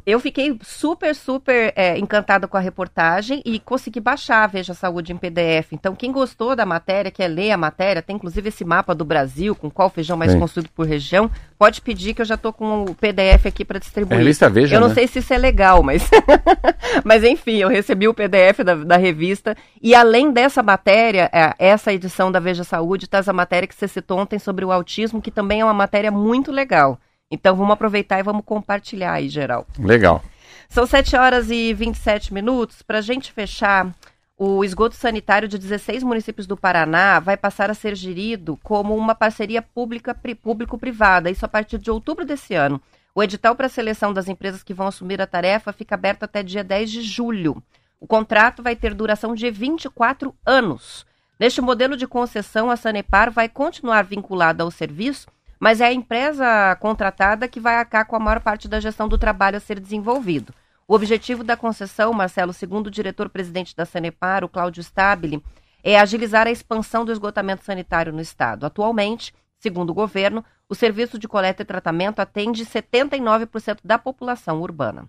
Eu 0.09 0.19
fiquei 0.19 0.57
super, 0.63 1.13
super 1.13 1.71
é, 1.75 1.95
encantada 1.99 2.47
com 2.47 2.57
a 2.57 2.59
reportagem 2.59 3.43
e 3.45 3.59
consegui 3.59 3.99
baixar 3.99 4.43
a 4.43 4.47
Veja 4.47 4.73
Saúde 4.73 5.13
em 5.13 5.17
PDF. 5.17 5.71
Então, 5.71 5.95
quem 5.95 6.11
gostou 6.11 6.55
da 6.55 6.65
matéria, 6.65 7.11
quer 7.11 7.27
ler 7.27 7.51
a 7.51 7.57
matéria, 7.57 8.01
tem 8.01 8.15
inclusive 8.15 8.49
esse 8.49 8.65
mapa 8.65 8.95
do 8.95 9.05
Brasil, 9.05 9.53
com 9.53 9.69
qual 9.69 9.87
feijão 9.87 10.17
mais 10.17 10.31
Sim. 10.31 10.39
consumido 10.39 10.71
por 10.73 10.87
região, 10.87 11.29
pode 11.59 11.81
pedir 11.81 12.15
que 12.15 12.21
eu 12.21 12.25
já 12.25 12.33
estou 12.33 12.51
com 12.51 12.85
o 12.85 12.95
PDF 12.95 13.45
aqui 13.45 13.63
para 13.63 13.77
distribuir. 13.77 14.15
É 14.15 14.23
revista 14.23 14.49
Veja, 14.49 14.75
Eu 14.75 14.81
não 14.81 14.87
né? 14.87 14.95
sei 14.95 15.05
se 15.05 15.19
isso 15.19 15.31
é 15.31 15.37
legal, 15.37 15.83
mas... 15.83 16.09
mas 17.05 17.23
enfim, 17.23 17.57
eu 17.57 17.69
recebi 17.69 18.07
o 18.07 18.13
PDF 18.13 18.63
da, 18.65 18.73
da 18.73 18.97
revista 18.97 19.55
e 19.79 19.93
além 19.93 20.31
dessa 20.31 20.63
matéria, 20.63 21.29
é, 21.31 21.53
essa 21.59 21.93
edição 21.93 22.31
da 22.31 22.39
Veja 22.39 22.63
Saúde 22.63 23.07
traz 23.07 23.29
a 23.29 23.33
matéria 23.33 23.67
que 23.67 23.75
você 23.75 23.87
citou 23.87 24.17
ontem 24.17 24.39
sobre 24.39 24.65
o 24.65 24.71
autismo, 24.71 25.21
que 25.21 25.29
também 25.29 25.61
é 25.61 25.63
uma 25.63 25.73
matéria 25.73 26.09
muito 26.09 26.51
legal. 26.51 26.99
Então 27.31 27.55
vamos 27.55 27.73
aproveitar 27.73 28.19
e 28.19 28.23
vamos 28.23 28.43
compartilhar 28.43 29.13
aí, 29.13 29.29
geral. 29.29 29.67
Legal. 29.77 30.23
São 30.67 30.85
7 30.85 31.15
horas 31.15 31.49
e 31.49 31.73
27 31.73 32.33
minutos. 32.33 32.81
Para 32.81 32.99
a 32.99 33.01
gente 33.01 33.31
fechar, 33.31 33.93
o 34.37 34.63
esgoto 34.63 34.95
sanitário 34.95 35.47
de 35.47 35.57
16 35.57 36.01
municípios 36.03 36.47
do 36.47 36.55
Paraná 36.55 37.19
vai 37.19 37.35
passar 37.35 37.69
a 37.69 37.73
ser 37.73 37.95
gerido 37.95 38.57
como 38.63 38.95
uma 38.95 39.13
parceria 39.13 39.61
público-privada, 39.61 41.29
isso 41.29 41.45
a 41.45 41.49
partir 41.49 41.77
de 41.77 41.91
outubro 41.91 42.25
desse 42.25 42.55
ano. 42.55 42.81
O 43.13 43.21
edital 43.21 43.55
para 43.55 43.65
a 43.65 43.69
seleção 43.69 44.13
das 44.13 44.27
empresas 44.27 44.63
que 44.63 44.73
vão 44.73 44.87
assumir 44.87 45.21
a 45.21 45.27
tarefa 45.27 45.73
fica 45.73 45.95
aberto 45.95 46.23
até 46.23 46.41
dia 46.41 46.63
10 46.63 46.89
de 46.89 47.01
julho. 47.01 47.61
O 47.99 48.07
contrato 48.07 48.63
vai 48.63 48.75
ter 48.75 48.93
duração 48.93 49.35
de 49.35 49.51
24 49.51 50.33
anos. 50.45 51.05
Neste 51.37 51.61
modelo 51.61 51.97
de 51.97 52.07
concessão, 52.07 52.71
a 52.71 52.77
Sanepar 52.77 53.31
vai 53.31 53.49
continuar 53.49 54.03
vinculada 54.03 54.63
ao 54.63 54.71
serviço 54.71 55.27
mas 55.59 55.81
é 55.81 55.87
a 55.87 55.93
empresa 55.93 56.75
contratada 56.79 57.47
que 57.47 57.59
vai 57.59 57.75
arcar 57.75 58.05
com 58.05 58.15
a 58.15 58.19
maior 58.19 58.39
parte 58.39 58.67
da 58.67 58.79
gestão 58.79 59.07
do 59.07 59.17
trabalho 59.17 59.57
a 59.57 59.59
ser 59.59 59.79
desenvolvido. 59.79 60.53
O 60.87 60.95
objetivo 60.95 61.43
da 61.43 61.57
concessão, 61.57 62.13
Marcelo, 62.13 62.53
segundo 62.53 62.87
o 62.87 62.91
diretor-presidente 62.91 63.75
da 63.75 63.85
Sanepar, 63.85 64.43
o 64.43 64.49
Cláudio 64.49 64.81
Stabile, 64.81 65.43
é 65.83 65.99
agilizar 65.99 66.47
a 66.47 66.51
expansão 66.51 67.05
do 67.05 67.11
esgotamento 67.11 67.63
sanitário 67.63 68.13
no 68.13 68.21
estado. 68.21 68.65
Atualmente, 68.65 69.33
segundo 69.59 69.91
o 69.91 69.93
governo, 69.93 70.43
o 70.67 70.73
serviço 70.73 71.19
de 71.19 71.27
coleta 71.27 71.61
e 71.61 71.65
tratamento 71.65 72.19
atende 72.19 72.65
79% 72.65 73.79
da 73.83 73.99
população 73.99 74.61
urbana. 74.61 75.05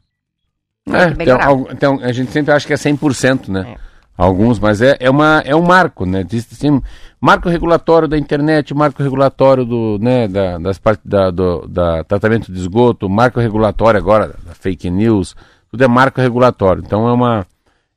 É, 0.87 1.23
então, 1.23 1.69
então, 1.71 2.01
a 2.03 2.13
gente 2.13 2.31
sempre 2.33 2.53
acha 2.53 2.67
que 2.67 2.73
é 2.73 2.77
100%, 2.77 3.49
né? 3.49 3.77
É 3.77 3.90
alguns, 4.21 4.59
mas 4.59 4.83
é, 4.83 4.99
é, 5.01 5.09
uma, 5.09 5.43
é 5.47 5.57
um 5.57 5.63
marco, 5.63 6.05
né? 6.05 6.23
Diz, 6.23 6.47
assim, 6.53 6.83
marco 7.19 7.49
regulatório 7.49 8.07
da 8.07 8.19
internet, 8.19 8.75
marco 8.75 9.03
regulatório 9.03 9.65
do, 9.65 9.99
né, 9.99 10.29
da, 10.29 10.59
das 10.59 10.79
partes 10.79 11.07
da, 11.07 11.31
do 11.31 11.67
da 11.67 12.05
tratamento 12.05 12.53
de 12.53 12.59
esgoto, 12.61 13.09
marco 13.09 13.41
regulatório 13.41 13.99
agora 13.99 14.35
da 14.45 14.55
fake 14.55 14.91
news, 14.91 15.35
tudo 15.71 15.83
é 15.83 15.89
marco 15.89 16.21
regulatório. 16.21 16.83
Então 16.85 17.09
é 17.09 17.13
uma 17.13 17.47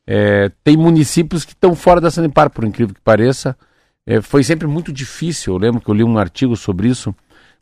é, 0.07 0.49
tem 0.63 0.77
municípios 0.77 1.43
que 1.43 1.51
estão 1.51 1.75
fora 1.75 1.99
da 1.99 2.09
Sanepar, 2.09 2.49
por 2.49 2.63
incrível 2.63 2.95
que 2.95 3.01
pareça. 3.01 3.57
É, 4.05 4.21
foi 4.21 4.45
sempre 4.45 4.65
muito 4.65 4.93
difícil. 4.93 5.53
Eu 5.53 5.59
lembro 5.59 5.81
que 5.81 5.89
eu 5.89 5.95
li 5.95 6.05
um 6.05 6.17
artigo 6.17 6.55
sobre 6.55 6.87
isso 6.87 7.13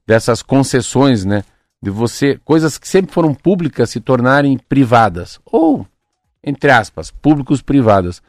dessas 0.06 0.43
concessões, 0.43 1.26
né? 1.26 1.43
De 1.82 1.89
você 1.89 2.39
coisas 2.45 2.78
que 2.78 2.88
sempre 2.88 3.12
foram 3.12 3.34
públicas 3.34 3.89
se 3.89 4.00
tornarem 4.00 4.56
privadas 4.69 5.39
ou 5.43 5.88
entre 6.43 6.69
aspas 6.71 7.10
públicos 7.10 7.62
privadas 7.63 8.21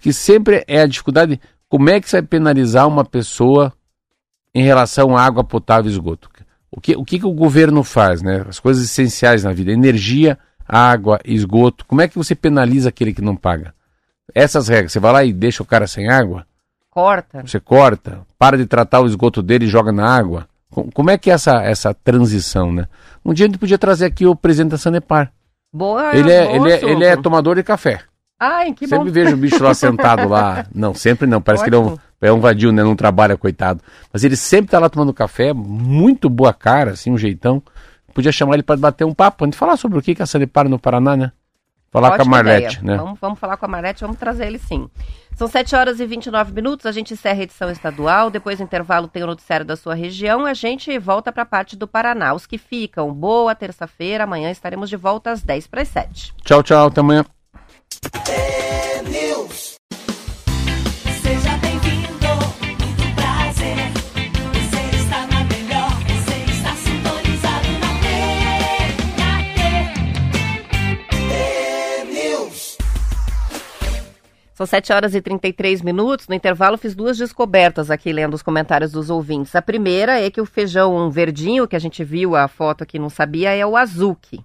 porque 0.00 0.14
sempre 0.14 0.64
é 0.66 0.80
a 0.80 0.86
dificuldade, 0.86 1.38
como 1.68 1.90
é 1.90 2.00
que 2.00 2.08
você 2.08 2.22
vai 2.22 2.26
penalizar 2.26 2.88
uma 2.88 3.04
pessoa 3.04 3.70
em 4.54 4.64
relação 4.64 5.14
à 5.14 5.22
água 5.22 5.44
potável 5.44 5.90
e 5.90 5.92
esgoto? 5.92 6.30
O 6.70 6.80
que, 6.80 6.96
o 6.96 7.04
que, 7.04 7.18
que 7.18 7.26
o 7.26 7.34
governo 7.34 7.84
faz, 7.84 8.22
né? 8.22 8.42
As 8.48 8.58
coisas 8.58 8.82
essenciais 8.82 9.44
na 9.44 9.52
vida, 9.52 9.70
energia, 9.70 10.38
água, 10.66 11.20
esgoto. 11.22 11.84
Como 11.84 12.00
é 12.00 12.08
que 12.08 12.16
você 12.16 12.34
penaliza 12.34 12.88
aquele 12.88 13.12
que 13.12 13.20
não 13.20 13.36
paga? 13.36 13.74
Essas 14.34 14.68
regras, 14.68 14.92
você 14.92 15.00
vai 15.00 15.12
lá 15.12 15.22
e 15.22 15.34
deixa 15.34 15.62
o 15.62 15.66
cara 15.66 15.86
sem 15.86 16.08
água? 16.08 16.46
Corta. 16.88 17.42
Você 17.46 17.60
corta, 17.60 18.22
para 18.38 18.56
de 18.56 18.64
tratar 18.64 19.00
o 19.00 19.06
esgoto 19.06 19.42
dele 19.42 19.66
e 19.66 19.68
joga 19.68 19.92
na 19.92 20.08
água. 20.08 20.48
Como 20.94 21.10
é 21.10 21.18
que 21.18 21.30
é 21.30 21.34
essa, 21.34 21.62
essa 21.62 21.92
transição, 21.92 22.72
né? 22.72 22.88
Um 23.22 23.34
dia 23.34 23.44
a 23.44 23.48
gente 23.48 23.58
podia 23.58 23.76
trazer 23.76 24.06
aqui 24.06 24.24
o 24.24 24.34
presidente 24.34 24.70
da 24.70 24.78
Sanepar. 24.78 25.30
Boa, 25.70 26.16
ele 26.16 26.32
é, 26.32 26.56
ele 26.56 26.72
é, 26.72 26.84
ele 26.84 27.04
é 27.04 27.16
tomador 27.16 27.56
de 27.56 27.62
café. 27.62 28.00
Ai, 28.40 28.72
que 28.72 28.88
sempre 28.88 29.04
bom. 29.04 29.12
vejo 29.12 29.34
o 29.34 29.36
bicho 29.36 29.62
lá 29.62 29.74
sentado 29.74 30.26
lá. 30.26 30.64
Não, 30.74 30.94
sempre 30.94 31.26
não. 31.26 31.42
Parece 31.42 31.64
Ótimo. 31.64 31.82
que 31.82 31.86
ele 32.22 32.26
é 32.26 32.32
um, 32.32 32.34
é 32.34 32.38
um 32.38 32.40
vadio, 32.40 32.72
né? 32.72 32.82
Não 32.82 32.96
trabalha, 32.96 33.36
coitado. 33.36 33.82
Mas 34.10 34.24
ele 34.24 34.34
sempre 34.34 34.70
tá 34.70 34.78
lá 34.78 34.88
tomando 34.88 35.12
café, 35.12 35.52
muito 35.52 36.30
boa 36.30 36.52
cara, 36.54 36.92
assim, 36.92 37.10
um 37.10 37.18
jeitão. 37.18 37.62
Podia 38.14 38.32
chamar 38.32 38.54
ele 38.54 38.62
para 38.62 38.76
bater 38.76 39.04
um 39.04 39.12
papo, 39.14 39.44
a 39.44 39.46
gente 39.46 39.56
falar 39.58 39.76
sobre 39.76 39.98
o 39.98 40.02
que, 40.02 40.14
que 40.14 40.22
é 40.22 40.24
a 40.24 40.26
Sanepar 40.26 40.68
no 40.68 40.78
Paraná, 40.78 41.16
né? 41.16 41.32
Falar 41.92 42.12
Ótima 42.12 42.24
com 42.24 42.30
a 42.30 42.30
Marlete, 42.36 42.78
ideia. 42.78 42.96
né? 42.96 43.02
Vamos, 43.02 43.18
vamos 43.20 43.38
falar 43.38 43.56
com 43.56 43.66
a 43.66 43.68
Marlete, 43.68 44.00
vamos 44.02 44.16
trazer 44.16 44.46
ele 44.46 44.58
sim. 44.58 44.88
São 45.34 45.48
7 45.48 45.74
horas 45.74 45.98
e 46.00 46.06
29 46.06 46.52
minutos, 46.52 46.86
a 46.86 46.92
gente 46.92 47.14
encerra 47.14 47.40
a 47.40 47.42
edição 47.42 47.70
estadual, 47.70 48.30
depois 48.30 48.58
do 48.58 48.64
intervalo 48.64 49.08
tem 49.08 49.22
o 49.22 49.26
noticiário 49.26 49.66
da 49.66 49.74
sua 49.76 49.94
região, 49.94 50.46
a 50.46 50.54
gente 50.54 50.96
volta 50.98 51.32
para 51.32 51.42
a 51.42 51.46
parte 51.46 51.76
do 51.76 51.88
Paraná. 51.88 52.32
Os 52.32 52.46
que 52.46 52.58
ficam, 52.58 53.12
boa 53.12 53.54
terça-feira, 53.54 54.24
amanhã 54.24 54.50
estaremos 54.50 54.88
de 54.88 54.96
volta 54.96 55.30
às 55.32 55.42
10 55.42 55.66
para 55.66 55.82
as 55.82 55.88
7. 55.88 56.32
Tchau, 56.44 56.62
tchau, 56.62 56.86
até 56.86 57.00
amanhã. 57.00 57.24
Seja 61.22 61.56
bem-vindo, 61.58 62.28
muito 62.68 63.14
prazer. 63.14 63.76
Você 64.52 64.96
está 64.96 65.26
na 65.26 65.44
melhor, 65.44 65.92
você 66.06 66.36
está 66.50 66.74
sintonizado 66.76 67.68
na 67.80 67.90
News. 72.12 72.78
São 74.54 74.66
7 74.66 74.92
horas 74.92 75.14
e 75.14 75.20
33 75.20 75.82
minutos. 75.82 76.26
No 76.26 76.34
intervalo, 76.34 76.78
fiz 76.78 76.94
duas 76.94 77.18
descobertas 77.18 77.90
aqui 77.90 78.12
lendo 78.12 78.34
os 78.34 78.42
comentários 78.42 78.92
dos 78.92 79.10
ouvintes. 79.10 79.54
A 79.54 79.62
primeira 79.62 80.20
é 80.20 80.30
que 80.30 80.40
o 80.40 80.46
feijão 80.46 81.10
verdinho, 81.10 81.68
que 81.68 81.76
a 81.76 81.80
gente 81.80 82.02
viu 82.02 82.34
a 82.34 82.48
foto 82.48 82.82
aqui 82.82 82.98
não 82.98 83.10
sabia, 83.10 83.54
é 83.54 83.66
o 83.66 83.76
azuki. 83.76 84.44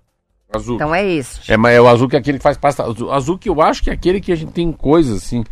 Azul. 0.55 0.75
Então 0.75 0.95
é 0.95 1.05
esse. 1.05 1.51
É, 1.51 1.57
mas 1.57 1.75
é 1.75 1.81
o 1.81 1.87
azul 1.87 2.07
que 2.07 2.15
é 2.15 2.19
aquele 2.19 2.37
que 2.37 2.43
faz 2.43 2.57
pasta. 2.57 2.87
O 2.87 3.11
azul 3.11 3.37
que 3.37 3.49
eu 3.49 3.61
acho 3.61 3.83
que 3.83 3.89
é 3.89 3.93
aquele 3.93 4.19
que 4.19 4.31
a 4.31 4.35
gente 4.35 4.51
tem 4.51 4.71
coisas 4.71 5.23
assim. 5.23 5.43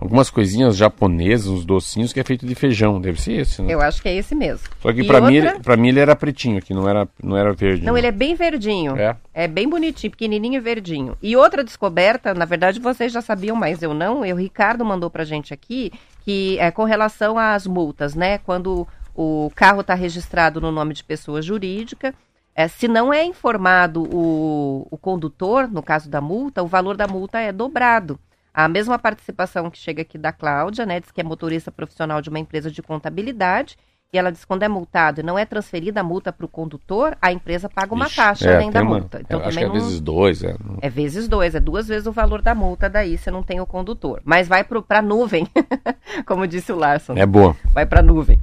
Algumas 0.00 0.30
coisinhas 0.30 0.78
japonesas, 0.78 1.46
uns 1.46 1.62
docinhos 1.62 2.10
que 2.10 2.18
é 2.18 2.24
feito 2.24 2.46
de 2.46 2.54
feijão. 2.54 2.98
Deve 2.98 3.20
ser 3.20 3.34
esse, 3.34 3.60
né? 3.60 3.74
Eu 3.74 3.82
acho 3.82 4.00
que 4.00 4.08
é 4.08 4.16
esse 4.16 4.34
mesmo. 4.34 4.66
Só 4.80 4.90
que 4.94 5.04
pra, 5.04 5.18
outra... 5.18 5.30
mim, 5.30 5.60
pra 5.60 5.76
mim 5.76 5.88
ele 5.90 6.00
era 6.00 6.16
pretinho 6.16 6.56
aqui, 6.56 6.72
não 6.72 6.88
era, 6.88 7.06
não 7.22 7.36
era 7.36 7.52
verde. 7.52 7.84
Não, 7.84 7.98
ele 7.98 8.06
é 8.06 8.12
bem 8.12 8.34
verdinho. 8.34 8.96
É? 8.96 9.14
É 9.34 9.46
bem 9.46 9.68
bonitinho, 9.68 10.10
pequenininho 10.10 10.56
e 10.56 10.60
verdinho. 10.60 11.18
E 11.22 11.36
outra 11.36 11.62
descoberta, 11.62 12.32
na 12.32 12.46
verdade 12.46 12.80
vocês 12.80 13.12
já 13.12 13.20
sabiam, 13.20 13.54
mas 13.54 13.82
eu 13.82 13.92
não. 13.92 14.20
O 14.20 14.34
Ricardo 14.34 14.82
mandou 14.86 15.10
pra 15.10 15.22
gente 15.22 15.52
aqui, 15.52 15.92
que 16.24 16.58
é 16.58 16.70
com 16.70 16.84
relação 16.84 17.38
às 17.38 17.66
multas, 17.66 18.14
né? 18.14 18.38
Quando 18.38 18.88
o 19.14 19.52
carro 19.54 19.82
está 19.82 19.92
registrado 19.92 20.62
no 20.62 20.72
nome 20.72 20.94
de 20.94 21.04
pessoa 21.04 21.42
jurídica 21.42 22.14
é, 22.60 22.68
se 22.68 22.86
não 22.86 23.12
é 23.12 23.24
informado 23.24 24.02
o, 24.14 24.86
o 24.90 24.98
condutor, 24.98 25.66
no 25.66 25.82
caso 25.82 26.10
da 26.10 26.20
multa, 26.20 26.62
o 26.62 26.66
valor 26.66 26.94
da 26.94 27.06
multa 27.06 27.38
é 27.38 27.50
dobrado. 27.52 28.20
A 28.52 28.68
mesma 28.68 28.98
participação 28.98 29.70
que 29.70 29.78
chega 29.78 30.02
aqui 30.02 30.18
da 30.18 30.30
Cláudia, 30.30 30.84
né, 30.84 31.00
diz 31.00 31.10
que 31.10 31.22
é 31.22 31.24
motorista 31.24 31.72
profissional 31.72 32.20
de 32.20 32.28
uma 32.28 32.38
empresa 32.38 32.70
de 32.70 32.82
contabilidade, 32.82 33.78
e 34.12 34.18
ela 34.18 34.30
diz 34.30 34.40
que 34.42 34.46
quando 34.46 34.64
é 34.64 34.68
multado 34.68 35.20
e 35.20 35.22
não 35.22 35.38
é 35.38 35.46
transferida 35.46 36.00
a 36.00 36.04
multa 36.04 36.32
para 36.32 36.44
o 36.44 36.48
condutor, 36.48 37.16
a 37.22 37.32
empresa 37.32 37.66
paga 37.66 37.94
uma 37.94 38.06
Ixi, 38.06 38.16
taxa 38.16 38.50
é, 38.50 38.56
além 38.56 38.70
da 38.70 38.82
uma, 38.82 38.98
multa. 38.98 39.20
Então, 39.20 39.40
acho 39.40 39.56
que 39.56 39.64
é 39.64 39.66
não... 39.66 39.72
vezes 39.72 40.00
dois. 40.00 40.42
É. 40.42 40.54
é 40.82 40.90
vezes 40.90 41.28
dois, 41.28 41.54
é 41.54 41.60
duas 41.60 41.88
vezes 41.88 42.06
o 42.06 42.12
valor 42.12 42.42
da 42.42 42.54
multa, 42.54 42.90
daí 42.90 43.16
você 43.16 43.30
não 43.30 43.42
tem 43.42 43.60
o 43.60 43.66
condutor. 43.66 44.20
Mas 44.22 44.48
vai 44.48 44.64
para 44.64 44.98
a 44.98 45.02
nuvem, 45.02 45.46
como 46.26 46.46
disse 46.46 46.72
o 46.72 46.76
Larson. 46.76 47.14
É 47.16 47.24
boa. 47.24 47.56
Vai 47.72 47.86
para 47.86 48.00
a 48.00 48.02
nuvem. 48.02 48.38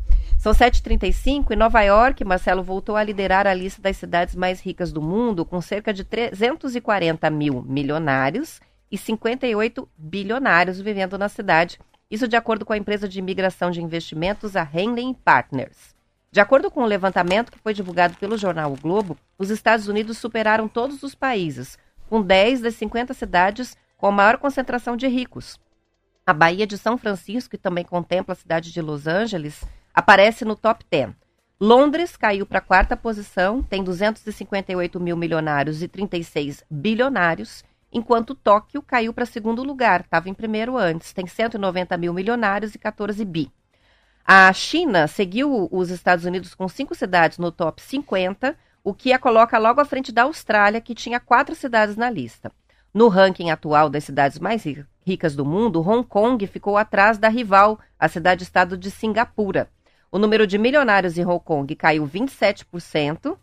São 0.47 0.53
7h35 0.53 1.51
e 1.51 1.57
Nova 1.57 1.81
York, 1.81 2.23
Marcelo, 2.23 2.63
voltou 2.63 2.95
a 2.95 3.03
liderar 3.03 3.45
a 3.45 3.53
lista 3.53 3.81
das 3.81 3.97
cidades 3.97 4.33
mais 4.33 4.61
ricas 4.61 4.93
do 4.93 5.01
mundo, 5.01 5.43
com 5.43 5.59
cerca 5.59 5.93
de 5.93 6.05
340 6.05 7.29
mil 7.29 7.61
milionários 7.63 8.61
e 8.89 8.97
58 8.97 9.89
bilionários 9.97 10.79
vivendo 10.79 11.17
na 11.17 11.27
cidade. 11.27 11.77
Isso 12.09 12.29
de 12.29 12.37
acordo 12.37 12.63
com 12.63 12.71
a 12.71 12.77
empresa 12.77 13.09
de 13.09 13.19
imigração 13.19 13.71
de 13.71 13.81
investimentos, 13.81 14.55
a 14.55 14.65
Henley 14.73 15.13
Partners. 15.15 15.93
De 16.31 16.39
acordo 16.39 16.71
com 16.71 16.79
o 16.79 16.83
um 16.83 16.87
levantamento 16.87 17.51
que 17.51 17.59
foi 17.59 17.73
divulgado 17.73 18.15
pelo 18.15 18.37
jornal 18.37 18.71
o 18.71 18.77
Globo, 18.77 19.17
os 19.37 19.49
Estados 19.49 19.89
Unidos 19.89 20.17
superaram 20.17 20.69
todos 20.69 21.03
os 21.03 21.13
países, 21.13 21.77
com 22.09 22.21
10 22.21 22.61
das 22.61 22.75
50 22.75 23.13
cidades 23.13 23.75
com 23.97 24.07
a 24.07 24.11
maior 24.13 24.37
concentração 24.37 24.95
de 24.95 25.09
ricos. 25.09 25.59
A 26.25 26.31
Baía 26.31 26.65
de 26.65 26.77
São 26.77 26.97
Francisco, 26.97 27.51
que 27.51 27.57
também 27.57 27.83
contempla 27.83 28.31
a 28.31 28.35
cidade 28.35 28.71
de 28.71 28.81
Los 28.81 29.07
Angeles, 29.07 29.61
aparece 29.97 30.45
no 30.45 30.55
top 30.55 30.85
10. 30.91 31.09
Londres 31.59 32.15
caiu 32.15 32.45
para 32.45 32.59
a 32.59 32.61
quarta 32.61 32.95
posição, 32.95 33.63
tem 33.63 33.83
258 33.83 34.99
mil 34.99 35.17
milionários 35.17 35.81
e 35.81 35.87
36 35.87 36.63
bilionários, 36.69 37.63
enquanto 37.91 38.35
Tóquio 38.35 38.83
caiu 38.83 39.11
para 39.11 39.25
segundo 39.25 39.63
lugar, 39.63 40.01
estava 40.01 40.29
em 40.29 40.35
primeiro 40.35 40.77
antes, 40.77 41.13
tem 41.13 41.25
190 41.25 41.97
mil 41.97 42.13
milionários 42.13 42.75
e 42.75 42.77
14 42.77 43.25
bi. 43.25 43.51
A 44.23 44.53
China 44.53 45.07
seguiu 45.07 45.67
os 45.71 45.89
Estados 45.89 46.25
Unidos 46.25 46.53
com 46.53 46.67
cinco 46.67 46.93
cidades 46.93 47.39
no 47.39 47.51
top 47.51 47.81
50, 47.81 48.55
o 48.83 48.93
que 48.93 49.11
a 49.11 49.17
coloca 49.17 49.57
logo 49.57 49.81
à 49.81 49.85
frente 49.85 50.11
da 50.11 50.23
Austrália, 50.23 50.79
que 50.79 50.93
tinha 50.93 51.19
quatro 51.19 51.55
cidades 51.55 51.95
na 51.95 52.07
lista. 52.07 52.51
No 52.93 53.07
ranking 53.07 53.49
atual 53.49 53.89
das 53.89 54.03
cidades 54.03 54.37
mais 54.37 54.63
ricas 55.03 55.35
do 55.35 55.43
mundo, 55.43 55.81
Hong 55.81 56.07
Kong 56.07 56.45
ficou 56.45 56.77
atrás 56.77 57.17
da 57.17 57.29
rival, 57.29 57.79
a 57.97 58.07
cidade-estado 58.07 58.77
de 58.77 58.91
Singapura. 58.91 59.67
O 60.11 60.17
número 60.19 60.47
de 60.47 60.57
milionários 60.57 61.17
em 61.17 61.25
Hong 61.25 61.43
Kong 61.43 61.75
caiu 61.75 62.07
27% 62.07 63.37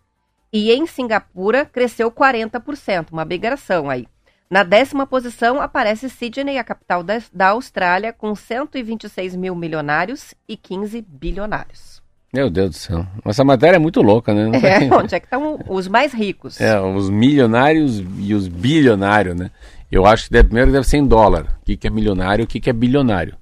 e 0.52 0.70
em 0.72 0.86
Singapura 0.86 1.64
cresceu 1.64 2.10
40%, 2.10 3.06
uma 3.12 3.24
migração 3.24 3.90
aí. 3.90 4.06
Na 4.48 4.62
décima 4.62 5.06
posição 5.06 5.60
aparece 5.60 6.08
Sydney, 6.08 6.58
a 6.58 6.64
capital 6.64 7.02
da, 7.02 7.20
da 7.32 7.48
Austrália, 7.48 8.12
com 8.12 8.34
126 8.34 9.34
mil 9.36 9.54
milionários 9.54 10.34
e 10.48 10.56
15 10.56 11.02
bilionários. 11.02 12.02
Meu 12.32 12.50
Deus 12.50 12.70
do 12.70 12.76
céu. 12.76 13.06
Essa 13.24 13.44
matéria 13.44 13.76
é 13.76 13.78
muito 13.80 14.02
louca, 14.02 14.34
né? 14.34 14.56
É, 14.62 14.78
tem- 14.80 14.92
onde 14.94 15.14
é 15.14 15.20
que 15.20 15.26
estão 15.26 15.58
os 15.68 15.88
mais 15.88 16.12
ricos? 16.12 16.60
É, 16.60 16.80
os 16.80 17.08
milionários 17.10 18.02
e 18.18 18.34
os 18.34 18.48
bilionários, 18.48 19.36
né? 19.36 19.50
Eu 19.90 20.04
acho 20.06 20.24
que 20.26 20.32
deve, 20.32 20.48
primeiro 20.48 20.72
deve 20.72 20.86
ser 20.86 20.96
em 20.98 21.06
dólar. 21.06 21.58
O 21.60 21.64
que, 21.64 21.76
que 21.76 21.86
é 21.86 21.90
milionário 21.90 22.42
e 22.42 22.44
o 22.44 22.48
que, 22.48 22.60
que 22.60 22.70
é 22.70 22.72
bilionário. 22.72 23.36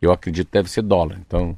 Eu 0.00 0.12
acredito 0.12 0.46
que 0.46 0.52
deve 0.52 0.68
ser 0.70 0.82
dólar. 0.82 1.18
Então, 1.24 1.56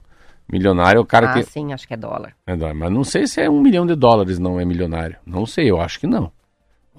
milionário 0.50 0.98
é 0.98 1.00
o 1.00 1.06
cara 1.06 1.30
ah, 1.30 1.34
que. 1.34 1.42
sim, 1.44 1.72
acho 1.72 1.86
que 1.86 1.94
é 1.94 1.96
dólar. 1.96 2.34
É 2.46 2.56
dólar. 2.56 2.74
Mas 2.74 2.92
não 2.92 3.04
sei 3.04 3.26
se 3.26 3.40
é 3.40 3.48
um 3.48 3.60
milhão 3.60 3.86
de 3.86 3.94
dólares 3.94 4.38
não 4.38 4.60
é 4.60 4.64
milionário. 4.64 5.16
Não 5.26 5.46
sei, 5.46 5.70
eu 5.70 5.80
acho 5.80 5.98
que 6.00 6.06
não. 6.06 6.30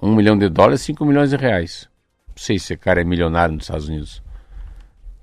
Um 0.00 0.14
milhão 0.14 0.36
de 0.36 0.48
dólares, 0.48 0.82
cinco 0.82 1.04
milhões 1.04 1.30
de 1.30 1.36
reais. 1.36 1.88
Não 2.28 2.36
sei 2.36 2.58
se 2.58 2.74
esse 2.74 2.76
cara 2.76 3.00
é 3.00 3.04
milionário 3.04 3.54
nos 3.54 3.64
Estados 3.64 3.88
Unidos. 3.88 4.22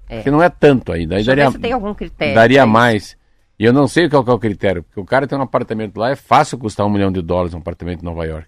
É. 0.10 0.18
Porque 0.18 0.32
não 0.32 0.42
é 0.42 0.50
tanto 0.50 0.92
aí. 0.92 1.04
Eu 1.04 1.24
daria, 1.24 1.52
tem 1.52 1.72
algum 1.72 1.94
critério. 1.94 2.36
daria 2.36 2.66
mais. 2.66 3.18
E 3.58 3.66
eu 3.66 3.74
não 3.74 3.88
sei 3.88 4.10
qual 4.10 4.24
que 4.24 4.30
é 4.30 4.34
o 4.34 4.40
critério. 4.40 4.84
Porque 4.84 5.00
o 5.00 5.06
cara 5.06 5.28
tem 5.28 5.38
um 5.38 5.42
apartamento 5.42 5.98
lá, 5.98 6.10
é 6.10 6.16
fácil 6.16 6.58
custar 6.58 6.86
um 6.86 6.90
milhão 6.90 7.12
de 7.12 7.22
dólares 7.22 7.54
um 7.54 7.60
apartamento 7.60 8.02
em 8.02 8.06
Nova 8.06 8.26
York. 8.26 8.48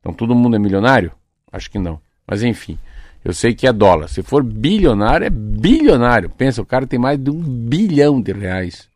Então 0.00 0.12
todo 0.12 0.34
mundo 0.34 0.56
é 0.56 0.58
milionário? 0.58 1.12
Acho 1.50 1.70
que 1.70 1.78
não. 1.78 2.00
Mas 2.26 2.42
enfim, 2.42 2.78
eu 3.24 3.32
sei 3.32 3.54
que 3.54 3.66
é 3.66 3.72
dólar. 3.72 4.08
Se 4.08 4.22
for 4.22 4.42
bilionário, 4.42 5.26
é 5.26 5.30
bilionário. 5.30 6.28
Pensa, 6.28 6.60
o 6.60 6.66
cara 6.66 6.86
tem 6.86 6.98
mais 6.98 7.18
de 7.18 7.30
um 7.30 7.40
bilhão 7.40 8.20
de 8.20 8.32
reais. 8.32 8.88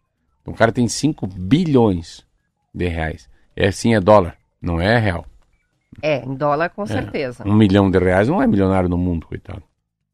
O 0.46 0.52
cara 0.54 0.70
tem 0.72 0.86
5 0.88 1.26
bilhões 1.26 2.24
de 2.72 2.86
reais. 2.88 3.28
É 3.54 3.70
sim, 3.70 3.94
é 3.94 4.00
dólar, 4.00 4.36
não 4.60 4.80
é 4.80 4.98
real. 4.98 5.24
É, 6.02 6.24
em 6.24 6.34
dólar 6.34 6.70
com 6.70 6.84
certeza. 6.86 7.42
Um 7.46 7.54
milhão 7.54 7.90
de 7.90 7.98
reais 7.98 8.28
não 8.28 8.42
é 8.42 8.46
milionário 8.46 8.88
no 8.88 8.98
mundo, 8.98 9.26
coitado. 9.26 9.62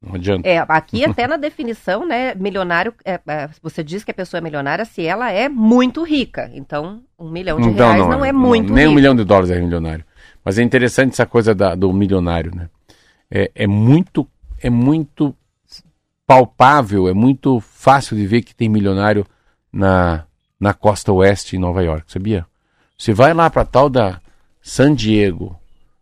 Não 0.01 0.15
adianta. 0.17 0.49
É, 0.49 0.59
aqui 0.69 1.05
até 1.05 1.27
na 1.29 1.37
definição, 1.37 2.07
né, 2.07 2.35
milionário, 2.35 2.93
é, 3.05 3.21
é, 3.27 3.49
você 3.63 3.85
diz 3.85 4.03
que 4.03 4.11
a 4.11 4.15
pessoa 4.15 4.39
é 4.39 4.41
milionária 4.41 4.85
se 4.85 5.05
ela 5.07 5.31
é 5.31 5.49
muito 5.49 6.03
rica. 6.05 6.51
Então, 6.55 7.03
um 7.19 7.29
milhão 7.31 7.61
de 7.61 7.69
reais 7.71 7.99
não, 8.01 8.25
é 8.25 8.33
muito 8.33 8.73
Nem 8.73 8.87
um 8.87 8.89
rico. 8.91 8.95
milhão 8.97 9.15
de 9.15 9.25
dólares 9.25 9.51
é 9.51 9.61
milionário. 9.61 10.05
Mas 10.45 10.59
é 10.59 10.63
interessante 10.63 11.13
essa 11.13 11.27
coisa 11.27 11.55
da- 11.55 11.75
do 11.77 11.93
milionário, 11.93 12.53
né? 12.55 12.69
É, 13.31 13.51
é 13.55 13.67
muito, 13.67 14.29
é 14.61 14.69
muito 14.69 15.35
palpável, 16.27 17.09
é 17.09 17.13
muito 17.15 17.61
fácil 17.61 18.17
de 18.17 18.27
ver 18.27 18.43
que 18.43 18.55
tem 18.55 18.69
milionário 18.69 19.27
na, 19.73 20.25
na 20.61 20.75
costa 20.75 21.13
oeste 21.13 21.57
em 21.57 21.59
Nova 21.59 21.83
York, 21.83 22.11
sabia? 22.11 22.47
Você 22.97 23.13
vai 23.13 23.33
lá 23.33 23.49
para 23.49 23.65
tal 23.65 23.89
da 23.89 24.21
San 24.61 24.95
Diego, 24.95 25.59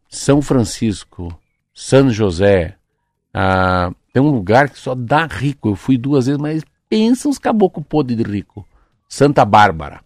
São 0.09 0.43
Francisco, 0.43 1.39
San 1.73 2.11
José, 2.11 2.77
ah, 3.33 3.93
tem 4.13 4.23
um 4.23 4.31
lugar 4.31 4.69
que 4.69 4.79
só 4.79 4.95
dá 4.95 5.27
rico. 5.27 5.71
Eu 5.71 5.77
fui 5.77 5.97
duas 5.97 6.27
vezes, 6.27 6.41
mas 6.41 6.63
pensa 6.89 7.29
uns 7.29 7.39
caboclo 7.39 7.83
podre 7.83 8.17
de 8.17 8.23
rico. 8.23 8.67
Santa 9.09 9.45
Bárbara. 9.45 10.01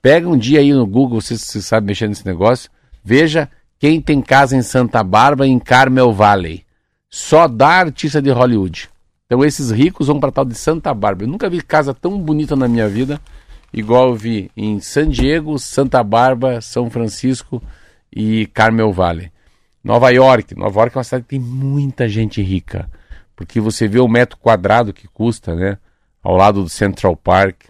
Pega 0.00 0.28
um 0.28 0.38
dia 0.38 0.60
aí 0.60 0.72
no 0.72 0.86
Google, 0.86 1.20
você, 1.20 1.36
você 1.36 1.60
sabe 1.60 1.88
mexer 1.88 2.08
nesse 2.08 2.24
negócio, 2.24 2.70
veja 3.02 3.50
quem 3.78 4.00
tem 4.00 4.22
casa 4.22 4.56
em 4.56 4.62
Santa 4.62 5.02
Bárbara 5.02 5.48
em 5.48 5.58
Carmel 5.58 6.12
Valley. 6.12 6.64
Só 7.10 7.48
dá 7.48 7.68
artista 7.68 8.22
de 8.22 8.30
Hollywood. 8.30 8.88
Então 9.26 9.44
esses 9.44 9.72
ricos 9.72 10.06
vão 10.06 10.20
para 10.20 10.30
tal 10.30 10.44
de 10.44 10.54
Santa 10.54 10.94
Bárbara. 10.94 11.24
Eu 11.24 11.32
nunca 11.32 11.50
vi 11.50 11.60
casa 11.60 11.92
tão 11.92 12.18
bonita 12.18 12.54
na 12.54 12.68
minha 12.68 12.88
vida, 12.88 13.20
igual 13.72 14.10
eu 14.10 14.14
vi 14.14 14.50
em 14.56 14.78
San 14.80 15.08
Diego, 15.08 15.58
Santa 15.58 16.02
Bárbara, 16.02 16.60
São 16.60 16.88
Francisco 16.88 17.60
e 18.14 18.46
Carmel 18.46 18.92
Valley. 18.92 19.32
Nova 19.82 20.10
York. 20.10 20.56
Nova 20.56 20.80
York 20.80 20.96
é 20.96 20.98
uma 20.98 21.04
cidade 21.04 21.24
que 21.24 21.30
tem 21.30 21.40
muita 21.40 22.08
gente 22.08 22.40
rica. 22.40 22.88
Porque 23.34 23.60
você 23.60 23.88
vê 23.88 23.98
o 23.98 24.08
metro 24.08 24.38
quadrado 24.38 24.92
que 24.92 25.08
custa, 25.08 25.54
né? 25.54 25.78
Ao 26.22 26.36
lado 26.36 26.62
do 26.62 26.68
Central 26.68 27.16
Park. 27.16 27.64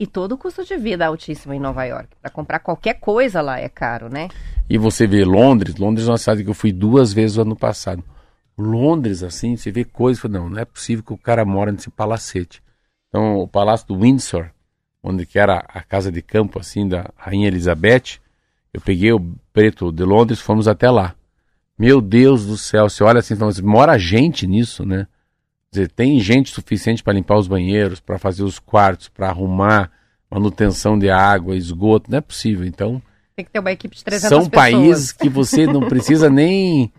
E 0.00 0.06
todo 0.06 0.32
o 0.32 0.38
custo 0.38 0.64
de 0.64 0.76
vida 0.76 1.04
é 1.04 1.06
altíssimo 1.06 1.54
em 1.54 1.60
Nova 1.60 1.84
York. 1.84 2.08
Para 2.20 2.30
comprar 2.30 2.58
qualquer 2.58 2.94
coisa 2.94 3.40
lá 3.40 3.60
é 3.60 3.68
caro, 3.68 4.08
né? 4.08 4.28
E 4.68 4.76
você 4.76 5.06
vê 5.06 5.24
Londres, 5.24 5.76
Londres 5.76 6.08
é 6.08 6.10
uma 6.10 6.18
cidade 6.18 6.42
que 6.42 6.50
eu 6.50 6.54
fui 6.54 6.72
duas 6.72 7.12
vezes 7.12 7.36
no 7.36 7.42
ano 7.42 7.56
passado. 7.56 8.02
Londres, 8.56 9.22
assim, 9.22 9.56
você 9.56 9.70
vê 9.70 9.84
coisas, 9.84 10.22
não, 10.30 10.48
não 10.48 10.58
é 10.58 10.64
possível 10.64 11.04
que 11.04 11.12
o 11.12 11.18
cara 11.18 11.44
mora 11.44 11.72
nesse 11.72 11.90
palacete. 11.90 12.62
Então, 13.08 13.36
o 13.38 13.48
Palácio 13.48 13.86
do 13.88 13.98
Windsor, 13.98 14.50
onde 15.02 15.26
que 15.26 15.38
era 15.38 15.64
a 15.68 15.82
casa 15.82 16.10
de 16.10 16.22
campo, 16.22 16.58
assim, 16.58 16.88
da 16.88 17.10
Rainha 17.16 17.48
Elizabeth, 17.48 18.18
eu 18.72 18.80
peguei 18.80 19.12
o 19.12 19.20
preto 19.52 19.92
de 19.92 20.04
Londres, 20.04 20.40
fomos 20.40 20.66
até 20.66 20.90
lá. 20.90 21.14
Meu 21.78 22.00
Deus 22.00 22.46
do 22.46 22.56
céu, 22.56 22.88
você 22.88 23.02
olha 23.02 23.18
assim, 23.20 23.34
então, 23.34 23.50
mora 23.62 23.98
gente 23.98 24.46
nisso, 24.46 24.84
né? 24.84 25.06
Quer 25.72 25.80
dizer, 25.80 25.88
tem 25.90 26.20
gente 26.20 26.50
suficiente 26.50 27.02
para 27.02 27.12
limpar 27.12 27.36
os 27.36 27.48
banheiros, 27.48 27.98
para 27.98 28.18
fazer 28.18 28.44
os 28.44 28.58
quartos, 28.60 29.08
para 29.08 29.28
arrumar 29.28 29.90
manutenção 30.30 30.98
de 30.98 31.10
água, 31.10 31.56
esgoto, 31.56 32.10
não 32.10 32.18
é 32.18 32.20
possível. 32.20 32.64
Então, 32.64 33.02
Tem 33.36 33.44
que 33.44 33.50
ter 33.50 33.58
uma 33.58 33.72
equipe 33.72 33.96
de 33.96 34.04
300 34.04 34.28
são 34.28 34.48
pessoas. 34.48 34.54
países 34.54 35.12
que 35.12 35.28
você 35.28 35.66
não 35.66 35.80
precisa 35.88 36.30
nem. 36.30 36.92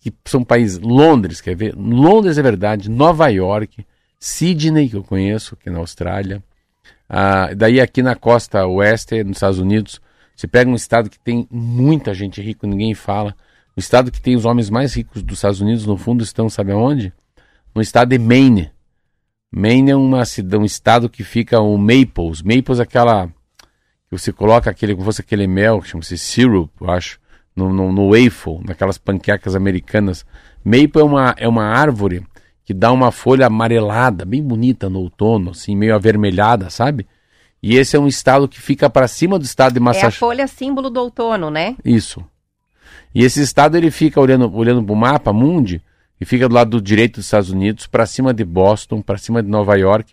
Que 0.00 0.12
são 0.26 0.44
países. 0.44 0.78
Londres, 0.78 1.40
quer 1.40 1.56
ver? 1.56 1.74
Londres 1.74 2.38
é 2.38 2.42
verdade. 2.42 2.90
Nova 2.90 3.28
York. 3.28 3.84
Sydney, 4.18 4.88
que 4.88 4.96
eu 4.96 5.04
conheço, 5.04 5.56
que 5.56 5.68
é 5.68 5.72
na 5.72 5.78
Austrália. 5.78 6.42
Ah, 7.08 7.54
daí 7.56 7.80
aqui 7.80 8.02
na 8.02 8.14
costa 8.14 8.66
oeste, 8.66 9.22
nos 9.22 9.36
Estados 9.36 9.58
Unidos, 9.58 10.00
você 10.36 10.46
pega 10.46 10.70
um 10.70 10.74
estado 10.74 11.08
que 11.08 11.18
tem 11.18 11.46
muita 11.50 12.12
gente 12.12 12.42
rica, 12.42 12.66
ninguém 12.66 12.94
fala. 12.94 13.34
O 13.76 13.80
estado 13.80 14.10
que 14.10 14.20
tem 14.20 14.36
os 14.36 14.44
homens 14.44 14.68
mais 14.68 14.94
ricos 14.94 15.22
dos 15.22 15.38
Estados 15.38 15.60
Unidos, 15.60 15.86
no 15.86 15.96
fundo, 15.96 16.22
estão, 16.22 16.50
sabe 16.50 16.72
aonde? 16.72 17.12
No 17.74 17.80
estado 17.80 18.10
de 18.10 18.18
Maine. 18.18 18.70
Maine 19.50 19.92
é 19.92 19.96
uma, 19.96 20.22
um 20.58 20.64
estado 20.64 21.08
que 21.08 21.24
fica 21.24 21.60
o 21.60 21.78
Maples. 21.78 22.42
Maples 22.42 22.80
é 22.80 22.82
aquela 22.82 23.28
que 24.08 24.18
você 24.18 24.32
coloca 24.32 24.70
aquele, 24.70 24.94
como 24.94 25.04
fosse 25.04 25.20
aquele 25.20 25.46
mel, 25.46 25.80
que 25.80 25.88
chama-se 25.88 26.16
syrup, 26.16 26.70
eu 26.80 26.90
acho, 26.90 27.20
no, 27.58 27.72
no, 27.72 27.92
no 27.92 28.10
waffle, 28.10 28.60
naquelas 28.64 28.96
panquecas 28.96 29.56
americanas. 29.56 30.24
Maple 30.64 31.00
é 31.00 31.04
uma, 31.04 31.34
é 31.36 31.48
uma 31.48 31.64
árvore 31.64 32.24
que 32.64 32.72
dá 32.72 32.92
uma 32.92 33.10
folha 33.10 33.46
amarelada, 33.46 34.24
bem 34.24 34.42
bonita 34.42 34.88
no 34.88 35.00
outono, 35.00 35.50
assim, 35.50 35.74
meio 35.74 35.94
avermelhada, 35.94 36.70
sabe? 36.70 37.06
E 37.60 37.76
esse 37.76 37.96
é 37.96 37.98
um 37.98 38.06
estado 38.06 38.46
que 38.46 38.60
fica 38.60 38.88
para 38.88 39.08
cima 39.08 39.38
do 39.38 39.44
estado 39.44 39.72
de 39.72 39.78
É 39.78 39.82
a 39.82 39.84
Massachusetts. 39.84 40.18
folha 40.18 40.46
símbolo 40.46 40.88
do 40.88 41.00
outono, 41.00 41.50
né? 41.50 41.74
Isso. 41.84 42.24
E 43.12 43.24
esse 43.24 43.42
estado 43.42 43.76
ele 43.76 43.90
fica 43.90 44.20
olhando 44.20 44.54
olhando 44.54 44.84
para 44.84 44.92
o 44.92 44.96
mapa 44.96 45.32
mundi 45.32 45.82
e 46.20 46.24
fica 46.24 46.48
do 46.48 46.54
lado 46.54 46.70
do 46.70 46.80
direito 46.80 47.16
dos 47.16 47.24
Estados 47.24 47.50
Unidos, 47.50 47.86
para 47.86 48.06
cima 48.06 48.32
de 48.32 48.44
Boston, 48.44 49.00
para 49.02 49.18
cima 49.18 49.42
de 49.42 49.48
Nova 49.48 49.76
York. 49.76 50.12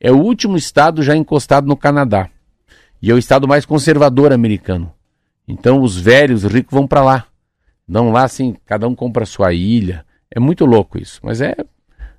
É 0.00 0.12
o 0.12 0.18
último 0.18 0.56
estado 0.56 1.02
já 1.02 1.16
encostado 1.16 1.66
no 1.66 1.76
Canadá. 1.76 2.28
E 3.00 3.10
é 3.10 3.14
o 3.14 3.18
estado 3.18 3.48
mais 3.48 3.64
conservador 3.64 4.32
americano. 4.32 4.92
Então 5.46 5.82
os 5.82 5.98
velhos, 5.98 6.44
os 6.44 6.52
ricos 6.52 6.72
vão 6.72 6.86
para 6.86 7.02
lá. 7.02 7.26
Não 7.86 8.10
lá 8.10 8.24
assim, 8.24 8.56
cada 8.64 8.88
um 8.88 8.94
compra 8.94 9.24
a 9.24 9.26
sua 9.26 9.52
ilha. 9.52 10.04
É 10.30 10.40
muito 10.40 10.64
louco 10.64 10.98
isso, 10.98 11.20
mas 11.22 11.40
é 11.40 11.54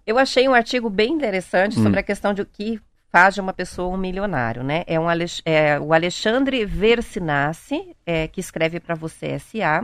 Eu 0.05 0.17
achei 0.17 0.47
um 0.47 0.53
artigo 0.53 0.89
bem 0.89 1.11
interessante 1.13 1.79
Hum. 1.79 1.83
sobre 1.83 1.99
a 1.99 2.03
questão 2.03 2.33
de 2.33 2.41
o 2.41 2.45
que 2.45 2.79
faz 3.11 3.33
de 3.33 3.41
uma 3.41 3.53
pessoa 3.53 3.93
um 3.93 3.97
milionário, 3.97 4.63
né? 4.63 4.83
É, 4.85 4.99
um, 4.99 5.05
é 5.45 5.79
o 5.79 5.93
Alexandre 5.93 6.65
Versinassi, 6.65 7.95
é, 8.05 8.27
que 8.27 8.39
escreve 8.39 8.79
para 8.79 8.93
você 8.95 9.27
S.A., 9.27 9.83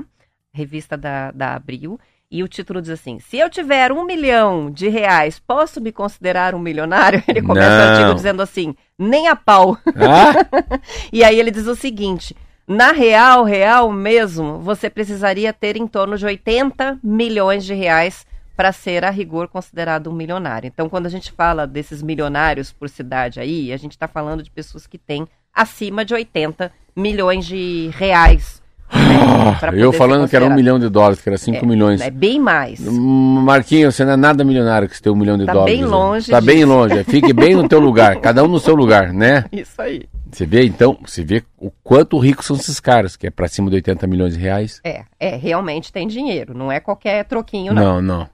revista 0.54 0.98
da, 0.98 1.32
da 1.32 1.56
Abril, 1.56 1.98
e 2.30 2.44
o 2.44 2.48
título 2.48 2.82
diz 2.82 2.92
assim, 2.92 3.20
se 3.20 3.38
eu 3.38 3.50
tiver 3.50 3.92
um 3.92 4.06
milhão 4.06 4.70
de 4.70 4.88
reais, 4.89 5.39
posso 5.39 5.82
me 5.82 5.92
considerar 5.92 6.54
um 6.54 6.60
milionário? 6.60 7.24
Ele 7.28 7.42
começa 7.42 7.68
o 7.70 7.78
Não. 7.86 7.92
artigo 7.94 8.14
dizendo 8.16 8.42
assim, 8.42 8.76
nem 9.00 9.28
a 9.28 9.36
pau. 9.36 9.78
ah, 9.96 10.34
E 11.12 11.24
aí 11.24 11.39
ele 11.39 11.52
diz 11.52 11.68
o 11.68 11.76
seguinte: 11.76 12.36
na 12.72 12.93
real, 12.93 13.43
real 13.43 13.91
mesmo, 13.91 14.59
você 14.59 14.89
precisaria 14.89 15.51
ter 15.51 15.76
em 15.76 15.86
torno 15.86 16.17
de 16.17 16.26
80 16.26 16.99
milhões 17.03 17.65
de 17.65 17.74
reais 17.74 18.26
para 18.55 18.72
ser 18.72 19.03
a 19.03 19.09
rigor 19.09 19.49
considerado 19.49 20.09
um 20.09 20.13
milionário. 20.13 20.69
Então, 20.69 20.88
quando 20.88 21.05
a 21.05 21.09
gente 21.09 21.34
fala 21.34 21.67
desses 21.67 22.01
milionários 22.01 22.72
por 22.72 22.88
cidade 22.88 23.41
aí, 23.41 23.74
a 23.74 23.78
gente 23.78 23.91
está 23.91 24.07
falando 24.07 24.41
de 24.41 24.49
pessoas 24.49 24.88
que 24.88 24.97
têm 24.97 25.28
acima 25.53 26.05
de 26.05 26.13
80 26.13 26.72
milhões 26.95 27.45
de 27.45 27.89
reais. 27.93 28.63
Né, 28.94 29.58
pra 29.60 29.74
Eu 29.76 29.92
falando 29.94 30.28
que 30.28 30.36
era 30.36 30.46
um 30.46 30.54
milhão 30.54 30.78
de 30.80 30.89
dólares, 30.89 31.22
que 31.22 31.30
era 31.30 31.38
5 31.38 31.66
milhões. 31.66 32.02
É 32.02 32.10
bem 32.10 32.39
mais. 32.39 32.80
Marquinhos, 32.80 33.96
você 33.96 34.04
não 34.06 34.14
é 34.14 34.18
nada 34.18 34.44
milionário 34.44 34.88
que 34.89 34.96
você 34.96 35.04
tem 35.04 35.12
um 35.12 35.16
milhão 35.16 35.38
de 35.38 35.46
Tá 35.46 35.54
dólares. 35.54 35.74
bem 35.76 35.82
né? 35.84 35.88
longe 35.89 36.32
Tá 36.32 36.42
bem 36.42 36.66
longe. 36.66 37.04
Fique 37.06 37.34
bem 37.34 37.56
no 37.56 37.68
teu 37.68 37.80
lugar. 37.80 38.18
Cada 38.22 38.44
um 38.44 38.48
no 38.48 38.60
seu 38.60 38.76
lugar, 38.76 39.14
né? 39.14 39.46
Isso 39.52 39.82
aí. 39.82 40.04
Você 40.32 40.46
vê, 40.46 40.66
então, 40.66 40.98
você 41.06 41.24
vê 41.24 41.44
o 41.58 41.70
quanto 41.84 42.18
ricos 42.18 42.46
são 42.46 42.56
esses 42.56 42.80
caras, 42.80 43.18
que 43.18 43.28
é 43.28 43.30
pra 43.30 43.48
cima 43.50 43.70
de 43.70 43.76
80 43.76 44.08
milhões 44.08 44.34
de 44.34 44.39
reais. 44.39 44.80
É, 44.84 45.04
é, 45.20 45.36
realmente 45.36 45.92
tem 45.92 46.08
dinheiro, 46.08 46.54
não 46.54 46.72
é 46.72 46.80
qualquer 46.80 47.26
troquinho, 47.26 47.74
não. 47.74 47.96
Não, 47.96 48.02
não. 48.02 48.30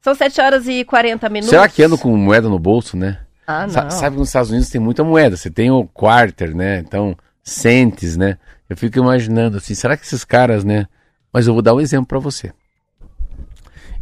São 0.00 0.14
7 0.14 0.40
horas 0.40 0.68
e 0.68 0.84
40 0.84 1.28
minutos. 1.28 1.50
Será 1.50 1.66
que 1.68 1.82
andam 1.82 1.98
com 1.98 2.14
moeda 2.16 2.48
no 2.48 2.58
bolso, 2.58 2.96
né? 2.96 3.18
Ah, 3.46 3.66
Sa- 3.68 3.82
não. 3.84 3.90
Sabe 3.90 4.14
que 4.14 4.20
nos 4.20 4.28
Estados 4.28 4.50
Unidos 4.50 4.68
tem 4.70 4.80
muita 4.80 5.02
moeda. 5.02 5.36
Você 5.36 5.50
tem 5.50 5.70
o 5.70 5.84
quarter, 5.86 6.54
né? 6.54 6.78
Então, 6.78 7.16
centes, 7.42 8.16
né? 8.16 8.36
Eu 8.74 8.76
fico 8.76 8.98
imaginando 8.98 9.56
assim, 9.56 9.72
será 9.72 9.96
que 9.96 10.04
esses 10.04 10.24
caras, 10.24 10.64
né? 10.64 10.88
Mas 11.32 11.46
eu 11.46 11.52
vou 11.52 11.62
dar 11.62 11.74
um 11.74 11.80
exemplo 11.80 12.06
pra 12.06 12.18
você. 12.18 12.52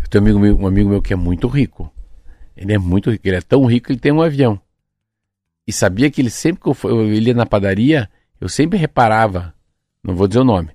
Eu 0.01 0.09
tenho 0.09 0.25
um 0.25 0.27
amigo, 0.27 0.41
meu, 0.41 0.57
um 0.57 0.67
amigo 0.67 0.89
meu 0.89 1.03
que 1.03 1.13
é 1.13 1.17
muito 1.17 1.47
rico. 1.47 1.93
Ele 2.57 2.73
é 2.73 2.79
muito 2.79 3.11
rico. 3.11 3.29
Ele 3.29 3.37
é 3.37 3.43
tão 3.43 3.67
rico 3.67 3.89
que 3.89 3.93
ele 3.93 4.01
tem 4.01 4.13
um 4.13 4.23
avião. 4.23 4.59
E 5.67 5.73
sabia 5.75 6.11
que 6.11 6.23
ele 6.23 6.31
sempre 6.31 6.63
que 6.63 6.69
eu, 6.71 6.91
eu 6.91 7.13
ia 7.13 7.35
na 7.35 7.45
padaria, 7.45 8.09
eu 8.41 8.49
sempre 8.49 8.79
reparava, 8.79 9.53
não 10.03 10.17
vou 10.17 10.27
dizer 10.27 10.41
o 10.41 10.45
nome, 10.45 10.71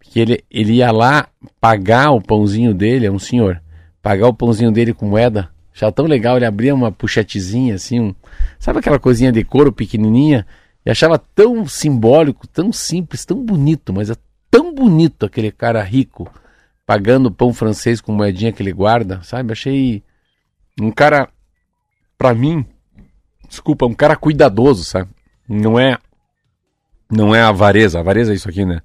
que 0.00 0.18
ele, 0.18 0.42
ele 0.50 0.72
ia 0.76 0.90
lá 0.90 1.28
pagar 1.60 2.10
o 2.10 2.22
pãozinho 2.22 2.72
dele, 2.72 3.04
é 3.04 3.10
um 3.10 3.18
senhor, 3.18 3.62
pagar 4.00 4.28
o 4.28 4.34
pãozinho 4.34 4.72
dele 4.72 4.94
com 4.94 5.10
moeda. 5.10 5.50
Achava 5.74 5.92
tão 5.92 6.06
legal, 6.06 6.38
ele 6.38 6.46
abria 6.46 6.74
uma 6.74 6.90
puxetezinha 6.90 7.74
assim, 7.74 8.00
um, 8.00 8.14
sabe 8.58 8.78
aquela 8.78 8.98
coisinha 8.98 9.30
de 9.30 9.44
couro 9.44 9.70
pequenininha? 9.70 10.46
E 10.84 10.90
achava 10.90 11.18
tão 11.18 11.66
simbólico, 11.66 12.46
tão 12.46 12.72
simples, 12.72 13.24
tão 13.24 13.42
bonito, 13.44 13.92
mas 13.92 14.10
é 14.10 14.16
tão 14.50 14.74
bonito 14.74 15.24
aquele 15.24 15.52
cara 15.52 15.82
rico 15.82 16.30
pagando 16.84 17.30
pão 17.30 17.52
francês 17.54 18.00
com 18.00 18.12
moedinha 18.12 18.52
que 18.52 18.62
ele 18.62 18.72
guarda, 18.72 19.20
sabe? 19.22 19.52
Achei 19.52 20.02
um 20.80 20.90
cara, 20.90 21.28
pra 22.18 22.34
mim, 22.34 22.66
desculpa, 23.48 23.86
um 23.86 23.94
cara 23.94 24.16
cuidadoso, 24.16 24.84
sabe? 24.84 25.08
Não 25.48 25.78
é, 25.78 25.96
não 27.10 27.34
é 27.34 27.42
avareza, 27.42 28.00
avareza 28.00 28.32
é 28.32 28.34
isso 28.34 28.48
aqui, 28.48 28.64
né? 28.64 28.80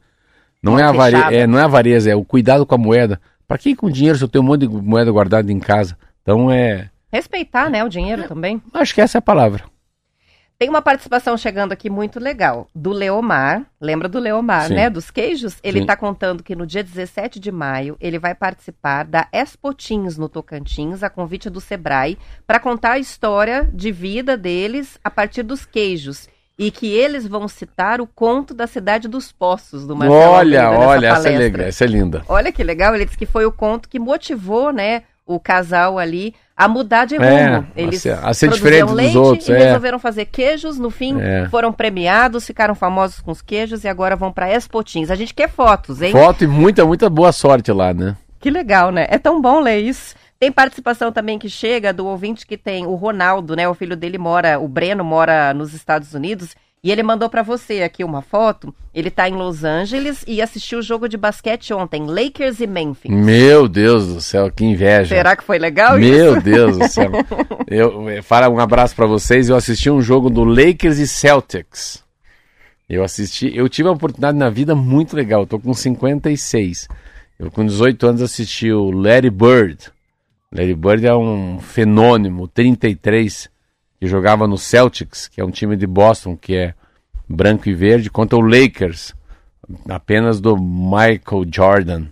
Não 0.62 0.78
é, 0.78 0.84
avareza, 0.84 1.18
fechada. 1.24 1.36
é, 1.36 1.48
não 1.48 1.60
é 1.60 1.64
avareza, 1.64 2.10
é 2.12 2.16
o 2.16 2.24
cuidado 2.26 2.66
com 2.66 2.76
a 2.76 2.78
moeda. 2.78 3.20
Pra 3.48 3.58
que 3.58 3.76
com 3.76 3.89
dinheiro 3.89 4.18
se 4.18 4.24
eu 4.24 4.28
tenho 4.28 4.43
um 4.43 4.48
monte 4.48 4.62
de 4.62 4.68
moeda 4.68 5.12
guardada 5.12 5.52
em 5.52 5.60
casa? 5.60 5.98
Então 6.22 6.52
é, 6.52 6.89
Respeitar, 7.12 7.70
né, 7.70 7.84
o 7.84 7.89
dinheiro 7.89 8.28
também. 8.28 8.62
acho 8.74 8.93
que 8.93 9.02
essa 9.02 9.18
é 9.18 9.20
a 9.20 9.22
palavra. 9.22 9.64
Tem 10.60 10.70
uma 10.70 10.82
participação 10.82 11.38
chegando 11.38 11.72
aqui 11.72 11.88
muito 11.88 12.20
legal, 12.20 12.68
do 12.74 12.89
Leomar. 12.89 13.64
Lembra 13.80 14.10
do 14.10 14.18
Leomar, 14.18 14.68
Sim. 14.68 14.74
né? 14.74 14.89
Dos 14.89 15.12
queijos? 15.12 15.58
Ele 15.62 15.82
está 15.82 15.95
contando 15.95 16.41
que 16.41 16.55
no 16.55 16.66
dia 16.66 16.84
17 16.84 17.39
de 17.39 17.51
maio 17.51 17.95
ele 18.01 18.18
vai 18.18 18.34
participar 18.34 19.05
da 19.05 19.28
Expotins 19.32 20.18
no 20.18 20.28
Tocantins, 20.28 21.03
a 21.03 21.12
convite 21.12 21.47
do 21.47 21.62
Sebrae, 21.62 22.18
para 22.47 22.60
contar 22.60 22.93
a 22.93 22.97
história 22.99 23.70
de 23.72 23.91
vida 23.91 24.36
deles 24.36 24.97
a 25.03 25.12
partir 25.12 25.43
dos 25.43 25.64
queijos. 25.64 26.28
E 26.58 26.72
que 26.72 26.91
eles 26.91 27.28
vão 27.28 27.47
citar 27.47 28.01
o 28.01 28.08
conto 28.08 28.51
da 28.51 28.66
cidade 28.66 29.08
dos 29.08 29.32
poços, 29.32 29.86
do 29.86 29.95
Marcelo 29.95 30.20
olha, 30.20 30.64
Almeida, 30.64 30.88
olha, 30.88 31.08
essa 31.10 31.30
é, 31.30 31.38
legal, 31.38 31.68
essa 31.68 31.84
é 31.84 31.88
linda. 31.88 32.24
Olha 32.28 32.51
que 32.51 32.64
legal, 32.64 32.95
ele 32.95 33.05
disse 33.05 33.18
que 33.18 33.28
foi 33.28 33.45
o 33.45 33.51
conto 33.51 33.88
que 33.88 33.99
motivou, 33.99 34.74
né, 34.74 35.03
o 35.24 35.39
casal 35.39 35.99
ali 35.99 36.34
a 36.58 36.68
mudar 36.68 37.05
de 37.05 37.16
rumo. 37.18 37.28
É, 37.30 37.64
Eles 37.76 38.03
a 38.08 38.34
ser- 38.34 38.49
produziam 38.49 38.91
leite 38.93 39.18
outros, 39.18 39.47
e 39.47 39.53
é. 39.53 39.58
resolveram 39.66 39.99
fazer 39.99 40.26
queijos, 40.26 40.80
no 40.80 40.89
fim 40.89 41.22
É. 41.22 41.47
foram 41.49 41.72
premiados, 41.72 42.47
ficaram 42.47 42.74
famosos 42.74 43.22
com 43.22 43.30
os 43.32 43.41
queijos 43.43 43.84
e 43.84 43.88
agora 43.88 44.16
vão 44.16 44.32
para 44.34 44.51
Expotins. 44.51 45.12
A 45.12 45.16
gente 45.16 45.36
quer 45.36 45.49
fotos, 45.49 46.01
hein? 46.01 46.12
Foto 46.12 46.43
e 46.43 46.47
muita, 46.47 46.84
muita 46.84 47.10
boa 47.10 47.32
sorte 47.32 47.72
lá, 47.72 47.93
né? 47.93 48.18
Que 48.39 48.49
legal, 48.49 48.91
né? 48.91 49.05
É 49.10 49.20
tão 49.20 49.39
bom 49.39 49.60
ler 49.60 49.80
isso. 49.82 50.16
Tem 50.39 50.51
participação 50.51 51.12
também 51.12 51.39
que 51.39 51.49
chega 51.49 51.91
do 51.93 52.05
ouvinte 52.05 52.45
que 52.45 52.58
tem 52.58 52.86
o 52.86 52.93
Ronaldo, 52.95 53.55
né? 53.55 53.68
O 53.68 53.74
filho 53.74 53.95
dele 53.95 54.18
mora, 54.18 54.60
o 54.60 54.68
Breno 54.68 55.03
mora 55.03 55.53
nos 55.53 55.74
Estados 55.74 56.14
Unidos. 56.14 56.55
E 56.84 56.92
ele 56.92 57.02
mandou 57.04 57.28
pra 57.28 57.42
você 57.42 57.82
aqui 57.82 58.04
uma 58.04 58.22
foto. 58.22 58.74
Ele 58.94 59.10
tá 59.10 59.28
em 59.28 59.34
Los 59.34 59.64
Angeles 59.64 60.24
e 60.28 60.42
assistiu 60.42 60.80
o 60.80 60.82
jogo 60.82 61.10
de 61.10 61.18
basquete 61.18 61.74
ontem, 61.74 62.06
Lakers 62.06 62.60
e 62.60 62.68
Memphis. 62.68 63.12
Meu 63.12 63.68
Deus 63.68 64.08
do 64.14 64.22
céu, 64.22 64.50
que 64.52 64.64
inveja. 64.64 65.16
Será 65.16 65.36
que 65.36 65.44
foi 65.44 65.58
legal 65.60 65.98
Meu 65.98 66.34
isso? 66.34 66.42
Deus 66.42 66.78
do 66.78 66.88
céu. 66.88 67.12
Eu, 67.68 68.10
eu- 68.10 68.24
fala 68.24 68.48
um 68.48 68.60
abraço 68.60 68.96
pra 68.96 69.06
vocês. 69.06 69.50
Eu 69.50 69.56
assisti 69.58 69.90
um 69.90 70.02
jogo 70.02 70.30
do 70.30 70.44
Lakers 70.46 70.98
e 71.00 71.08
Celtics. 71.08 72.02
Eu 72.88 73.04
assisti, 73.04 73.52
eu 73.54 73.68
tive 73.68 73.90
uma 73.90 73.96
oportunidade 73.96 74.38
na 74.38 74.50
vida 74.50 74.74
muito 74.74 75.14
legal. 75.16 75.42
Eu 75.42 75.48
tô 75.48 75.60
com 75.60 75.74
56. 75.74 76.88
Eu 77.38 77.52
com 77.52 77.66
18 77.66 78.08
anos 78.08 78.22
assisti 78.22 78.72
o 78.72 78.90
Larry 78.92 79.30
Bird. 79.30 79.92
Larry 80.54 80.74
Bird 80.76 81.06
é 81.06 81.14
um 81.14 81.60
fenômeno, 81.60 82.48
33, 82.48 83.50
que 84.00 84.08
jogava 84.08 84.48
no 84.48 84.58
Celtics, 84.58 85.28
que 85.28 85.41
é 85.41 85.45
um 85.45 85.52
time 85.52 85.76
de 85.76 85.88
Boston 85.88 86.36
que 86.38 86.56
é 86.56 86.74
branco 87.28 87.68
e 87.68 87.74
verde, 87.74 88.10
contra 88.10 88.38
o 88.38 88.41
Lakers, 88.41 89.14
apenas 89.89 90.39
do 90.39 90.56
Michael 90.58 91.45
Jordan, 91.52 92.06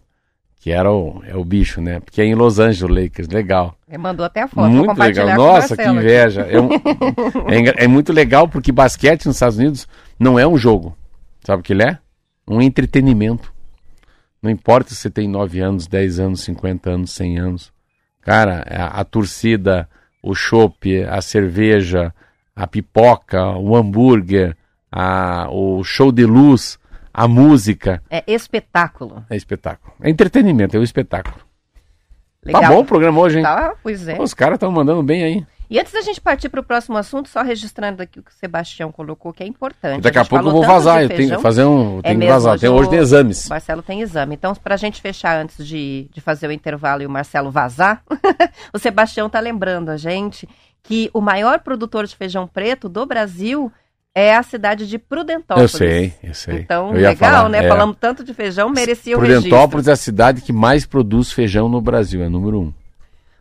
que 0.60 0.72
era 0.72 0.92
o, 0.92 1.22
é 1.26 1.36
o 1.36 1.46
bicho, 1.46 1.80
né? 1.80 2.00
Porque 2.00 2.22
é 2.22 2.26
em 2.26 2.34
Los 2.34 2.60
Angeles 2.60 2.82
o 2.82 2.88
Lakers, 2.88 3.28
legal. 3.30 3.78
Ele 3.88 4.00
mandou 4.00 4.26
até 4.26 4.42
a 4.42 4.48
foto. 4.48 4.68
Muito 4.68 5.00
legal. 5.00 5.36
Nossa, 5.38 5.78
que 5.78 5.84
inveja. 5.88 6.42
É, 6.42 6.60
um- 6.60 6.70
é 7.48 7.84
é 7.86 7.88
muito 7.88 8.12
legal 8.12 8.48
porque 8.48 8.72
basquete 8.72 9.26
nos 9.28 9.36
Estados 9.36 9.58
Unidos 9.58 9.88
não 10.20 10.40
é 10.40 10.48
um 10.48 10.58
jogo. 10.58 10.98
Sabe 11.46 11.60
o 11.60 11.64
que 11.64 11.74
ele 11.74 11.84
é? 11.84 12.00
Um 12.48 12.62
entretenimento. 12.62 13.54
Não 14.42 14.50
importa 14.50 14.90
se 14.90 14.96
você 14.96 15.10
tem 15.10 15.28
9 15.28 15.60
anos, 15.60 15.88
10 15.88 16.20
anos, 16.20 16.42
50 16.42 16.90
anos, 16.90 17.12
100 17.12 17.38
anos. 17.40 17.72
Cara, 18.22 18.66
a, 18.68 19.02
a 19.02 19.04
torcida, 19.04 19.88
o 20.26 20.34
chopp, 20.34 21.04
a 21.04 21.22
cerveja, 21.22 22.12
a 22.56 22.66
pipoca, 22.66 23.46
o 23.58 23.76
hambúrguer, 23.76 24.58
a, 24.92 25.48
o 25.52 25.84
show 25.84 26.12
de 26.12 26.26
luz, 26.26 26.80
a 27.14 27.28
música. 27.28 28.02
É 28.10 28.24
espetáculo. 28.26 29.24
É 29.30 29.36
espetáculo. 29.36 29.94
É 30.02 30.10
entretenimento, 30.10 30.76
é 30.76 30.80
um 30.80 30.84
espetáculo. 30.84 31.38
Legal. 32.44 32.62
Tá 32.62 32.70
bom 32.70 32.80
o 32.80 32.86
programa 32.86 33.22
hoje, 33.22 33.38
hein? 33.38 33.44
Tá, 33.44 33.76
pois 33.84 34.08
é. 34.08 34.20
Os 34.20 34.34
caras 34.34 34.56
estão 34.56 34.72
mandando 34.72 35.04
bem 35.04 35.24
aí. 35.24 35.46
E 35.70 35.80
antes 35.80 35.92
da 35.94 36.02
gente 36.02 36.22
partir 36.22 36.50
para 36.50 36.60
o 36.60 36.64
próximo 36.64 36.98
assunto, 36.98 37.28
só 37.30 37.42
registrando 37.42 38.02
aqui 38.02 38.20
o 38.20 38.24
que 38.24 38.32
o 38.32 38.34
Sebastião 38.34 38.92
colocou, 38.92 39.34
que 39.34 39.44
é 39.44 39.48
importante. 39.48 40.02
Daqui 40.02 40.18
a, 40.18 40.22
gente 40.22 40.30
pouco 40.30 40.48
eu 40.48 40.52
vou 40.52 40.64
vazar, 40.64 41.02
eu 41.04 41.10
tenho 41.10 41.36
que 41.36 41.42
fazer 41.42 41.64
um. 41.66 41.96
Eu 41.96 42.00
É 42.04 42.10
tenho 42.10 42.20
que 42.22 42.28
vazar. 42.28 42.54
hoje 42.56 42.68
hoje 42.68 42.90
tem 42.90 43.00
exames. 43.00 43.46
O 43.46 43.50
Marcelo 43.50 43.82
tem 43.82 44.02
exame. 44.02 44.36
Então, 44.36 44.54
para 44.56 44.76
a 44.76 44.78
gente 44.78 45.02
fechar 45.02 45.38
antes 45.42 45.66
de, 45.66 46.08
de 46.14 46.22
fazer 46.22 46.48
o 46.48 46.52
intervalo 46.52 47.02
e 47.02 47.06
o 47.06 47.10
Marcelo 47.10 47.50
vazar, 47.52 48.04
o 48.74 48.78
Sebastião 48.80 49.30
tá 49.30 49.40
lembrando 49.40 49.90
a 49.90 49.98
gente 49.98 50.48
que 50.84 51.10
o 51.14 51.20
maior 51.22 51.60
produtor 51.60 52.06
de 52.06 52.16
feijão 52.16 52.48
preto 52.48 52.88
do 52.88 53.06
Brasil 53.06 53.72
é 54.14 54.36
a 54.36 54.44
cidade 54.44 54.88
de 54.88 54.96
Eu 54.96 55.00
Prudentópolis. 55.00 55.72
sei, 55.72 56.14
eu 56.24 56.34
sei. 56.34 56.60
Então, 56.60 56.90
Eu 56.96 57.02
legal, 57.02 57.16
falar, 57.16 57.50
né? 57.50 57.66
é. 57.66 57.68
Falamos 57.68 57.98
tanto 58.00 58.24
de 58.24 58.34
feijão, 58.34 58.70
merecia 58.70 59.18
o 59.18 59.20
registro. 59.20 59.42
Prudentópolis 59.50 59.88
é 59.88 59.92
a 59.92 59.96
cidade 59.96 60.42
que 60.42 60.54
mais 60.54 60.86
produz 60.86 61.32
feijão 61.32 61.68
no 61.68 61.82
Brasil, 61.82 62.24
é 62.24 62.30
número 62.30 62.62
um. 62.62 62.74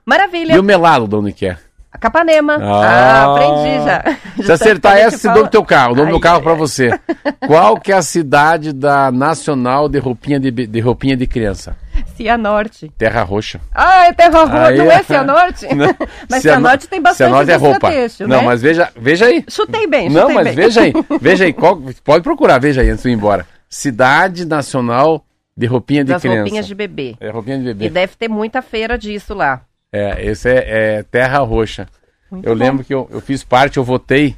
Maravilha. 0.04 0.54
E 0.54 0.58
o 0.58 0.62
melado, 0.62 1.06
de 1.06 1.14
onde 1.14 1.32
que 1.32 1.46
é? 1.46 1.58
A 1.94 1.98
Capanema. 1.98 2.58
Ah. 2.60 2.82
Ah, 2.82 3.32
aprendi 3.32 3.84
já. 3.84 4.42
Se 4.44 4.50
acertar 4.52 4.96
essa, 4.98 5.16
você 5.16 5.28
fala- 5.28 5.34
dou 5.38 5.44
o 5.44 5.48
teu 5.48 5.64
carro, 5.64 5.92
o 5.92 5.96
meu 6.04 6.16
Ai, 6.16 6.20
carro 6.20 6.42
ai. 6.50 6.56
você. 6.56 6.90
Qual 7.46 7.78
que 7.78 7.92
é 7.92 7.94
a 7.94 8.02
cidade 8.02 8.72
da 8.72 9.12
nacional 9.12 9.88
de 9.88 9.98
roupinha 10.00 10.40
de, 10.40 10.50
de 10.50 10.80
roupinha 10.80 11.16
de 11.16 11.24
criança? 11.26 11.76
Cianorte. 12.16 12.90
Terra 12.98 13.22
Roxa. 13.22 13.60
Ah, 13.72 14.06
é 14.06 14.12
Terra 14.12 14.40
Roxa, 14.44 14.70
não 14.72 14.90
é- 14.90 14.94
é 14.94 15.02
Cianorte? 15.04 15.66
Não, 15.74 15.86
Mas 16.28 16.42
Ciano- 16.42 16.60
Cianorte 16.60 16.88
tem 16.88 17.00
bastante 17.00 17.28
Cianorte 17.28 17.50
é 17.52 17.56
roupa. 17.56 17.90
teixo, 17.90 18.26
Não, 18.26 18.38
né? 18.40 18.42
mas 18.46 18.60
veja, 18.62 18.88
veja 18.96 19.26
aí. 19.26 19.44
Chutei 19.48 19.86
bem, 19.86 20.08
Não, 20.10 20.22
chutei 20.22 20.34
mas 20.34 20.44
bem. 20.46 20.54
veja 20.54 20.80
aí, 20.82 20.92
veja 21.20 21.44
aí, 21.44 21.52
qual- 21.52 21.80
pode 22.02 22.24
procurar, 22.24 22.58
veja 22.58 22.80
aí 22.82 22.90
antes 22.90 23.04
de 23.04 23.10
ir 23.10 23.12
embora. 23.12 23.46
Cidade 23.68 24.44
Nacional 24.44 25.24
de 25.56 25.66
Roupinha 25.66 26.04
de 26.04 26.10
Das 26.12 26.20
Criança. 26.22 26.40
roupinhas 26.40 26.66
de 26.66 26.74
bebê. 26.74 27.16
É, 27.20 27.30
roupinha 27.30 27.56
de 27.58 27.62
E 27.68 27.74
bebê. 27.74 27.88
deve 27.90 28.14
ter 28.16 28.28
muita 28.28 28.60
feira 28.62 28.98
disso 28.98 29.32
lá. 29.34 29.60
É, 29.96 30.24
esse 30.26 30.48
é, 30.50 30.64
é 30.98 31.02
Terra 31.04 31.38
Roxa. 31.38 31.86
Muito 32.30 32.44
eu 32.48 32.56
bom. 32.56 32.64
lembro 32.64 32.84
que 32.84 32.92
eu, 32.92 33.08
eu 33.12 33.20
fiz 33.20 33.44
parte, 33.44 33.76
eu 33.76 33.84
votei, 33.84 34.34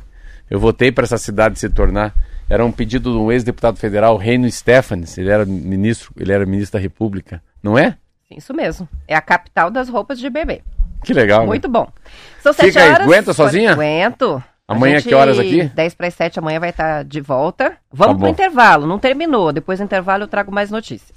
eu 0.51 0.61
votei 0.61 0.93
para 0.93 1.05
essa 1.05 1.17
cidade 1.17 1.59
se 1.59 1.71
tornar. 1.71 2.15
Era 2.49 2.63
um 2.65 2.71
pedido 2.71 3.11
de 3.11 3.17
um 3.17 3.33
ex-deputado 3.33 3.79
federal, 3.79 4.17
Reino 4.19 4.51
Stefanes, 4.51 5.17
ele 5.17 5.31
era 5.31 5.47
ministro, 5.47 6.13
ele 6.17 6.31
era 6.33 6.45
ministro 6.45 6.79
da 6.79 6.83
República, 6.83 7.43
não 7.63 7.79
é? 7.79 7.97
Isso 8.31 8.53
mesmo. 8.53 8.87
É 9.09 9.17
a 9.17 9.21
capital 9.23 9.71
das 9.71 9.89
roupas 9.89 10.19
de 10.19 10.29
bebê. 10.29 10.61
Que 11.03 11.15
legal. 11.15 11.41
né? 11.41 11.47
Muito 11.47 11.69
bom. 11.69 11.89
São 12.43 12.53
sete 12.53 12.67
Fica 12.69 12.83
aí, 12.83 12.91
horas. 12.91 13.03
aguenta 13.07 13.33
sozinha? 13.33 13.73
Aguento. 13.73 14.43
Amanhã 14.69 14.97
gente, 14.99 15.09
que 15.09 15.15
horas 15.15 15.39
aqui? 15.39 15.65
10 15.65 15.95
para 15.95 16.09
as 16.09 16.15
7 16.15 16.39
amanhã 16.41 16.59
vai 16.61 16.71
estar 16.71 17.05
de 17.05 17.21
volta. 17.21 17.77
Vamos 17.91 18.17
Tá 18.17 18.21
pro 18.21 18.29
intervalo. 18.29 18.87
Não 18.87 18.99
terminou. 18.99 19.53
Depois 19.53 19.79
do 19.79 19.85
intervalo 19.85 20.25
eu 20.25 20.29
trago 20.29 20.53
mais 20.53 20.71
notícias. 20.71 21.17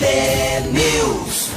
T-News. 0.00 1.50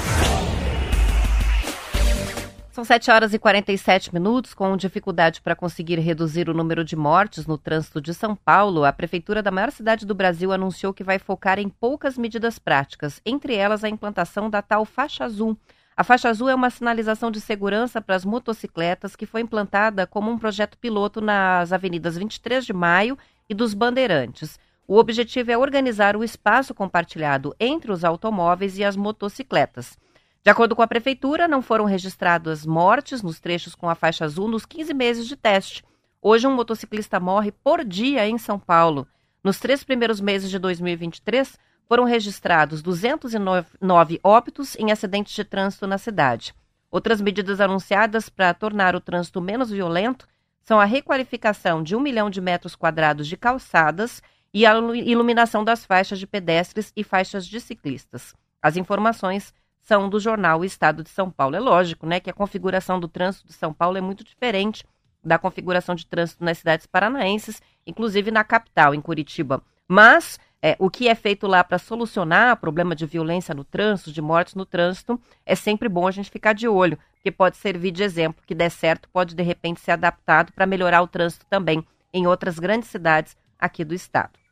São 2.73 2.83
7 2.83 3.09
horas 3.09 3.33
e 3.33 3.39
47 3.39 4.13
minutos. 4.13 4.53
Com 4.53 4.75
dificuldade 4.75 5.41
para 5.41 5.55
conseguir 5.55 5.97
reduzir 5.99 6.49
o 6.49 6.53
número 6.53 6.83
de 6.83 6.93
mortes 6.93 7.47
no 7.47 7.57
trânsito 7.57 8.01
de 8.01 8.13
São 8.13 8.35
Paulo, 8.35 8.83
a 8.83 8.91
Prefeitura 8.91 9.41
da 9.41 9.49
maior 9.49 9.71
cidade 9.71 10.05
do 10.05 10.13
Brasil 10.13 10.51
anunciou 10.51 10.93
que 10.93 11.05
vai 11.05 11.19
focar 11.19 11.57
em 11.57 11.69
poucas 11.69 12.17
medidas 12.17 12.59
práticas, 12.59 13.21
entre 13.25 13.55
elas 13.55 13.81
a 13.81 13.87
implantação 13.87 14.49
da 14.49 14.61
tal 14.61 14.83
faixa 14.83 15.23
azul. 15.23 15.57
A 15.95 16.03
faixa 16.03 16.27
azul 16.27 16.49
é 16.49 16.55
uma 16.55 16.69
sinalização 16.69 17.31
de 17.31 17.39
segurança 17.39 18.01
para 18.01 18.15
as 18.15 18.25
motocicletas 18.25 19.15
que 19.15 19.25
foi 19.25 19.39
implantada 19.39 20.05
como 20.05 20.29
um 20.29 20.37
projeto 20.37 20.77
piloto 20.77 21.21
nas 21.21 21.71
avenidas 21.71 22.17
23 22.17 22.65
de 22.65 22.73
Maio 22.73 23.17
e 23.47 23.53
dos 23.53 23.73
Bandeirantes. 23.73 24.59
O 24.87 24.97
objetivo 24.97 25.51
é 25.51 25.57
organizar 25.57 26.15
o 26.15 26.23
espaço 26.23 26.73
compartilhado 26.73 27.55
entre 27.59 27.91
os 27.91 28.03
automóveis 28.03 28.77
e 28.77 28.83
as 28.83 28.97
motocicletas. 28.97 29.97
De 30.43 30.49
acordo 30.49 30.75
com 30.75 30.81
a 30.81 30.87
Prefeitura, 30.87 31.47
não 31.47 31.61
foram 31.61 31.85
registradas 31.85 32.65
mortes 32.65 33.21
nos 33.21 33.39
trechos 33.39 33.75
com 33.75 33.89
a 33.89 33.95
faixa 33.95 34.25
azul 34.25 34.49
nos 34.49 34.65
15 34.65 34.93
meses 34.93 35.27
de 35.27 35.37
teste. 35.37 35.85
Hoje, 36.21 36.45
um 36.45 36.53
motociclista 36.53 37.17
morre 37.17 37.51
por 37.51 37.83
dia 37.85 38.27
em 38.27 38.37
São 38.37 38.59
Paulo. 38.59 39.07
Nos 39.41 39.57
três 39.57 39.85
primeiros 39.85 40.19
meses 40.19 40.49
de 40.49 40.59
2023, 40.59 41.57
foram 41.87 42.03
registrados 42.03 42.81
209 42.81 44.19
óbitos 44.21 44.75
em 44.75 44.91
acidentes 44.91 45.33
de 45.33 45.45
trânsito 45.45 45.87
na 45.87 45.97
cidade. 45.97 46.53
Outras 46.91 47.21
medidas 47.21 47.61
anunciadas 47.61 48.27
para 48.29 48.53
tornar 48.53 48.95
o 48.95 49.01
trânsito 49.01 49.39
menos 49.39 49.69
violento 49.69 50.27
são 50.61 50.79
a 50.79 50.85
requalificação 50.85 51.81
de 51.81 51.95
um 51.95 51.99
milhão 51.99 52.29
de 52.29 52.41
metros 52.41 52.75
quadrados 52.75 53.27
de 53.27 53.37
calçadas 53.37 54.21
e 54.53 54.65
a 54.65 54.73
iluminação 54.77 55.63
das 55.63 55.85
faixas 55.85 56.19
de 56.19 56.27
pedestres 56.27 56.93
e 56.95 57.03
faixas 57.03 57.45
de 57.45 57.59
ciclistas. 57.59 58.35
As 58.61 58.77
informações 58.77 59.53
são 59.81 60.07
do 60.07 60.19
jornal 60.19 60.63
Estado 60.63 61.03
de 61.03 61.09
São 61.09 61.29
Paulo. 61.29 61.55
É 61.55 61.59
lógico, 61.59 62.05
né, 62.05 62.19
que 62.19 62.29
a 62.29 62.33
configuração 62.33 62.99
do 62.99 63.07
trânsito 63.07 63.47
de 63.47 63.53
São 63.53 63.73
Paulo 63.73 63.97
é 63.97 64.01
muito 64.01 64.23
diferente 64.23 64.85
da 65.23 65.37
configuração 65.37 65.95
de 65.95 66.05
trânsito 66.05 66.43
nas 66.43 66.57
cidades 66.57 66.85
paranaenses, 66.85 67.61
inclusive 67.87 68.29
na 68.29 68.43
capital, 68.43 68.93
em 68.93 69.01
Curitiba. 69.01 69.61
Mas 69.87 70.39
é, 70.61 70.75
o 70.79 70.89
que 70.89 71.07
é 71.07 71.15
feito 71.15 71.47
lá 71.47 71.63
para 71.63 71.77
solucionar 71.77 72.53
o 72.53 72.57
problema 72.57 72.95
de 72.95 73.05
violência 73.05 73.53
no 73.53 73.63
trânsito, 73.63 74.11
de 74.11 74.21
mortes 74.21 74.55
no 74.55 74.65
trânsito, 74.65 75.19
é 75.45 75.55
sempre 75.55 75.89
bom 75.89 76.07
a 76.07 76.11
gente 76.11 76.29
ficar 76.29 76.53
de 76.53 76.67
olho, 76.67 76.97
porque 77.15 77.31
pode 77.31 77.57
servir 77.57 77.91
de 77.91 78.03
exemplo, 78.03 78.43
que 78.45 78.55
der 78.55 78.69
certo, 78.69 79.09
pode 79.09 79.35
de 79.35 79.43
repente 79.43 79.81
ser 79.81 79.91
adaptado 79.91 80.51
para 80.53 80.65
melhorar 80.65 81.01
o 81.01 81.07
trânsito 81.07 81.45
também 81.49 81.85
em 82.13 82.27
outras 82.27 82.59
grandes 82.59 82.89
cidades 82.89 83.35
aqui 83.57 83.83
do 83.83 83.93
estado. 83.93 84.42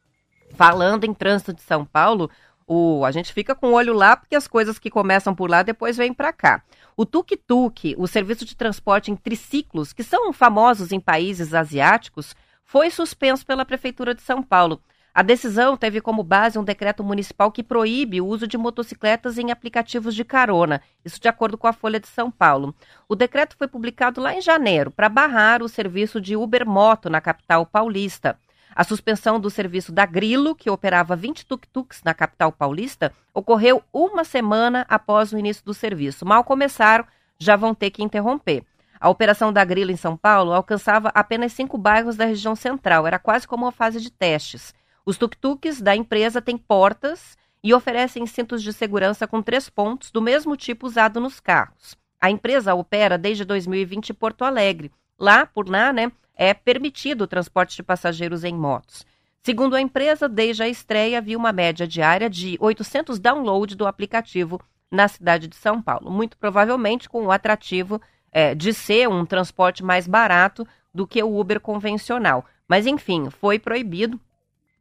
Falando 0.55 1.03
em 1.03 1.13
trânsito 1.13 1.53
de 1.53 1.61
São 1.61 1.85
Paulo, 1.85 2.29
o, 2.67 3.03
a 3.03 3.11
gente 3.11 3.33
fica 3.33 3.53
com 3.53 3.67
o 3.67 3.73
olho 3.73 3.93
lá 3.93 4.15
porque 4.15 4.35
as 4.35 4.47
coisas 4.47 4.79
que 4.79 4.89
começam 4.89 5.35
por 5.35 5.49
lá 5.49 5.63
depois 5.63 5.97
vêm 5.97 6.13
para 6.13 6.31
cá. 6.31 6.63
O 6.95 7.05
tuk-tuk, 7.05 7.95
o 7.97 8.07
serviço 8.07 8.45
de 8.45 8.55
transporte 8.55 9.11
em 9.11 9.15
triciclos, 9.15 9.91
que 9.91 10.03
são 10.03 10.31
famosos 10.31 10.91
em 10.91 10.99
países 10.99 11.53
asiáticos, 11.53 12.35
foi 12.63 12.89
suspenso 12.89 13.45
pela 13.45 13.65
Prefeitura 13.65 14.15
de 14.15 14.21
São 14.21 14.41
Paulo. 14.41 14.81
A 15.13 15.21
decisão 15.21 15.75
teve 15.75 15.99
como 15.99 16.23
base 16.23 16.57
um 16.57 16.63
decreto 16.63 17.03
municipal 17.03 17.51
que 17.51 17.61
proíbe 17.61 18.21
o 18.21 18.25
uso 18.25 18.47
de 18.47 18.57
motocicletas 18.57 19.37
em 19.37 19.51
aplicativos 19.51 20.15
de 20.15 20.23
carona, 20.23 20.81
isso 21.03 21.19
de 21.19 21.27
acordo 21.27 21.57
com 21.57 21.67
a 21.67 21.73
Folha 21.73 21.99
de 21.99 22.07
São 22.07 22.31
Paulo. 22.31 22.73
O 23.09 23.15
decreto 23.15 23.57
foi 23.57 23.67
publicado 23.67 24.21
lá 24.21 24.33
em 24.33 24.41
janeiro 24.41 24.89
para 24.89 25.09
barrar 25.09 25.61
o 25.61 25.67
serviço 25.67 26.21
de 26.21 26.37
Uber 26.37 26.65
Moto 26.65 27.09
na 27.09 27.19
capital 27.19 27.65
paulista. 27.65 28.39
A 28.73 28.83
suspensão 28.83 29.39
do 29.39 29.49
serviço 29.49 29.91
da 29.91 30.05
Grilo, 30.05 30.55
que 30.55 30.69
operava 30.69 31.15
20 31.15 31.45
tuk-tuks 31.45 32.01
na 32.03 32.13
capital 32.13 32.51
paulista, 32.51 33.11
ocorreu 33.33 33.83
uma 33.91 34.23
semana 34.23 34.85
após 34.87 35.33
o 35.33 35.37
início 35.37 35.63
do 35.65 35.73
serviço. 35.73 36.25
Mal 36.25 36.43
começaram, 36.43 37.05
já 37.37 37.55
vão 37.55 37.75
ter 37.75 37.91
que 37.91 38.03
interromper. 38.03 38.63
A 38.99 39.09
operação 39.09 39.51
da 39.51 39.65
Grilo 39.65 39.91
em 39.91 39.97
São 39.97 40.15
Paulo 40.15 40.53
alcançava 40.53 41.09
apenas 41.13 41.53
cinco 41.53 41.77
bairros 41.77 42.15
da 42.15 42.25
região 42.25 42.55
central, 42.55 43.07
era 43.07 43.19
quase 43.19 43.47
como 43.47 43.65
uma 43.65 43.71
fase 43.71 43.99
de 43.99 44.11
testes. 44.11 44.73
Os 45.05 45.17
tuk-tuks 45.17 45.81
da 45.81 45.95
empresa 45.95 46.41
têm 46.41 46.57
portas 46.57 47.35
e 47.63 47.73
oferecem 47.73 48.25
cintos 48.25 48.61
de 48.63 48.71
segurança 48.71 49.27
com 49.27 49.41
três 49.41 49.69
pontos, 49.69 50.11
do 50.11 50.21
mesmo 50.21 50.55
tipo 50.55 50.85
usado 50.85 51.19
nos 51.19 51.39
carros. 51.39 51.97
A 52.19 52.29
empresa 52.29 52.75
opera 52.75 53.17
desde 53.17 53.43
2020 53.43 54.11
em 54.11 54.13
Porto 54.13 54.43
Alegre. 54.43 54.91
Lá, 55.19 55.45
por 55.45 55.67
lá, 55.67 55.91
né, 55.91 56.11
é 56.41 56.55
permitido 56.55 57.21
o 57.21 57.27
transporte 57.27 57.75
de 57.75 57.83
passageiros 57.83 58.43
em 58.43 58.55
motos. 58.55 59.05
Segundo 59.43 59.75
a 59.75 59.81
empresa, 59.81 60.27
desde 60.27 60.63
a 60.63 60.67
estreia 60.67 61.19
havia 61.19 61.37
uma 61.37 61.51
média 61.51 61.87
diária 61.87 62.27
de 62.27 62.57
800 62.59 63.19
downloads 63.19 63.75
do 63.75 63.85
aplicativo 63.85 64.59
na 64.89 65.07
cidade 65.07 65.47
de 65.47 65.55
São 65.55 65.79
Paulo, 65.79 66.09
muito 66.09 66.35
provavelmente 66.39 67.07
com 67.07 67.27
o 67.27 67.31
atrativo 67.31 68.01
é, 68.31 68.55
de 68.55 68.73
ser 68.73 69.07
um 69.07 69.23
transporte 69.23 69.83
mais 69.83 70.07
barato 70.07 70.65
do 70.91 71.05
que 71.05 71.21
o 71.21 71.39
Uber 71.39 71.59
convencional. 71.59 72.43
Mas, 72.67 72.87
enfim, 72.87 73.29
foi 73.29 73.59
proibido. 73.59 74.19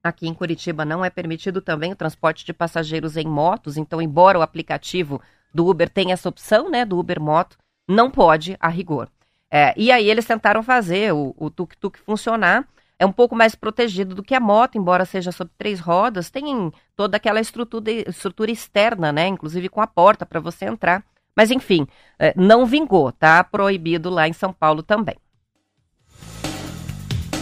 Aqui 0.03 0.27
em 0.27 0.33
Curitiba 0.33 0.87
não 0.87 1.05
é 1.05 1.11
permitido 1.11 1.61
também 1.61 1.93
o 1.93 1.97
transporte 1.97 2.43
de 2.43 2.55
passageiros 2.55 3.19
em 3.19 3.27
motos, 3.27 3.77
então, 3.77 4.01
embora 4.01 4.39
o 4.39 4.43
aplicativo 4.43 5.21
do 5.53 5.69
Uber 5.69 5.91
tenha 5.91 6.15
essa 6.15 6.31
opção, 6.31 6.71
né, 6.71 6.87
do 6.87 6.99
Uber 6.99 7.21
Moto, 7.21 7.59
não 7.87 8.11
pode 8.11 8.57
a 8.59 8.69
rigor. 8.69 9.11
É, 9.51 9.75
e 9.77 9.91
aí 9.91 10.09
eles 10.09 10.25
tentaram 10.25 10.63
fazer 10.63 11.13
o 11.13 11.51
tuk-tuk 11.51 11.99
funcionar. 11.99 12.67
É 12.99 13.07
um 13.07 13.13
pouco 13.13 13.35
mais 13.35 13.55
protegido 13.55 14.15
do 14.15 14.23
que 14.23 14.35
a 14.35 14.41
moto, 14.41 14.77
embora 14.77 15.07
seja 15.07 15.33
sobre 15.33 15.55
três 15.57 15.81
rodas. 15.81 16.31
Tem 16.31 16.71
toda 16.95 17.17
aquela 17.17 17.41
estrutura, 17.41 17.91
estrutura 17.91 18.51
externa, 18.51 19.11
né? 19.11 19.27
Inclusive 19.27 19.71
com 19.71 19.81
a 19.81 19.87
porta 19.87 20.27
para 20.27 20.39
você 20.39 20.67
entrar. 20.67 21.03
Mas 21.35 21.51
enfim, 21.51 21.87
é, 22.19 22.35
não 22.37 22.67
vingou, 22.67 23.11
tá 23.13 23.43
proibido 23.43 24.11
lá 24.11 24.29
em 24.29 24.33
São 24.33 24.53
Paulo 24.53 24.83
também. 24.83 25.17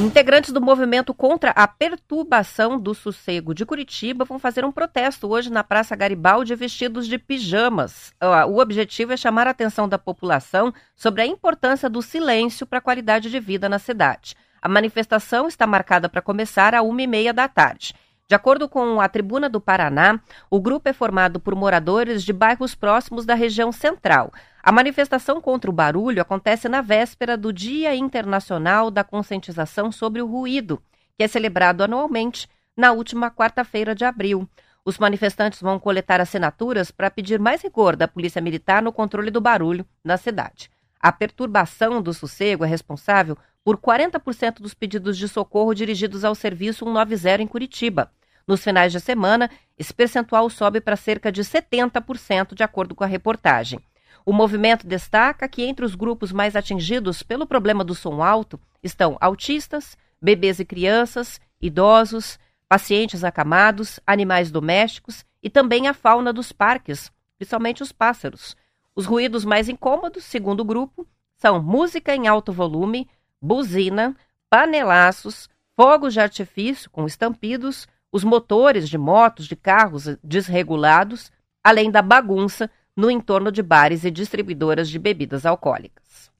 Integrantes 0.01 0.53
do 0.53 0.61
movimento 0.61 1.12
contra 1.12 1.51
a 1.51 1.66
perturbação 1.66 2.78
do 2.78 2.94
sossego 2.94 3.53
de 3.53 3.66
Curitiba 3.66 4.24
vão 4.24 4.38
fazer 4.38 4.64
um 4.64 4.70
protesto 4.70 5.28
hoje 5.28 5.51
na 5.51 5.64
Praça 5.64 5.96
Garibaldi 5.96 6.55
vestidos 6.55 7.09
de 7.09 7.18
pijamas. 7.18 8.12
O 8.49 8.61
objetivo 8.61 9.12
é 9.12 9.16
chamar 9.16 9.49
a 9.49 9.51
atenção 9.51 9.88
da 9.88 9.99
população 9.99 10.72
sobre 10.94 11.22
a 11.22 11.26
importância 11.26 11.90
do 11.90 12.01
silêncio 12.01 12.64
para 12.64 12.78
a 12.78 12.82
qualidade 12.82 13.28
de 13.28 13.40
vida 13.40 13.68
na 13.68 13.80
cidade. 13.80 14.36
A 14.62 14.68
manifestação 14.68 15.49
está 15.49 15.66
marcada 15.66 16.09
para 16.09 16.22
começar 16.22 16.76
às 16.76 16.82
uma 16.84 17.03
e 17.03 17.07
meia 17.09 17.32
da 17.32 17.49
tarde. 17.49 17.92
De 18.28 18.34
acordo 18.34 18.68
com 18.68 19.01
a 19.01 19.09
Tribuna 19.09 19.49
do 19.49 19.61
Paraná, 19.61 20.20
o 20.49 20.61
grupo 20.61 20.88
é 20.88 20.92
formado 20.92 21.40
por 21.40 21.57
moradores 21.57 22.22
de 22.22 22.32
bairros 22.32 22.74
próximos 22.74 23.24
da 23.26 23.34
região 23.34 23.72
central. 23.72 24.30
A 24.69 24.71
manifestação 24.71 25.41
contra 25.41 25.71
o 25.71 25.73
barulho 25.73 26.21
acontece 26.21 26.69
na 26.69 26.83
véspera 26.83 27.39
do 27.39 27.55
Dia 27.55 27.97
Internacional 27.97 28.91
da 28.91 29.03
Conscientização 29.03 29.91
sobre 29.91 30.21
o 30.21 30.27
Ruído, 30.27 30.79
que 31.16 31.23
é 31.23 31.27
celebrado 31.27 31.83
anualmente 31.83 32.47
na 32.77 32.93
última 32.93 33.31
quarta-feira 33.31 33.95
de 33.95 34.05
abril. 34.05 34.47
Os 34.85 34.99
manifestantes 34.99 35.62
vão 35.62 35.79
coletar 35.79 36.21
assinaturas 36.21 36.91
para 36.91 37.11
pedir 37.11 37.41
mais 37.41 37.62
rigor 37.62 37.97
da 37.97 38.07
Polícia 38.07 38.43
Militar 38.43 38.83
no 38.83 38.93
controle 38.93 39.31
do 39.31 39.41
barulho 39.41 39.87
na 40.05 40.19
cidade. 40.19 40.71
A 41.01 41.11
perturbação 41.11 42.03
do 42.03 42.12
sossego 42.12 42.62
é 42.62 42.69
responsável 42.69 43.39
por 43.64 43.79
40% 43.79 44.61
dos 44.61 44.75
pedidos 44.75 45.16
de 45.16 45.29
socorro 45.29 45.73
dirigidos 45.73 46.27
ao 46.27 46.35
Serviço 46.35 46.85
190 46.85 47.43
em 47.43 47.47
Curitiba. 47.47 48.12
Nos 48.47 48.62
finais 48.62 48.93
de 48.93 49.01
semana, 49.01 49.49
esse 49.79 49.95
percentual 49.95 50.51
sobe 50.51 50.79
para 50.79 50.95
cerca 50.95 51.33
de 51.33 51.41
70%, 51.41 52.55
de 52.55 52.62
acordo 52.62 52.95
com 52.95 53.03
a 53.03 53.07
reportagem. 53.07 53.81
O 54.29 54.33
movimento 54.35 54.87
destaca 54.87 55.49
que 55.49 55.62
entre 55.62 55.87
os 55.87 55.95
grupos 55.95 56.33
mais 56.33 56.55
atingidos 56.55 57.22
pelo 57.22 57.47
problema 57.47 57.83
do 57.83 57.95
som 57.95 58.22
alto 58.22 58.61
estão 58.83 59.16
autistas, 59.22 59.97
bebês 60.20 60.61
e 60.61 60.66
crianças, 60.66 61.41
idosos, 61.59 62.39
pacientes 62.68 63.24
acamados, 63.24 63.99
animais 64.07 64.51
domésticos 64.51 65.24
e 65.43 65.49
também 65.49 65.89
a 65.89 65.95
fauna 65.95 66.31
dos 66.31 66.53
parques, 66.53 67.11
principalmente 67.39 67.83
os 67.83 67.91
pássaros. 67.91 68.55
Os 68.95 69.07
ruídos 69.07 69.47
mais 69.47 69.66
incômodos, 69.66 70.24
segundo 70.24 70.61
o 70.61 70.64
grupo, 70.66 71.09
são 71.35 71.62
música 71.62 72.14
em 72.14 72.29
alto 72.29 72.53
volume, 72.53 73.09
buzina, 73.41 74.14
panelaços, 74.51 75.49
fogos 75.74 76.12
de 76.12 76.20
artifício 76.20 76.91
com 76.91 77.07
estampidos, 77.07 77.89
os 78.12 78.24
motores 78.24 78.91
de 78.91 78.99
motos, 78.99 79.47
de 79.47 79.57
carros 79.57 80.05
desregulados, 80.22 81.33
além 81.64 81.91
da 81.91 82.03
bagunça 82.03 82.70
no 82.99 83.09
entorno 83.09 83.53
de 83.53 83.62
bares 83.62 84.05
e 84.05 84.11
distribuidoras 84.11 84.90
de 84.90 84.99
bebidas 84.99 85.46
alcoólicas. 85.46 86.32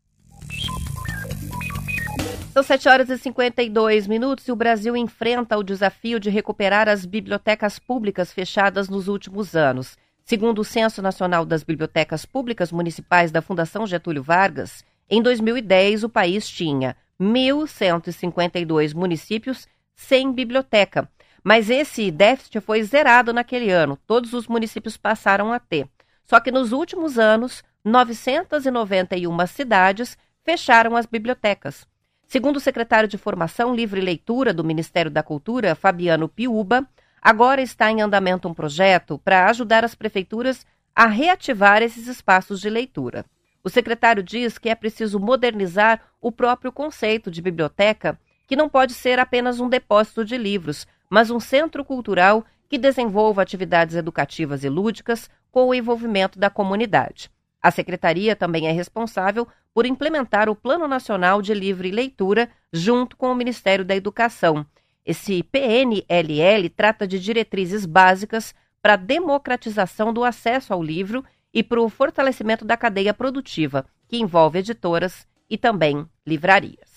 São 2.52 2.64
7 2.64 2.88
horas 2.88 3.09
e 3.11 3.16
52 3.16 4.09
minutos 4.09 4.48
e 4.48 4.50
o 4.50 4.56
Brasil 4.56 4.96
enfrenta 4.96 5.56
o 5.56 5.62
desafio 5.62 6.18
de 6.18 6.28
recuperar 6.30 6.88
as 6.88 7.06
bibliotecas 7.06 7.78
públicas 7.78 8.32
fechadas 8.32 8.88
nos 8.88 9.06
últimos 9.06 9.54
anos. 9.54 9.96
Segundo 10.24 10.62
o 10.62 10.64
Censo 10.64 11.00
Nacional 11.00 11.46
das 11.46 11.62
Bibliotecas 11.62 12.26
Públicas 12.26 12.72
Municipais 12.72 13.30
da 13.30 13.40
Fundação 13.40 13.86
Getúlio 13.86 14.24
Vargas, 14.24 14.84
em 15.09 15.22
2010 15.22 16.02
o 16.02 16.09
país 16.09 16.48
tinha 16.48 16.96
1.152 17.20 18.96
municípios 18.96 19.68
sem 19.94 20.32
biblioteca, 20.32 21.09
Mas 21.44 21.70
esse 21.70 22.11
déficit 22.11 22.61
foi 22.61 22.82
zerado 22.82 23.32
naquele 23.32 23.70
ano, 23.70 23.96
todos 24.09 24.32
os 24.32 24.48
municípios 24.48 24.96
passaram 24.96 25.52
a 25.52 25.61
ter. 25.61 25.88
Só 26.29 26.41
que 26.41 26.51
nos 26.51 26.72
últimos 26.72 27.18
anos, 27.18 27.64
991 27.83 29.47
cidades 29.47 30.18
fecharam 30.45 30.95
as 30.95 31.07
bibliotecas. 31.07 31.87
Segundo 32.26 32.57
o 32.57 32.61
secretário 32.61 33.09
de 33.09 33.16
Formação, 33.16 33.74
Livre 33.74 33.99
Leitura 33.99 34.53
do 34.53 34.62
Ministério 34.62 35.11
da 35.11 35.22
Cultura, 35.22 35.74
Fabiano 35.74 36.29
Piuba, 36.29 36.87
agora 37.22 37.62
está 37.62 37.91
em 37.91 38.03
andamento 38.03 38.47
um 38.47 38.53
projeto 38.53 39.18
para 39.24 39.49
ajudar 39.49 39.87
as 39.87 39.95
prefeituras 39.95 40.66
a 40.95 41.07
reativar 41.07 41.83
esses 41.83 42.07
espaços 42.07 42.61
de 42.61 42.68
leitura. 42.68 43.24
O 43.64 43.70
secretário 43.70 44.22
diz 44.22 44.59
que 44.59 44.68
é 44.68 44.74
preciso 44.74 45.18
modernizar 45.18 46.03
o 46.20 46.31
próprio 46.31 46.70
conceito 46.70 47.31
de 47.31 47.41
biblioteca, 47.41 48.20
que 48.47 48.57
não 48.57 48.68
pode 48.68 48.93
ser 48.93 49.18
apenas 49.18 49.61
um 49.61 49.68
depósito 49.68 50.26
de 50.26 50.37
livros, 50.37 50.87
mas 51.09 51.31
um 51.31 51.41
centro 51.41 51.83
cultural 51.83 52.45
que 52.68 52.76
desenvolva 52.76 53.41
atividades 53.41 53.97
educativas 53.97 54.62
e 54.62 54.68
lúdicas 54.68 55.31
com 55.51 55.66
o 55.66 55.74
envolvimento 55.74 56.38
da 56.38 56.51
comunidade. 56.51 57.30
A 57.62 57.70
secretaria 57.70 58.36
também 58.36 58.68
é 58.68 58.72
responsável 58.72 59.46
por 59.74 59.86
implementar 59.86 60.49
o 60.49 60.57
Plano 60.57 60.88
Nacional 60.88 61.42
de 61.42 61.55
Livre 61.55 61.90
Leitura 61.90 62.49
junto 62.72 63.16
com 63.16 63.30
o 63.30 63.34
Ministério 63.34 63.84
da 63.84 63.94
Educação. 63.96 64.64
Esse 65.05 65.42
PNLL 65.42 66.68
trata 66.76 67.07
de 67.07 67.18
diretrizes 67.18 67.86
básicas 67.86 68.55
para 68.82 68.94
a 68.94 68.96
democratização 68.96 70.12
do 70.12 70.22
acesso 70.22 70.72
ao 70.72 70.82
livro 70.82 71.24
e 71.53 71.62
para 71.62 71.80
o 71.80 71.88
fortalecimento 71.88 72.64
da 72.64 72.76
cadeia 72.76 73.14
produtiva, 73.14 73.86
que 74.07 74.18
envolve 74.18 74.59
editoras 74.59 75.26
e 75.49 75.57
também 75.57 76.07
livrarias. 76.26 76.88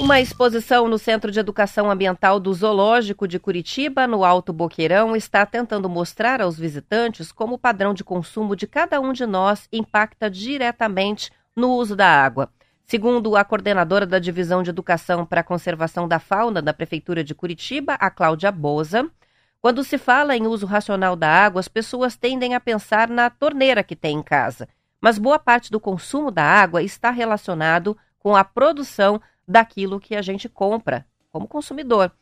Uma 0.00 0.18
exposição 0.18 0.88
no 0.88 0.98
Centro 0.98 1.30
de 1.30 1.38
Educação 1.38 1.90
Ambiental 1.90 2.40
do 2.40 2.54
Zoológico 2.54 3.28
de 3.28 3.38
Curitiba, 3.38 4.06
no 4.06 4.24
Alto 4.24 4.50
Boqueirão, 4.50 5.14
está 5.14 5.44
tentando 5.44 5.90
mostrar 5.90 6.40
aos 6.40 6.58
visitantes 6.58 7.30
como 7.30 7.56
o 7.56 7.58
padrão 7.58 7.92
de 7.92 8.02
consumo 8.02 8.56
de 8.56 8.66
cada 8.66 8.98
um 8.98 9.12
de 9.12 9.26
nós 9.26 9.68
impacta 9.70 10.30
diretamente 10.30 11.30
no 11.54 11.72
uso 11.72 11.94
da 11.94 12.08
água. 12.08 12.48
Segundo 12.82 13.36
a 13.36 13.44
coordenadora 13.44 14.06
da 14.06 14.18
Divisão 14.18 14.62
de 14.62 14.70
Educação 14.70 15.26
para 15.26 15.42
a 15.42 15.44
Conservação 15.44 16.08
da 16.08 16.18
Fauna 16.18 16.62
da 16.62 16.72
Prefeitura 16.72 17.22
de 17.22 17.34
Curitiba, 17.34 17.92
a 18.00 18.10
Cláudia 18.10 18.50
Boza, 18.50 19.06
quando 19.60 19.84
se 19.84 19.98
fala 19.98 20.34
em 20.34 20.46
uso 20.46 20.64
racional 20.64 21.14
da 21.14 21.28
água, 21.28 21.60
as 21.60 21.68
pessoas 21.68 22.16
tendem 22.16 22.54
a 22.54 22.60
pensar 22.60 23.06
na 23.10 23.28
torneira 23.28 23.84
que 23.84 23.94
tem 23.94 24.16
em 24.16 24.22
casa. 24.22 24.66
Mas 24.98 25.18
boa 25.18 25.38
parte 25.38 25.70
do 25.70 25.78
consumo 25.78 26.30
da 26.30 26.42
água 26.42 26.82
está 26.82 27.10
relacionado 27.10 27.94
com 28.18 28.34
a 28.34 28.42
produção 28.42 29.20
daquilo 29.50 29.98
que 29.98 30.14
a 30.14 30.22
gente 30.22 30.48
compra 30.48 31.04
como 31.30 31.48
consumidor. 31.48 32.12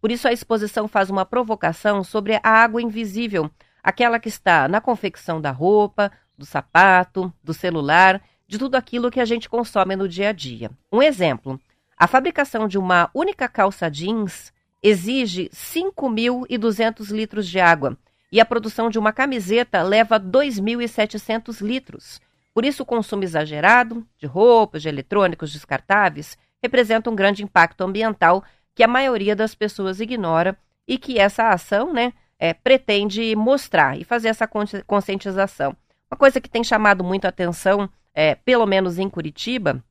Por 0.00 0.10
isso, 0.10 0.26
a 0.26 0.32
exposição 0.32 0.88
faz 0.88 1.10
uma 1.10 1.26
provocação 1.26 2.02
sobre 2.02 2.36
a 2.36 2.48
água 2.48 2.80
invisível, 2.80 3.50
aquela 3.82 4.18
que 4.18 4.28
está 4.28 4.68
na 4.68 4.80
confecção 4.80 5.40
da 5.40 5.50
roupa, 5.50 6.10
do 6.36 6.46
sapato, 6.46 7.32
do 7.42 7.52
celular, 7.52 8.22
de 8.46 8.58
tudo 8.58 8.76
aquilo 8.76 9.10
que 9.10 9.20
a 9.20 9.24
gente 9.24 9.48
consome 9.48 9.96
no 9.96 10.08
dia 10.08 10.30
a 10.30 10.32
dia. 10.32 10.70
Um 10.90 11.02
exemplo: 11.02 11.60
a 11.96 12.06
fabricação 12.06 12.66
de 12.66 12.78
uma 12.78 13.10
única 13.12 13.48
calça 13.48 13.90
jeans 13.90 14.52
exige 14.82 15.50
5.200 15.52 17.10
litros 17.10 17.46
de 17.46 17.60
água 17.60 17.98
e 18.30 18.40
a 18.40 18.46
produção 18.46 18.88
de 18.88 18.98
uma 18.98 19.12
camiseta 19.12 19.82
leva 19.82 20.18
2.700 20.18 21.60
litros. 21.60 22.20
Por 22.54 22.64
isso, 22.64 22.82
o 22.82 22.86
consumo 22.86 23.24
exagerado 23.24 24.06
de 24.18 24.26
roupas, 24.26 24.82
de 24.82 24.88
eletrônicos 24.88 25.52
descartáveis 25.52 26.38
representa 26.62 27.10
um 27.10 27.16
grande 27.16 27.42
impacto 27.42 27.82
ambiental 27.82 28.42
que 28.74 28.82
a 28.82 28.88
maioria 28.88 29.34
das 29.34 29.54
pessoas 29.54 30.00
ignora 30.00 30.56
e 30.86 30.98
que 30.98 31.18
essa 31.18 31.48
ação 31.50 31.92
né, 31.92 32.12
é, 32.38 32.54
pretende 32.54 33.34
mostrar 33.34 33.98
e 33.98 34.04
fazer 34.04 34.28
essa 34.28 34.48
conscientização. 34.86 35.76
Uma 36.10 36.16
coisa 36.16 36.40
que 36.40 36.48
tem 36.48 36.64
chamado 36.64 37.04
muito 37.04 37.24
a 37.24 37.28
atenção, 37.28 37.88
é, 38.14 38.34
pelo 38.34 38.66
menos 38.66 38.98
em 38.98 39.08
Curitiba, 39.08 39.82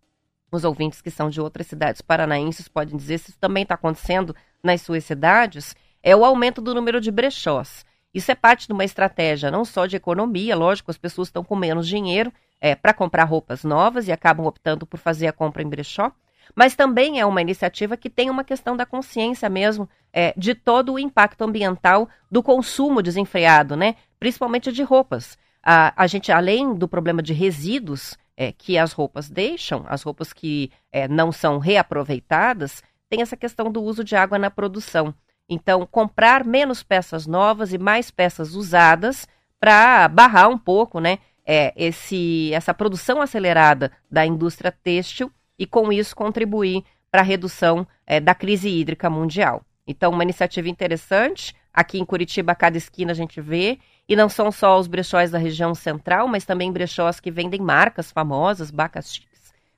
os 0.52 0.64
ouvintes 0.64 1.02
que 1.02 1.12
são 1.12 1.30
de 1.30 1.42
outras 1.42 1.68
cidades 1.68 2.02
paranaenses 2.02 2.68
podem 2.68 2.96
dizer 2.98 3.18
se 3.20 3.32
isso 3.32 3.40
também 3.40 3.64
está 3.64 3.76
acontecendo 3.76 4.36
nas 4.64 4.82
suas 4.82 5.04
cidades, 5.04 5.76
é 6.02 6.16
o 6.16 6.24
aumento 6.24 6.62
do 6.62 6.74
número 6.74 7.02
de 7.02 7.12
brechós. 7.12 7.86
Isso 8.14 8.32
é 8.32 8.36
parte 8.36 8.66
de 8.66 8.74
uma 8.74 8.86
estratégia 8.86 9.52
não 9.52 9.66
só 9.66 9.86
de 9.86 9.96
economia, 9.96 10.56
lógico, 10.56 10.90
as 10.90 10.98
pessoas 10.98 11.28
estão 11.28 11.44
com 11.44 11.56
menos 11.56 11.88
dinheiro 11.88 12.32
é, 12.60 12.74
para 12.74 12.94
comprar 12.94 13.26
roupas 13.26 13.64
novas 13.64 14.08
e 14.08 14.12
acabam 14.12 14.48
optando 14.48 14.88
por 14.88 14.98
fazer 14.98 15.28
a 15.28 15.34
compra 15.34 15.62
em 15.62 15.70
brechó, 15.70 16.12
mas 16.56 16.76
também 16.76 17.20
é 17.20 17.26
uma 17.26 17.42
iniciativa 17.42 17.98
que 17.98 18.10
tem 18.10 18.30
uma 18.30 18.44
questão 18.44 18.76
da 18.76 18.86
consciência 18.86 19.50
mesmo 19.50 19.90
é, 20.12 20.34
de 20.38 20.56
todo 20.56 20.94
o 20.94 21.00
impacto 21.00 21.44
ambiental 21.44 22.10
do 22.30 22.42
consumo 22.42 23.02
desenfreado, 23.02 23.76
né? 23.76 23.96
Principalmente 24.20 24.72
de 24.72 24.84
roupas. 24.84 25.38
A, 25.62 25.94
a 25.96 26.08
gente, 26.08 26.32
além 26.32 26.74
do 26.74 26.88
problema 26.88 27.22
de 27.22 27.34
resíduos 27.34 28.18
é, 28.36 28.52
que 28.52 28.78
as 28.78 28.94
roupas 28.94 29.30
deixam, 29.30 29.84
as 29.88 30.04
roupas 30.04 30.32
que 30.32 30.72
é, 30.92 31.08
não 31.08 31.32
são 31.32 31.58
reaproveitadas, 31.58 32.84
tem 33.10 33.22
essa 33.22 33.36
questão 33.36 33.72
do 33.72 33.82
uso 33.82 34.04
de 34.04 34.16
água 34.16 34.38
na 34.38 34.50
produção. 34.50 35.14
Então, 35.50 35.86
comprar 35.86 36.44
menos 36.44 36.84
peças 36.84 37.26
novas 37.26 37.74
e 37.74 37.78
mais 37.78 38.12
peças 38.12 38.54
usadas 38.54 39.28
para 39.60 40.08
barrar 40.08 40.50
um 40.50 40.58
pouco, 40.58 41.00
né? 41.00 41.20
É, 41.50 41.74
esse, 41.78 42.52
essa 42.54 42.74
produção 42.74 43.22
acelerada 43.22 43.92
da 44.12 44.26
indústria 44.26 44.72
têxtil 44.72 45.32
e, 45.58 45.66
com 45.66 45.92
isso, 45.92 46.16
contribuir 46.16 46.84
para 47.10 47.22
a 47.22 47.24
redução 47.24 47.88
é, 48.06 48.20
da 48.20 48.36
crise 48.36 48.70
hídrica 48.70 49.10
mundial. 49.10 49.64
Então, 49.86 50.12
uma 50.12 50.24
iniciativa 50.24 50.70
interessante. 50.70 51.56
Aqui 51.74 52.00
em 52.00 52.06
Curitiba, 52.06 52.52
a 52.52 52.56
cada 52.56 52.78
esquina 52.78 53.12
a 53.12 53.16
gente 53.16 53.40
vê. 53.40 53.80
E 54.08 54.16
não 54.16 54.30
são 54.30 54.52
só 54.52 54.78
os 54.78 54.88
brechós 54.88 55.32
da 55.32 55.38
região 55.38 55.74
central, 55.74 56.28
mas 56.28 56.46
também 56.46 56.72
brechós 56.72 57.20
que 57.20 57.32
vendem 57.32 57.62
marcas 57.62 58.12
famosas, 58.12 58.72
bacas 58.72 59.22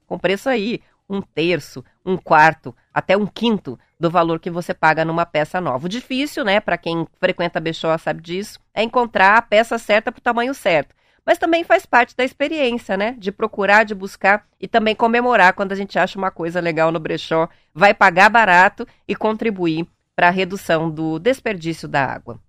com 0.07 0.17
preço 0.17 0.49
aí, 0.49 0.81
um 1.07 1.21
terço, 1.21 1.83
um 2.05 2.17
quarto, 2.17 2.75
até 2.93 3.15
um 3.15 3.25
quinto 3.25 3.77
do 3.99 4.09
valor 4.09 4.39
que 4.39 4.49
você 4.49 4.73
paga 4.73 5.05
numa 5.05 5.25
peça 5.25 5.59
nova. 5.61 5.85
O 5.85 5.89
difícil, 5.89 6.43
né, 6.43 6.59
para 6.59 6.77
quem 6.77 7.07
frequenta 7.19 7.59
brechó 7.59 7.95
sabe 7.97 8.21
disso, 8.21 8.59
é 8.73 8.83
encontrar 8.83 9.37
a 9.37 9.41
peça 9.41 9.77
certa 9.77 10.11
para 10.11 10.19
o 10.19 10.23
tamanho 10.23 10.53
certo 10.53 10.95
mas 11.29 11.37
também 11.37 11.63
faz 11.63 11.85
parte 11.85 12.15
da 12.15 12.23
experiência, 12.23 12.97
né? 12.97 13.15
De 13.15 13.31
procurar, 13.31 13.83
de 13.83 13.93
buscar 13.93 14.47
e 14.59 14.67
também 14.67 14.95
comemorar 14.95 15.53
quando 15.53 15.71
a 15.71 15.75
gente 15.75 15.99
acha 15.99 16.17
uma 16.17 16.31
coisa 16.31 16.59
legal 16.59 16.91
no 16.91 16.99
brechó, 16.99 17.47
vai 17.71 17.93
pagar 17.93 18.31
barato 18.31 18.83
e 19.07 19.15
contribuir 19.15 19.85
para 20.15 20.29
a 20.29 20.31
redução 20.31 20.89
do 20.89 21.19
desperdício 21.19 21.87
da 21.87 22.03
água. 22.03 22.39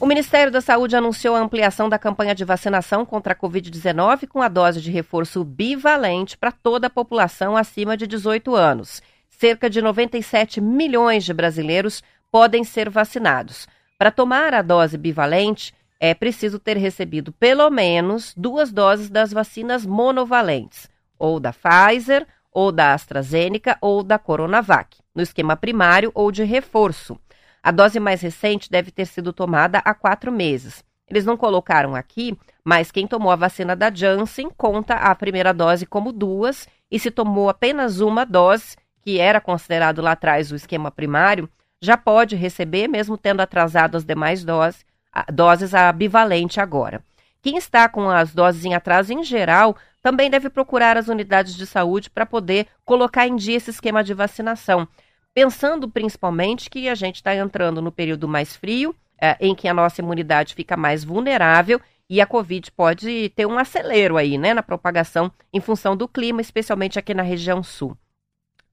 O 0.00 0.04
Ministério 0.04 0.50
da 0.50 0.60
Saúde 0.60 0.96
anunciou 0.96 1.36
a 1.36 1.38
ampliação 1.38 1.88
da 1.88 1.96
campanha 1.96 2.34
de 2.34 2.44
vacinação 2.44 3.06
contra 3.06 3.34
a 3.34 3.36
Covid-19 3.36 4.26
com 4.26 4.42
a 4.42 4.48
dose 4.48 4.80
de 4.80 4.90
reforço 4.90 5.44
bivalente 5.44 6.36
para 6.36 6.50
toda 6.50 6.88
a 6.88 6.90
população 6.90 7.56
acima 7.56 7.96
de 7.96 8.08
18 8.08 8.52
anos. 8.52 9.00
Cerca 9.30 9.70
de 9.70 9.80
97 9.80 10.60
milhões 10.60 11.24
de 11.24 11.32
brasileiros 11.32 12.02
podem 12.32 12.64
ser 12.64 12.90
vacinados. 12.90 13.68
Para 13.96 14.10
tomar 14.10 14.52
a 14.52 14.60
dose 14.60 14.98
bivalente, 14.98 15.72
é 15.98 16.14
preciso 16.14 16.58
ter 16.58 16.76
recebido 16.76 17.32
pelo 17.32 17.70
menos 17.70 18.34
duas 18.36 18.70
doses 18.72 19.08
das 19.08 19.32
vacinas 19.32 19.86
monovalentes, 19.86 20.88
ou 21.18 21.40
da 21.40 21.52
Pfizer, 21.52 22.26
ou 22.52 22.72
da 22.72 22.94
AstraZeneca, 22.94 23.76
ou 23.80 24.02
da 24.02 24.18
Coronavac, 24.18 24.98
no 25.14 25.22
esquema 25.22 25.56
primário 25.56 26.10
ou 26.14 26.30
de 26.30 26.44
reforço. 26.44 27.18
A 27.62 27.70
dose 27.70 27.98
mais 27.98 28.20
recente 28.20 28.70
deve 28.70 28.90
ter 28.90 29.06
sido 29.06 29.32
tomada 29.32 29.78
há 29.78 29.92
quatro 29.92 30.30
meses. 30.30 30.84
Eles 31.08 31.24
não 31.24 31.36
colocaram 31.36 31.94
aqui, 31.94 32.36
mas 32.64 32.90
quem 32.90 33.06
tomou 33.06 33.30
a 33.30 33.36
vacina 33.36 33.76
da 33.76 33.92
Janssen 33.92 34.50
conta 34.56 34.94
a 34.94 35.14
primeira 35.14 35.52
dose 35.52 35.86
como 35.86 36.12
duas, 36.12 36.68
e 36.90 36.98
se 36.98 37.10
tomou 37.10 37.48
apenas 37.48 38.00
uma 38.00 38.24
dose, 38.24 38.76
que 39.02 39.18
era 39.18 39.40
considerado 39.40 40.00
lá 40.00 40.12
atrás 40.12 40.50
o 40.50 40.56
esquema 40.56 40.90
primário, 40.90 41.48
já 41.80 41.96
pode 41.96 42.34
receber, 42.36 42.88
mesmo 42.88 43.18
tendo 43.18 43.40
atrasado 43.40 43.96
as 43.96 44.04
demais 44.04 44.44
doses, 44.44 44.84
doses 45.32 45.74
a 45.74 45.90
bivalente 45.92 46.60
agora. 46.60 47.02
Quem 47.42 47.56
está 47.56 47.88
com 47.88 48.10
as 48.10 48.34
doses 48.34 48.64
em 48.64 48.74
atraso 48.74 49.12
em 49.12 49.22
geral 49.22 49.76
também 50.02 50.30
deve 50.30 50.50
procurar 50.50 50.96
as 50.96 51.08
unidades 51.08 51.54
de 51.54 51.66
saúde 51.66 52.10
para 52.10 52.26
poder 52.26 52.66
colocar 52.84 53.26
em 53.26 53.36
dia 53.36 53.56
esse 53.56 53.70
esquema 53.70 54.02
de 54.02 54.14
vacinação. 54.14 54.86
Pensando 55.34 55.88
principalmente 55.88 56.70
que 56.70 56.88
a 56.88 56.94
gente 56.94 57.16
está 57.16 57.34
entrando 57.34 57.82
no 57.82 57.92
período 57.92 58.26
mais 58.26 58.56
frio, 58.56 58.94
é, 59.20 59.36
em 59.40 59.54
que 59.54 59.68
a 59.68 59.74
nossa 59.74 60.00
imunidade 60.00 60.54
fica 60.54 60.76
mais 60.76 61.04
vulnerável 61.04 61.80
e 62.08 62.20
a 62.20 62.26
Covid 62.26 62.70
pode 62.72 63.30
ter 63.30 63.46
um 63.46 63.58
acelero 63.58 64.16
aí, 64.16 64.38
né, 64.38 64.54
na 64.54 64.62
propagação 64.62 65.30
em 65.52 65.60
função 65.60 65.96
do 65.96 66.06
clima, 66.06 66.40
especialmente 66.40 66.98
aqui 66.98 67.14
na 67.14 67.22
região 67.22 67.62
sul. 67.62 67.96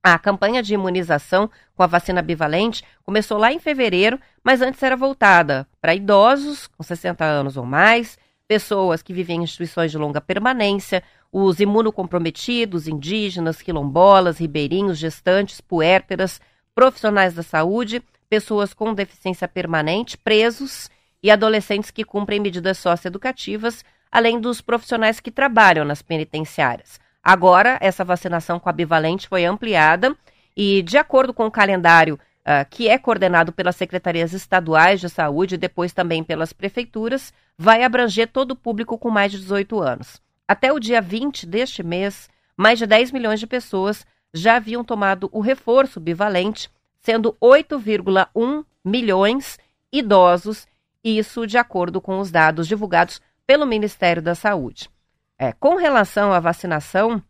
A 0.05 0.19
campanha 0.19 0.61
de 0.61 0.73
imunização 0.73 1.49
com 1.73 1.81
a 1.81 1.87
vacina 1.87 2.21
bivalente 2.21 2.83
começou 3.03 3.37
lá 3.37 3.53
em 3.53 3.59
fevereiro, 3.59 4.19
mas 4.43 4.61
antes 4.61 4.83
era 4.83 4.97
voltada 4.97 5.65
para 5.79 5.95
idosos 5.95 6.67
com 6.67 6.83
60 6.83 7.23
anos 7.23 7.55
ou 7.55 7.65
mais, 7.65 8.17
pessoas 8.45 9.01
que 9.01 9.13
vivem 9.13 9.39
em 9.39 9.43
instituições 9.43 9.91
de 9.91 9.97
longa 9.97 10.19
permanência, 10.19 11.01
os 11.31 11.61
imunocomprometidos, 11.61 12.85
indígenas, 12.85 13.61
quilombolas, 13.61 14.39
ribeirinhos, 14.39 14.97
gestantes, 14.97 15.61
puérperas, 15.61 16.41
profissionais 16.75 17.33
da 17.33 17.41
saúde, 17.41 18.03
pessoas 18.29 18.73
com 18.73 18.93
deficiência 18.93 19.47
permanente, 19.47 20.17
presos 20.17 20.89
e 21.23 21.31
adolescentes 21.31 21.91
que 21.91 22.03
cumprem 22.03 22.41
medidas 22.41 22.77
socioeducativas, 22.77 23.85
além 24.11 24.37
dos 24.37 24.59
profissionais 24.59 25.21
que 25.21 25.31
trabalham 25.31 25.85
nas 25.85 26.01
penitenciárias. 26.01 26.99
Agora, 27.23 27.77
essa 27.79 28.03
vacinação 28.03 28.59
com 28.59 28.67
a 28.67 28.73
bivalente 28.73 29.29
foi 29.29 29.45
ampliada 29.45 30.15
e, 30.55 30.81
de 30.81 30.97
acordo 30.97 31.33
com 31.33 31.45
o 31.45 31.51
calendário 31.51 32.19
uh, 32.43 32.67
que 32.69 32.89
é 32.89 32.97
coordenado 32.97 33.51
pelas 33.51 33.75
secretarias 33.75 34.33
estaduais 34.33 34.99
de 34.99 35.09
saúde 35.09 35.55
e 35.55 35.57
depois 35.57 35.93
também 35.93 36.23
pelas 36.23 36.51
prefeituras, 36.51 37.33
vai 37.57 37.83
abranger 37.83 38.27
todo 38.27 38.51
o 38.51 38.55
público 38.55 38.97
com 38.97 39.09
mais 39.09 39.31
de 39.31 39.39
18 39.39 39.79
anos. 39.79 40.21
Até 40.47 40.71
o 40.73 40.79
dia 40.79 41.01
20 41.01 41.45
deste 41.45 41.81
mês, 41.81 42.29
mais 42.57 42.77
de 42.77 42.85
10 42.85 43.11
milhões 43.11 43.39
de 43.39 43.47
pessoas 43.47 44.05
já 44.33 44.57
haviam 44.57 44.83
tomado 44.83 45.29
o 45.31 45.39
reforço 45.39 45.99
bivalente, 45.99 46.69
sendo 46.99 47.37
8,1 47.41 48.65
milhões 48.83 49.57
idosos, 49.91 50.67
isso 51.03 51.45
de 51.45 51.57
acordo 51.57 52.01
com 52.01 52.19
os 52.19 52.31
dados 52.31 52.67
divulgados 52.67 53.21
pelo 53.45 53.65
Ministério 53.65 54.21
da 54.21 54.35
Saúde. 54.35 54.89
É, 55.43 55.51
com 55.51 55.75
relação 55.75 56.31
à 56.31 56.39
vacinação, 56.39 57.21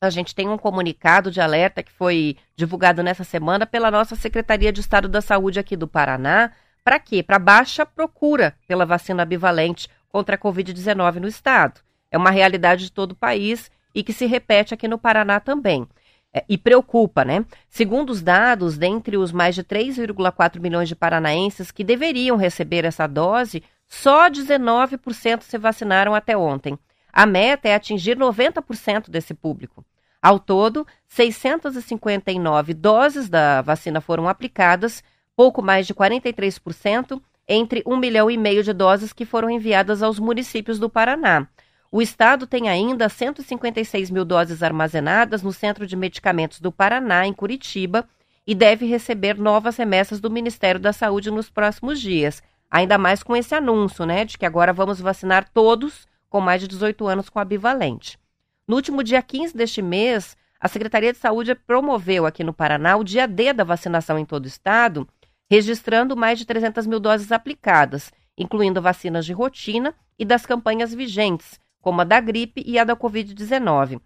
a 0.00 0.08
gente 0.08 0.34
tem 0.34 0.48
um 0.48 0.56
comunicado 0.56 1.30
de 1.30 1.38
alerta 1.38 1.82
que 1.82 1.92
foi 1.92 2.38
divulgado 2.56 3.02
nessa 3.02 3.24
semana 3.24 3.66
pela 3.66 3.90
nossa 3.90 4.16
Secretaria 4.16 4.72
de 4.72 4.80
Estado 4.80 5.06
da 5.06 5.20
Saúde 5.20 5.60
aqui 5.60 5.76
do 5.76 5.86
Paraná. 5.86 6.52
Para 6.82 6.98
quê? 6.98 7.22
Para 7.22 7.38
baixa 7.38 7.84
procura 7.84 8.56
pela 8.66 8.86
vacina 8.86 9.22
bivalente 9.26 9.86
contra 10.08 10.36
a 10.36 10.38
Covid-19 10.38 11.16
no 11.16 11.28
estado. 11.28 11.82
É 12.10 12.16
uma 12.16 12.30
realidade 12.30 12.84
de 12.84 12.92
todo 12.92 13.12
o 13.12 13.16
país 13.16 13.70
e 13.94 14.02
que 14.02 14.14
se 14.14 14.24
repete 14.24 14.72
aqui 14.72 14.88
no 14.88 14.96
Paraná 14.96 15.38
também. 15.38 15.86
É, 16.32 16.42
e 16.48 16.56
preocupa, 16.56 17.22
né? 17.22 17.44
Segundo 17.68 18.08
os 18.08 18.22
dados, 18.22 18.78
dentre 18.78 19.18
os 19.18 19.30
mais 19.30 19.54
de 19.54 19.62
3,4 19.62 20.58
milhões 20.58 20.88
de 20.88 20.96
paranaenses 20.96 21.70
que 21.70 21.84
deveriam 21.84 22.38
receber 22.38 22.86
essa 22.86 23.06
dose, 23.06 23.62
só 23.86 24.30
19% 24.30 25.42
se 25.42 25.58
vacinaram 25.58 26.14
até 26.14 26.34
ontem. 26.34 26.78
A 27.12 27.26
meta 27.26 27.68
é 27.68 27.74
atingir 27.74 28.16
90% 28.16 29.10
desse 29.10 29.34
público. 29.34 29.84
Ao 30.22 30.38
todo, 30.38 30.86
659 31.08 32.72
doses 32.72 33.28
da 33.28 33.60
vacina 33.60 34.00
foram 34.00 34.28
aplicadas, 34.28 35.02
pouco 35.36 35.60
mais 35.60 35.86
de 35.86 35.92
43%, 35.92 37.20
entre 37.46 37.82
1 37.84 37.96
milhão 37.96 38.30
e 38.30 38.38
meio 38.38 38.62
de 38.62 38.72
doses 38.72 39.12
que 39.12 39.26
foram 39.26 39.50
enviadas 39.50 40.02
aos 40.02 40.18
municípios 40.18 40.78
do 40.78 40.88
Paraná. 40.88 41.46
O 41.90 42.00
estado 42.00 42.46
tem 42.46 42.70
ainda 42.70 43.08
156 43.08 44.10
mil 44.10 44.24
doses 44.24 44.62
armazenadas 44.62 45.42
no 45.42 45.52
Centro 45.52 45.86
de 45.86 45.94
Medicamentos 45.94 46.60
do 46.60 46.72
Paraná, 46.72 47.26
em 47.26 47.34
Curitiba, 47.34 48.08
e 48.46 48.54
deve 48.54 48.86
receber 48.86 49.36
novas 49.36 49.76
remessas 49.76 50.18
do 50.18 50.30
Ministério 50.30 50.80
da 50.80 50.92
Saúde 50.92 51.30
nos 51.30 51.50
próximos 51.50 52.00
dias. 52.00 52.42
Ainda 52.70 52.96
mais 52.96 53.22
com 53.22 53.36
esse 53.36 53.54
anúncio, 53.54 54.06
né, 54.06 54.24
de 54.24 54.38
que 54.38 54.46
agora 54.46 54.72
vamos 54.72 55.00
vacinar 55.00 55.46
todos 55.52 56.06
com 56.32 56.40
mais 56.40 56.62
de 56.62 56.66
18 56.66 57.06
anos 57.06 57.28
com 57.28 57.38
a 57.38 57.44
bivalente. 57.44 58.18
No 58.66 58.76
último 58.76 59.04
dia 59.04 59.20
15 59.20 59.54
deste 59.54 59.82
mês, 59.82 60.34
a 60.58 60.66
Secretaria 60.66 61.12
de 61.12 61.18
Saúde 61.18 61.54
promoveu 61.54 62.24
aqui 62.24 62.42
no 62.42 62.54
Paraná 62.54 62.96
o 62.96 63.04
dia 63.04 63.28
D 63.28 63.52
da 63.52 63.64
vacinação 63.64 64.18
em 64.18 64.24
todo 64.24 64.46
o 64.46 64.48
estado, 64.48 65.06
registrando 65.50 66.16
mais 66.16 66.38
de 66.38 66.46
300 66.46 66.86
mil 66.86 66.98
doses 66.98 67.30
aplicadas, 67.32 68.10
incluindo 68.38 68.80
vacinas 68.80 69.26
de 69.26 69.34
rotina 69.34 69.94
e 70.18 70.24
das 70.24 70.46
campanhas 70.46 70.94
vigentes, 70.94 71.60
como 71.82 72.00
a 72.00 72.04
da 72.04 72.18
gripe 72.18 72.62
e 72.64 72.78
a 72.78 72.84
da 72.84 72.96
Covid-19. 72.96 74.00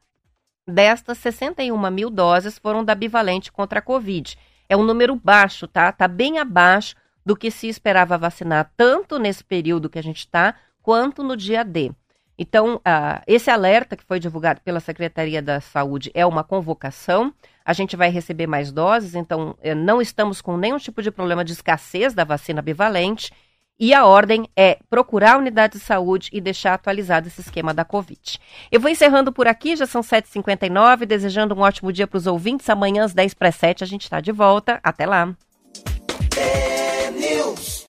Destas, 0.66 1.18
61 1.18 1.90
mil 1.92 2.10
doses 2.10 2.58
foram 2.58 2.84
da 2.84 2.96
bivalente 2.96 3.52
contra 3.52 3.78
a 3.78 3.82
Covid. 3.82 4.36
É 4.68 4.76
um 4.76 4.82
número 4.82 5.14
baixo, 5.14 5.68
tá? 5.68 5.90
Está 5.90 6.08
bem 6.08 6.40
abaixo 6.40 6.96
do 7.24 7.36
que 7.36 7.52
se 7.52 7.68
esperava 7.68 8.18
vacinar, 8.18 8.72
tanto 8.76 9.16
nesse 9.16 9.44
período 9.44 9.88
que 9.88 9.98
a 9.98 10.02
gente 10.02 10.18
está, 10.18 10.56
quanto 10.82 11.22
no 11.22 11.36
dia 11.36 11.62
D. 11.62 11.92
Então, 12.38 12.76
uh, 12.76 13.22
esse 13.26 13.50
alerta 13.50 13.96
que 13.96 14.04
foi 14.04 14.20
divulgado 14.20 14.60
pela 14.60 14.80
Secretaria 14.80 15.40
da 15.40 15.60
Saúde 15.60 16.10
é 16.14 16.24
uma 16.26 16.44
convocação. 16.44 17.32
A 17.64 17.72
gente 17.72 17.96
vai 17.96 18.10
receber 18.10 18.46
mais 18.46 18.70
doses, 18.70 19.14
então 19.14 19.56
eh, 19.60 19.74
não 19.74 20.00
estamos 20.00 20.40
com 20.40 20.56
nenhum 20.56 20.78
tipo 20.78 21.02
de 21.02 21.10
problema 21.10 21.44
de 21.44 21.52
escassez 21.52 22.14
da 22.14 22.22
vacina 22.22 22.62
bivalente. 22.62 23.32
E 23.78 23.92
a 23.92 24.06
ordem 24.06 24.48
é 24.56 24.78
procurar 24.88 25.34
a 25.34 25.38
unidade 25.38 25.74
de 25.74 25.80
saúde 25.80 26.30
e 26.32 26.40
deixar 26.40 26.74
atualizado 26.74 27.28
esse 27.28 27.40
esquema 27.42 27.74
da 27.74 27.84
Covid. 27.84 28.38
Eu 28.72 28.80
vou 28.80 28.90
encerrando 28.90 29.32
por 29.32 29.46
aqui, 29.46 29.76
já 29.76 29.86
são 29.86 30.00
7h59, 30.00 31.04
desejando 31.04 31.54
um 31.54 31.60
ótimo 31.60 31.92
dia 31.92 32.06
para 32.06 32.16
os 32.16 32.26
ouvintes. 32.26 32.70
Amanhã 32.70 33.04
às 33.04 33.12
10 33.12 33.34
para 33.34 33.52
7 33.52 33.84
a 33.84 33.86
gente 33.86 34.04
está 34.04 34.20
de 34.20 34.32
volta. 34.32 34.80
Até 34.82 35.04
lá. 35.04 35.34